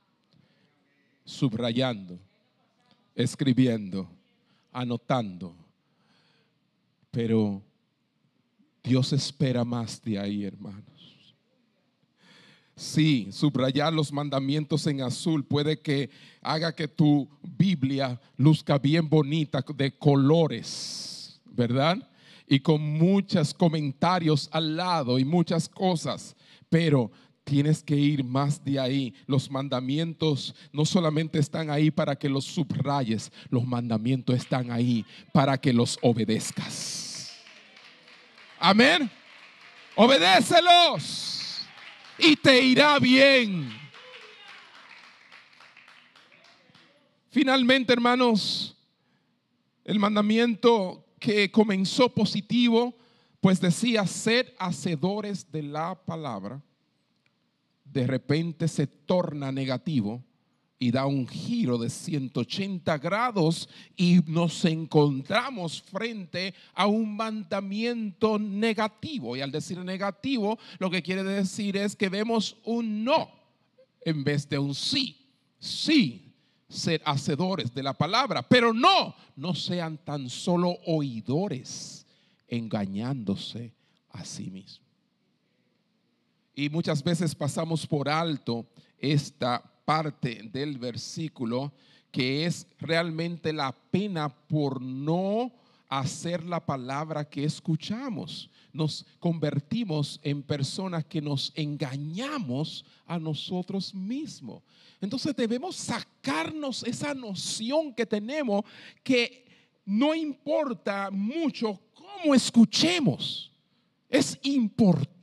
subrayando, 1.26 2.18
escribiendo, 3.14 4.08
anotando. 4.72 5.54
Pero 7.10 7.62
Dios 8.82 9.12
espera 9.12 9.64
más 9.64 10.00
de 10.00 10.18
ahí, 10.18 10.44
hermanos. 10.44 11.34
Sí, 12.76 13.28
subrayar 13.32 13.92
los 13.92 14.12
mandamientos 14.12 14.86
en 14.86 15.00
azul 15.00 15.44
puede 15.44 15.80
que 15.80 16.10
haga 16.42 16.74
que 16.74 16.86
tu 16.86 17.26
Biblia 17.42 18.20
luzca 18.36 18.78
bien 18.78 19.08
bonita 19.08 19.64
de 19.74 19.96
colores, 19.96 21.40
¿verdad? 21.46 21.96
Y 22.46 22.60
con 22.60 22.82
muchos 22.82 23.54
comentarios 23.54 24.48
al 24.52 24.76
lado 24.76 25.18
y 25.18 25.24
muchas 25.24 25.70
cosas, 25.70 26.36
pero 26.68 27.10
tienes 27.46 27.80
que 27.80 27.94
ir 27.94 28.24
más 28.24 28.62
de 28.64 28.80
ahí. 28.80 29.14
Los 29.24 29.48
mandamientos 29.48 30.52
no 30.72 30.84
solamente 30.84 31.38
están 31.38 31.70
ahí 31.70 31.92
para 31.92 32.16
que 32.16 32.28
los 32.28 32.44
subrayes, 32.44 33.30
los 33.48 33.64
mandamientos 33.64 34.34
están 34.34 34.72
ahí 34.72 35.06
para 35.32 35.56
que 35.56 35.72
los 35.72 35.96
obedezcas. 36.02 37.32
Amén. 38.58 39.08
Obedécelos 39.94 41.62
y 42.18 42.34
te 42.34 42.60
irá 42.60 42.98
bien. 42.98 43.70
Finalmente, 47.30 47.92
hermanos, 47.92 48.76
el 49.84 50.00
mandamiento 50.00 51.06
que 51.20 51.48
comenzó 51.52 52.12
positivo, 52.12 52.92
pues 53.40 53.60
decía, 53.60 54.04
ser 54.04 54.52
hacedores 54.58 55.52
de 55.52 55.62
la 55.62 55.94
palabra 55.94 56.60
de 57.96 58.06
repente 58.06 58.68
se 58.68 58.86
torna 58.86 59.50
negativo 59.50 60.22
y 60.78 60.90
da 60.90 61.06
un 61.06 61.26
giro 61.26 61.78
de 61.78 61.88
180 61.88 62.98
grados 62.98 63.70
y 63.96 64.20
nos 64.26 64.66
encontramos 64.66 65.80
frente 65.80 66.52
a 66.74 66.86
un 66.88 67.16
mandamiento 67.16 68.38
negativo. 68.38 69.34
Y 69.34 69.40
al 69.40 69.50
decir 69.50 69.78
negativo, 69.78 70.58
lo 70.78 70.90
que 70.90 71.02
quiere 71.02 71.24
decir 71.24 71.78
es 71.78 71.96
que 71.96 72.10
vemos 72.10 72.58
un 72.64 73.02
no 73.02 73.30
en 74.04 74.22
vez 74.22 74.46
de 74.46 74.58
un 74.58 74.74
sí. 74.74 75.16
Sí, 75.58 76.34
ser 76.68 77.00
hacedores 77.06 77.72
de 77.72 77.82
la 77.82 77.94
palabra, 77.94 78.46
pero 78.46 78.74
no, 78.74 79.14
no 79.36 79.54
sean 79.54 79.96
tan 79.96 80.28
solo 80.28 80.76
oidores, 80.84 82.04
engañándose 82.46 83.72
a 84.10 84.22
sí 84.22 84.50
mismos. 84.50 84.85
Y 86.58 86.70
muchas 86.70 87.04
veces 87.04 87.34
pasamos 87.34 87.86
por 87.86 88.08
alto 88.08 88.64
esta 88.98 89.62
parte 89.84 90.48
del 90.50 90.78
versículo 90.78 91.70
que 92.10 92.46
es 92.46 92.66
realmente 92.78 93.52
la 93.52 93.72
pena 93.90 94.30
por 94.30 94.80
no 94.80 95.52
hacer 95.86 96.42
la 96.44 96.64
palabra 96.64 97.28
que 97.28 97.44
escuchamos. 97.44 98.48
Nos 98.72 99.04
convertimos 99.20 100.18
en 100.22 100.42
personas 100.42 101.04
que 101.04 101.20
nos 101.20 101.52
engañamos 101.54 102.86
a 103.04 103.18
nosotros 103.18 103.94
mismos. 103.94 104.62
Entonces 104.98 105.36
debemos 105.36 105.76
sacarnos 105.76 106.82
esa 106.84 107.12
noción 107.12 107.92
que 107.92 108.06
tenemos 108.06 108.64
que 109.04 109.44
no 109.84 110.14
importa 110.14 111.10
mucho 111.10 111.78
cómo 111.92 112.34
escuchemos. 112.34 113.52
Es 114.08 114.38
importante 114.42 115.15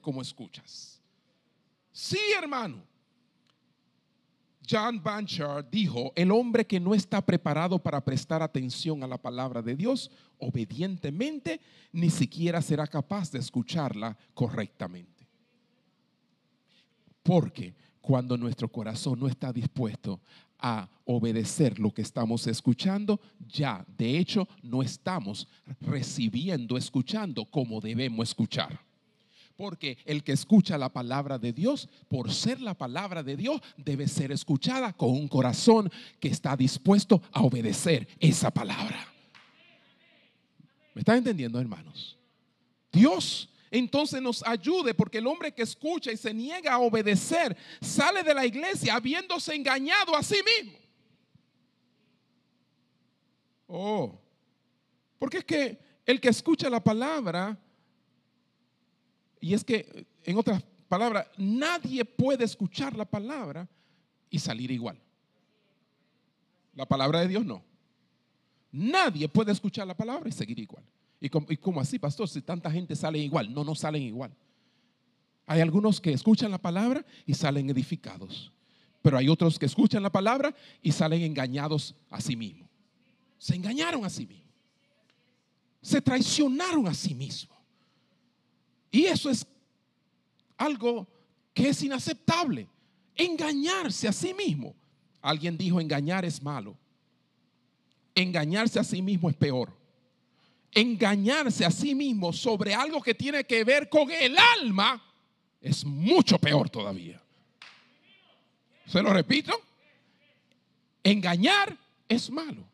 como 0.00 0.22
escuchas. 0.22 1.00
Sí, 1.92 2.18
hermano. 2.36 2.82
John 4.68 5.02
Banchard 5.02 5.66
dijo, 5.70 6.12
el 6.14 6.30
hombre 6.30 6.64
que 6.64 6.78
no 6.78 6.94
está 6.94 7.20
preparado 7.20 7.80
para 7.80 8.02
prestar 8.02 8.42
atención 8.42 9.02
a 9.02 9.08
la 9.08 9.18
palabra 9.18 9.60
de 9.60 9.74
Dios 9.74 10.10
obedientemente, 10.38 11.60
ni 11.92 12.10
siquiera 12.10 12.62
será 12.62 12.86
capaz 12.86 13.30
de 13.30 13.40
escucharla 13.40 14.16
correctamente. 14.34 15.26
Porque 17.24 17.74
cuando 18.00 18.36
nuestro 18.36 18.68
corazón 18.68 19.18
no 19.18 19.26
está 19.26 19.52
dispuesto 19.52 20.20
a 20.58 20.88
obedecer 21.04 21.78
lo 21.80 21.92
que 21.92 22.02
estamos 22.02 22.46
escuchando, 22.46 23.20
ya 23.48 23.84
de 23.98 24.16
hecho 24.16 24.48
no 24.62 24.80
estamos 24.80 25.48
recibiendo, 25.80 26.76
escuchando 26.76 27.44
como 27.44 27.80
debemos 27.80 28.28
escuchar. 28.28 28.91
Porque 29.62 29.96
el 30.06 30.24
que 30.24 30.32
escucha 30.32 30.76
la 30.76 30.88
palabra 30.88 31.38
de 31.38 31.52
Dios, 31.52 31.88
por 32.08 32.32
ser 32.32 32.60
la 32.60 32.74
palabra 32.74 33.22
de 33.22 33.36
Dios, 33.36 33.60
debe 33.76 34.08
ser 34.08 34.32
escuchada 34.32 34.92
con 34.92 35.10
un 35.10 35.28
corazón 35.28 35.88
que 36.18 36.26
está 36.26 36.56
dispuesto 36.56 37.22
a 37.30 37.42
obedecer 37.42 38.08
esa 38.18 38.50
palabra. 38.50 39.06
¿Me 40.92 41.02
están 41.02 41.18
entendiendo, 41.18 41.60
hermanos? 41.60 42.18
Dios 42.90 43.48
entonces 43.70 44.20
nos 44.20 44.44
ayude, 44.44 44.94
porque 44.94 45.18
el 45.18 45.28
hombre 45.28 45.52
que 45.52 45.62
escucha 45.62 46.10
y 46.10 46.16
se 46.16 46.34
niega 46.34 46.72
a 46.72 46.80
obedecer 46.80 47.56
sale 47.80 48.24
de 48.24 48.34
la 48.34 48.44
iglesia 48.44 48.96
habiéndose 48.96 49.54
engañado 49.54 50.16
a 50.16 50.24
sí 50.24 50.38
mismo. 50.58 50.76
Oh, 53.68 54.20
porque 55.20 55.38
es 55.38 55.44
que 55.44 55.78
el 56.04 56.20
que 56.20 56.30
escucha 56.30 56.68
la 56.68 56.82
palabra, 56.82 57.56
y 59.42 59.54
es 59.54 59.64
que, 59.64 60.06
en 60.22 60.38
otras 60.38 60.62
palabras, 60.88 61.26
nadie 61.36 62.04
puede 62.04 62.44
escuchar 62.44 62.96
la 62.96 63.04
palabra 63.04 63.68
y 64.30 64.38
salir 64.38 64.70
igual. 64.70 64.96
La 66.74 66.86
palabra 66.86 67.20
de 67.20 67.28
Dios 67.28 67.44
no. 67.44 67.64
Nadie 68.70 69.28
puede 69.28 69.50
escuchar 69.50 69.84
la 69.84 69.96
palabra 69.96 70.28
y 70.28 70.32
seguir 70.32 70.60
igual. 70.60 70.84
¿Y 71.20 71.28
cómo, 71.28 71.80
así, 71.80 71.98
pastor? 71.98 72.28
Si 72.28 72.40
tanta 72.40 72.70
gente 72.70 72.94
sale 72.94 73.18
igual. 73.18 73.52
No, 73.52 73.64
no 73.64 73.74
salen 73.74 74.02
igual. 74.02 74.32
Hay 75.46 75.60
algunos 75.60 76.00
que 76.00 76.12
escuchan 76.12 76.52
la 76.52 76.58
palabra 76.58 77.04
y 77.26 77.34
salen 77.34 77.68
edificados. 77.68 78.52
Pero 79.02 79.18
hay 79.18 79.28
otros 79.28 79.58
que 79.58 79.66
escuchan 79.66 80.04
la 80.04 80.12
palabra 80.12 80.54
y 80.80 80.92
salen 80.92 81.20
engañados 81.22 81.96
a 82.10 82.20
sí 82.20 82.36
mismos. 82.36 82.70
Se 83.38 83.56
engañaron 83.56 84.04
a 84.04 84.08
sí 84.08 84.24
mismos. 84.24 84.54
Se 85.80 86.00
traicionaron 86.00 86.86
a 86.86 86.94
sí 86.94 87.12
mismos. 87.12 87.51
Y 88.92 89.06
eso 89.06 89.28
es 89.28 89.44
algo 90.56 91.08
que 91.52 91.70
es 91.70 91.82
inaceptable. 91.82 92.68
Engañarse 93.16 94.06
a 94.06 94.12
sí 94.12 94.32
mismo. 94.32 94.76
Alguien 95.20 95.58
dijo, 95.58 95.80
engañar 95.80 96.24
es 96.24 96.40
malo. 96.40 96.76
Engañarse 98.14 98.78
a 98.78 98.84
sí 98.84 99.02
mismo 99.02 99.28
es 99.28 99.34
peor 99.34 99.82
engañarse 100.72 101.64
a 101.64 101.70
sí 101.70 101.94
mismo 101.94 102.32
sobre 102.32 102.74
algo 102.74 103.02
que 103.02 103.14
tiene 103.14 103.44
que 103.44 103.62
ver 103.62 103.88
con 103.88 104.10
el 104.10 104.36
alma 104.38 105.02
es 105.60 105.84
mucho 105.84 106.38
peor 106.38 106.68
todavía. 106.70 107.20
¿Se 108.86 109.02
lo 109.02 109.12
repito? 109.12 109.52
Engañar 111.04 111.76
es 112.08 112.30
malo. 112.30 112.64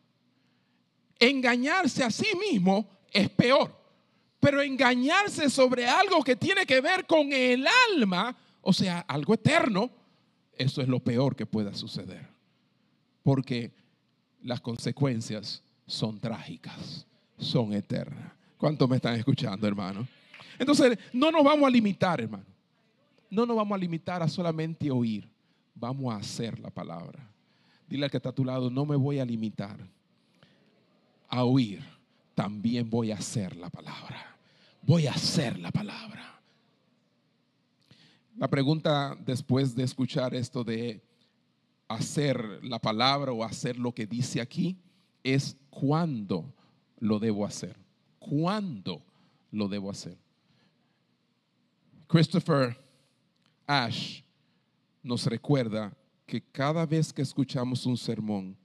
Engañarse 1.19 2.05
a 2.05 2.11
sí 2.11 2.29
mismo 2.39 2.89
es 3.11 3.29
peor. 3.31 3.77
Pero 4.41 4.63
engañarse 4.63 5.51
sobre 5.51 5.87
algo 5.87 6.23
que 6.23 6.37
tiene 6.37 6.65
que 6.65 6.81
ver 6.81 7.07
con 7.07 7.33
el 7.33 7.67
alma, 7.91 8.37
o 8.63 8.73
sea, 8.73 9.01
algo 9.01 9.35
eterno, 9.35 9.91
eso 10.57 10.81
es 10.81 10.89
lo 10.89 11.01
peor 11.01 11.35
que 11.35 11.47
pueda 11.47 11.75
suceder. 11.75 12.27
Porque 13.23 13.73
las 14.43 14.61
consecuencias 14.61 15.63
son 15.87 16.21
trágicas, 16.21 17.07
son 17.39 17.73
eternas. 17.73 18.33
¿Cuántos 18.57 18.89
me 18.89 18.97
están 18.97 19.15
escuchando, 19.15 19.67
hermano? 19.67 20.07
Entonces, 20.59 20.99
no 21.13 21.31
nos 21.31 21.45
vamos 21.45 21.67
a 21.67 21.71
limitar, 21.71 22.21
hermano. 22.21 22.45
No 23.31 23.47
nos 23.47 23.57
vamos 23.57 23.77
a 23.77 23.79
limitar 23.79 24.23
a 24.23 24.29
solamente 24.29 24.91
oír. 24.91 25.29
Vamos 25.75 26.13
a 26.13 26.17
hacer 26.17 26.59
la 26.59 26.71
palabra. 26.71 27.19
Dile 27.89 28.05
al 28.05 28.11
que 28.11 28.17
está 28.17 28.31
a 28.31 28.35
tu 28.35 28.45
lado, 28.45 28.71
no 28.71 28.85
me 28.85 28.97
voy 28.97 29.19
a 29.19 29.25
limitar 29.25 29.79
a 31.29 31.45
oír. 31.45 31.83
También 32.39 32.89
voy 32.89 33.11
a 33.11 33.17
hacer 33.17 33.57
la 33.57 33.69
palabra. 33.69 34.37
Voy 34.83 35.09
a 35.09 35.11
hacer 35.11 35.59
la 35.59 35.73
palabra. 35.73 36.41
La 38.37 38.49
pregunta 38.49 39.19
después 39.27 39.75
de 39.75 39.83
escuchar 39.83 40.37
esto 40.37 40.63
de 40.63 41.03
hacer 41.89 42.41
la 42.63 42.79
palabra 42.79 43.33
o 43.33 43.43
hacer 43.43 43.77
lo 43.77 43.93
que 43.93 44.07
dice 44.07 44.41
aquí 44.41 44.77
es 45.25 45.57
cuándo 45.69 46.55
lo 47.01 47.19
debo 47.19 47.45
hacer. 47.45 47.77
¿Cuándo 48.21 49.03
lo 49.51 49.67
debo 49.67 49.91
hacer? 49.91 50.17
Christopher 52.07 52.79
Ash 53.67 54.23
nos 55.03 55.27
recuerda 55.27 55.93
que 56.25 56.41
cada 56.41 56.87
vez 56.87 57.13
que 57.13 57.23
escuchamos 57.23 57.85
un 57.85 57.97
sermón, 57.97 58.57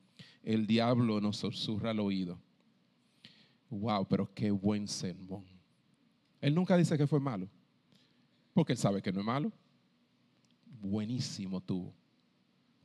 el 0.44 0.68
diablo 0.68 1.20
nos 1.20 1.38
susurra 1.38 1.90
al 1.90 2.02
oído. 2.02 2.38
Wow, 3.80 4.06
pero 4.08 4.32
qué 4.34 4.52
buen 4.52 4.88
sermón. 4.88 5.44
Él 6.40 6.54
nunca 6.54 6.78
dice 6.78 6.98
que 6.98 7.08
fue 7.08 7.20
malo, 7.20 7.50
porque 8.54 8.74
él 8.74 8.78
sabe 8.78 9.02
que 9.02 9.12
no 9.12 9.22
es 9.22 9.26
malo. 9.26 9.52
Buenísimo 10.82 11.60
tuvo. 11.62 11.94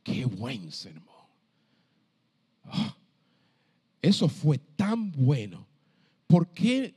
Qué 0.03 0.25
buen 0.25 0.71
sermón. 0.73 1.27
Ah, 2.65 2.97
eso 4.01 4.29
fue 4.29 4.59
tan 4.59 5.13
bueno. 5.13 5.67
¿Por 6.27 6.49
qué 6.53 6.95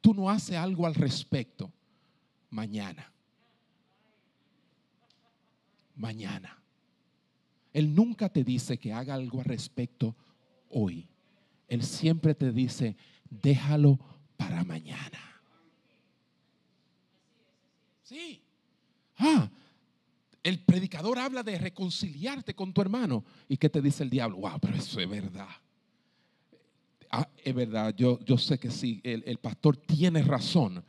tú 0.00 0.12
no 0.12 0.28
haces 0.28 0.56
algo 0.56 0.86
al 0.86 0.94
respecto 0.94 1.72
mañana? 2.50 3.10
Mañana. 5.94 6.58
Él 7.72 7.94
nunca 7.94 8.28
te 8.28 8.44
dice 8.44 8.78
que 8.78 8.92
haga 8.92 9.14
algo 9.14 9.38
al 9.38 9.46
respecto 9.46 10.14
hoy. 10.68 11.08
Él 11.68 11.82
siempre 11.82 12.34
te 12.34 12.52
dice, 12.52 12.96
déjalo 13.28 13.98
para 14.36 14.64
mañana. 14.64 15.20
Sí. 18.02 18.40
Ah, 19.18 19.50
el 20.42 20.60
predicador 20.60 21.18
habla 21.18 21.42
de 21.42 21.58
reconciliarte 21.58 22.54
con 22.54 22.72
tu 22.72 22.80
hermano. 22.80 23.24
¿Y 23.48 23.56
qué 23.56 23.68
te 23.68 23.82
dice 23.82 24.04
el 24.04 24.10
diablo? 24.10 24.36
Wow, 24.36 24.60
pero 24.60 24.76
eso 24.76 25.00
es 25.00 25.08
verdad. 25.08 25.48
Ah, 27.10 27.28
es 27.44 27.54
verdad, 27.54 27.94
yo, 27.96 28.20
yo 28.24 28.38
sé 28.38 28.58
que 28.58 28.70
sí, 28.70 29.00
el, 29.02 29.38
pastor 29.38 29.76
tiene 29.76 30.22
razón. 30.22 30.84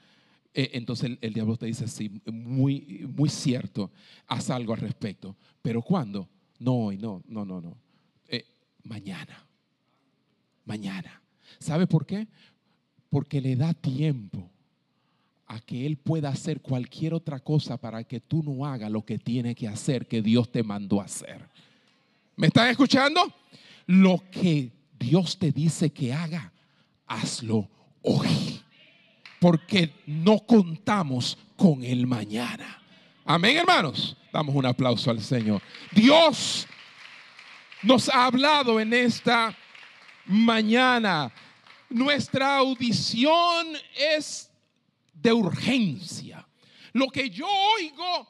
Eh, 0.53 0.71
entonces 0.73 1.17
el, 1.21 1.33
diablo 1.33 1.57
te 1.57 1.65
dice, 1.65 1.87
sí, 1.87 2.21
muy, 2.25 3.07
muy 3.15 3.29
cierto, 3.29 3.91
haz 4.27 4.49
algo 4.49 4.73
al 4.73 4.79
respecto. 4.79 5.35
Pero 5.61 5.81
¿cuándo? 5.81 6.29
No 6.59 6.73
hoy, 6.73 6.97
no, 6.97 7.23
no, 7.27 7.45
no, 7.45 7.61
no. 7.61 7.77
Eh, 8.27 8.45
mañana. 8.83 9.46
Mañana. 10.67 11.21
¿Sabe 11.59 11.87
por 11.87 12.05
qué? 12.05 12.27
Porque 13.09 13.41
le 13.41 13.55
da 13.55 13.73
tiempo 13.73 14.51
a 15.47 15.59
que 15.61 15.85
Él 15.85 15.97
pueda 15.97 16.29
hacer 16.29 16.61
cualquier 16.61 17.13
otra 17.13 17.39
cosa 17.39 17.77
para 17.77 18.03
que 18.03 18.19
tú 18.19 18.43
no 18.43 18.65
hagas 18.65 18.91
lo 18.91 19.03
que 19.05 19.17
tiene 19.17 19.55
que 19.55 19.67
hacer, 19.67 20.05
que 20.07 20.21
Dios 20.21 20.51
te 20.51 20.61
mandó 20.61 21.01
a 21.01 21.05
hacer. 21.05 21.49
¿Me 22.35 22.47
están 22.47 22.69
escuchando? 22.69 23.33
Lo 23.85 24.21
que 24.29 24.71
Dios 24.99 25.39
te 25.39 25.51
dice 25.51 25.89
que 25.91 26.13
haga, 26.13 26.51
hazlo 27.07 27.69
hoy. 28.01 28.61
Porque 29.39 29.93
no 30.05 30.39
contamos 30.39 31.37
con 31.55 31.83
el 31.83 32.05
mañana. 32.05 32.81
Amén, 33.23 33.57
hermanos. 33.57 34.17
Damos 34.33 34.53
un 34.53 34.65
aplauso 34.65 35.09
al 35.09 35.21
Señor. 35.21 35.61
Dios 35.91 36.67
nos 37.83 38.09
ha 38.09 38.25
hablado 38.25 38.79
en 38.79 38.93
esta 38.93 39.55
mañana. 40.27 41.31
Nuestra 41.89 42.57
audición 42.57 43.77
es 43.95 44.51
de 45.13 45.33
urgencia. 45.33 46.47
Lo 46.93 47.07
que 47.07 47.29
yo 47.29 47.47
oigo 47.47 48.27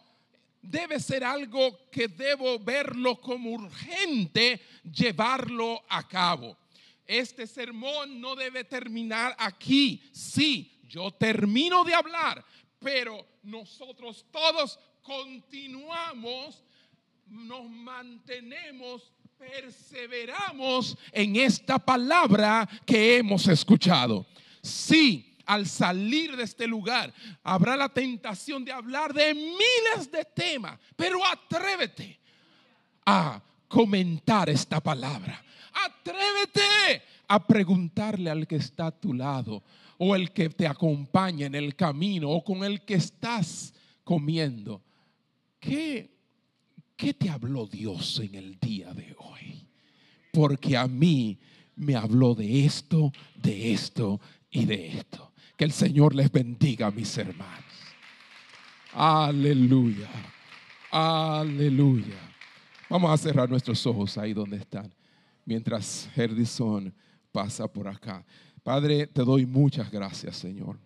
debe 0.61 0.99
ser 0.99 1.23
algo 1.23 1.89
que 1.89 2.07
debo 2.07 2.59
verlo 2.59 3.19
como 3.19 3.51
urgente, 3.51 4.61
llevarlo 4.83 5.83
a 5.89 6.07
cabo. 6.07 6.57
Este 7.05 7.47
sermón 7.47 8.19
no 8.19 8.35
debe 8.35 8.63
terminar 8.65 9.35
aquí. 9.39 10.03
Sí, 10.11 10.81
yo 10.87 11.11
termino 11.11 11.83
de 11.83 11.93
hablar, 11.93 12.43
pero 12.79 13.25
nosotros 13.43 14.25
todos 14.29 14.77
continuamos, 15.01 16.63
nos 17.27 17.69
mantenemos, 17.69 19.13
perseveramos 19.37 20.97
en 21.11 21.35
esta 21.35 21.79
palabra 21.79 22.67
que 22.85 23.17
hemos 23.17 23.47
escuchado. 23.47 24.25
Sí, 24.61 25.37
al 25.45 25.65
salir 25.67 26.35
de 26.35 26.43
este 26.43 26.67
lugar, 26.67 27.13
habrá 27.43 27.77
la 27.77 27.89
tentación 27.89 28.65
de 28.65 28.71
hablar 28.71 29.13
de 29.13 29.33
miles 29.33 30.11
de 30.11 30.25
temas, 30.25 30.79
pero 30.95 31.25
atrévete 31.25 32.19
a 33.05 33.41
comentar 33.67 34.49
esta 34.49 34.81
palabra. 34.81 35.43
Atrévete 35.85 37.03
a 37.27 37.45
preguntarle 37.45 38.29
al 38.29 38.47
que 38.47 38.57
está 38.57 38.87
a 38.87 38.99
tu 38.99 39.13
lado 39.13 39.63
o 39.97 40.15
el 40.15 40.31
que 40.31 40.49
te 40.49 40.67
acompaña 40.67 41.47
en 41.47 41.55
el 41.55 41.75
camino 41.75 42.29
o 42.29 42.43
con 42.43 42.63
el 42.63 42.81
que 42.81 42.95
estás 42.95 43.73
comiendo. 44.03 44.81
¿Qué, 45.59 46.16
qué 46.97 47.13
te 47.13 47.29
habló 47.29 47.67
Dios 47.67 48.19
en 48.19 48.35
el 48.35 48.59
día 48.59 48.93
de 48.93 49.15
hoy? 49.19 49.65
Porque 50.33 50.75
a 50.75 50.87
mí 50.87 51.39
me 51.75 51.95
habló 51.95 52.35
de 52.35 52.65
esto, 52.65 53.13
de 53.35 53.71
esto 53.71 54.19
y 54.49 54.65
de 54.65 54.97
esto. 54.97 55.31
Que 55.55 55.63
el 55.63 55.71
Señor 55.71 56.13
les 56.13 56.31
bendiga, 56.31 56.91
mis 56.91 57.17
hermanos. 57.17 57.63
Aleluya. 58.93 60.09
Aleluya. 60.91 62.17
Vamos 62.89 63.11
a 63.11 63.17
cerrar 63.17 63.49
nuestros 63.49 63.85
ojos 63.85 64.17
ahí 64.17 64.33
donde 64.33 64.57
están. 64.57 64.93
Mientras 65.45 66.09
Herdison 66.15 66.93
pasa 67.31 67.67
por 67.67 67.87
acá. 67.87 68.25
Padre, 68.63 69.07
te 69.07 69.23
doy 69.23 69.45
muchas 69.45 69.89
gracias, 69.91 70.37
Señor, 70.37 70.77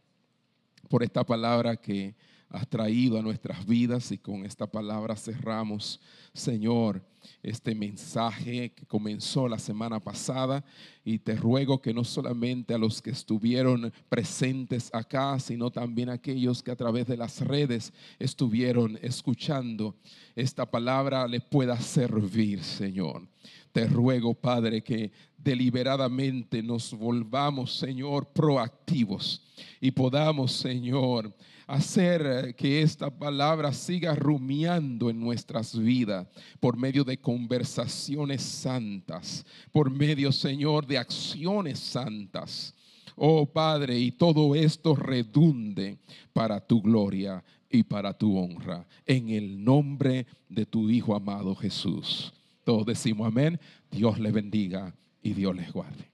por 0.90 1.04
esta 1.04 1.24
palabra 1.26 1.76
que 1.76 2.16
has 2.52 2.68
traído 2.68 3.18
a 3.18 3.22
nuestras 3.22 3.66
vidas 3.66 4.12
y 4.12 4.18
con 4.18 4.46
esta 4.46 4.68
palabra 4.68 5.16
cerramos, 5.16 6.00
Señor, 6.34 7.02
este 7.44 7.76
mensaje 7.76 8.72
que 8.72 8.86
comenzó 8.86 9.48
la 9.48 9.60
semana 9.60 10.00
pasada 10.00 10.64
y 11.04 11.20
te 11.20 11.36
ruego 11.36 11.82
que 11.82 11.94
no 11.94 12.04
solamente 12.04 12.74
a 12.74 12.78
los 12.78 13.02
que 13.02 13.12
estuvieron 13.12 13.94
presentes 14.10 14.90
acá, 14.94 15.40
sino 15.40 15.72
también 15.72 16.10
a 16.10 16.14
aquellos 16.14 16.62
que 16.64 16.72
a 16.72 16.76
través 16.76 17.08
de 17.08 17.18
las 17.18 17.42
redes 17.42 17.94
estuvieron 18.20 18.98
escuchando 19.02 19.96
esta 20.36 20.70
palabra 20.70 21.28
le 21.28 21.42
pueda 21.42 21.80
servir, 21.80 22.64
Señor. 22.64 23.28
Te 23.72 23.88
ruego, 23.88 24.34
Padre, 24.34 24.84
que 24.84 25.12
deliberadamente 25.38 26.62
nos 26.62 26.94
volvamos, 26.94 27.76
Señor, 27.78 28.28
proactivos 28.28 29.42
y 29.80 29.92
podamos, 29.92 30.52
Señor, 30.52 31.34
hacer 31.72 32.22
eh, 32.26 32.54
que 32.54 32.82
esta 32.82 33.10
palabra 33.10 33.72
siga 33.72 34.14
rumiando 34.14 35.10
en 35.10 35.20
nuestras 35.22 35.78
vidas 35.78 36.28
por 36.60 36.76
medio 36.76 37.06
de 37.06 37.18
conversaciones 37.18 38.42
santas, 38.42 39.46
por 39.72 39.90
medio, 39.90 40.34
Señor, 40.34 40.86
de 40.86 40.98
acciones 40.98 41.80
santas. 41.80 42.76
Oh 43.16 43.46
Padre, 43.46 43.98
y 43.98 44.12
todo 44.12 44.54
esto 44.54 44.96
redunde 44.96 45.98
para 46.34 46.60
tu 46.60 46.82
gloria 46.82 47.42
y 47.70 47.84
para 47.84 48.14
tu 48.14 48.38
honra, 48.38 48.86
en 49.06 49.30
el 49.30 49.64
nombre 49.64 50.26
de 50.50 50.66
tu 50.66 50.90
Hijo 50.90 51.16
amado 51.16 51.56
Jesús. 51.56 52.34
Todos 52.66 52.86
decimos 52.86 53.28
amén. 53.28 53.58
Dios 53.90 54.20
les 54.20 54.34
bendiga 54.34 54.94
y 55.24 55.34
Dios 55.34 55.56
les 55.56 55.72
guarde. 55.72 56.11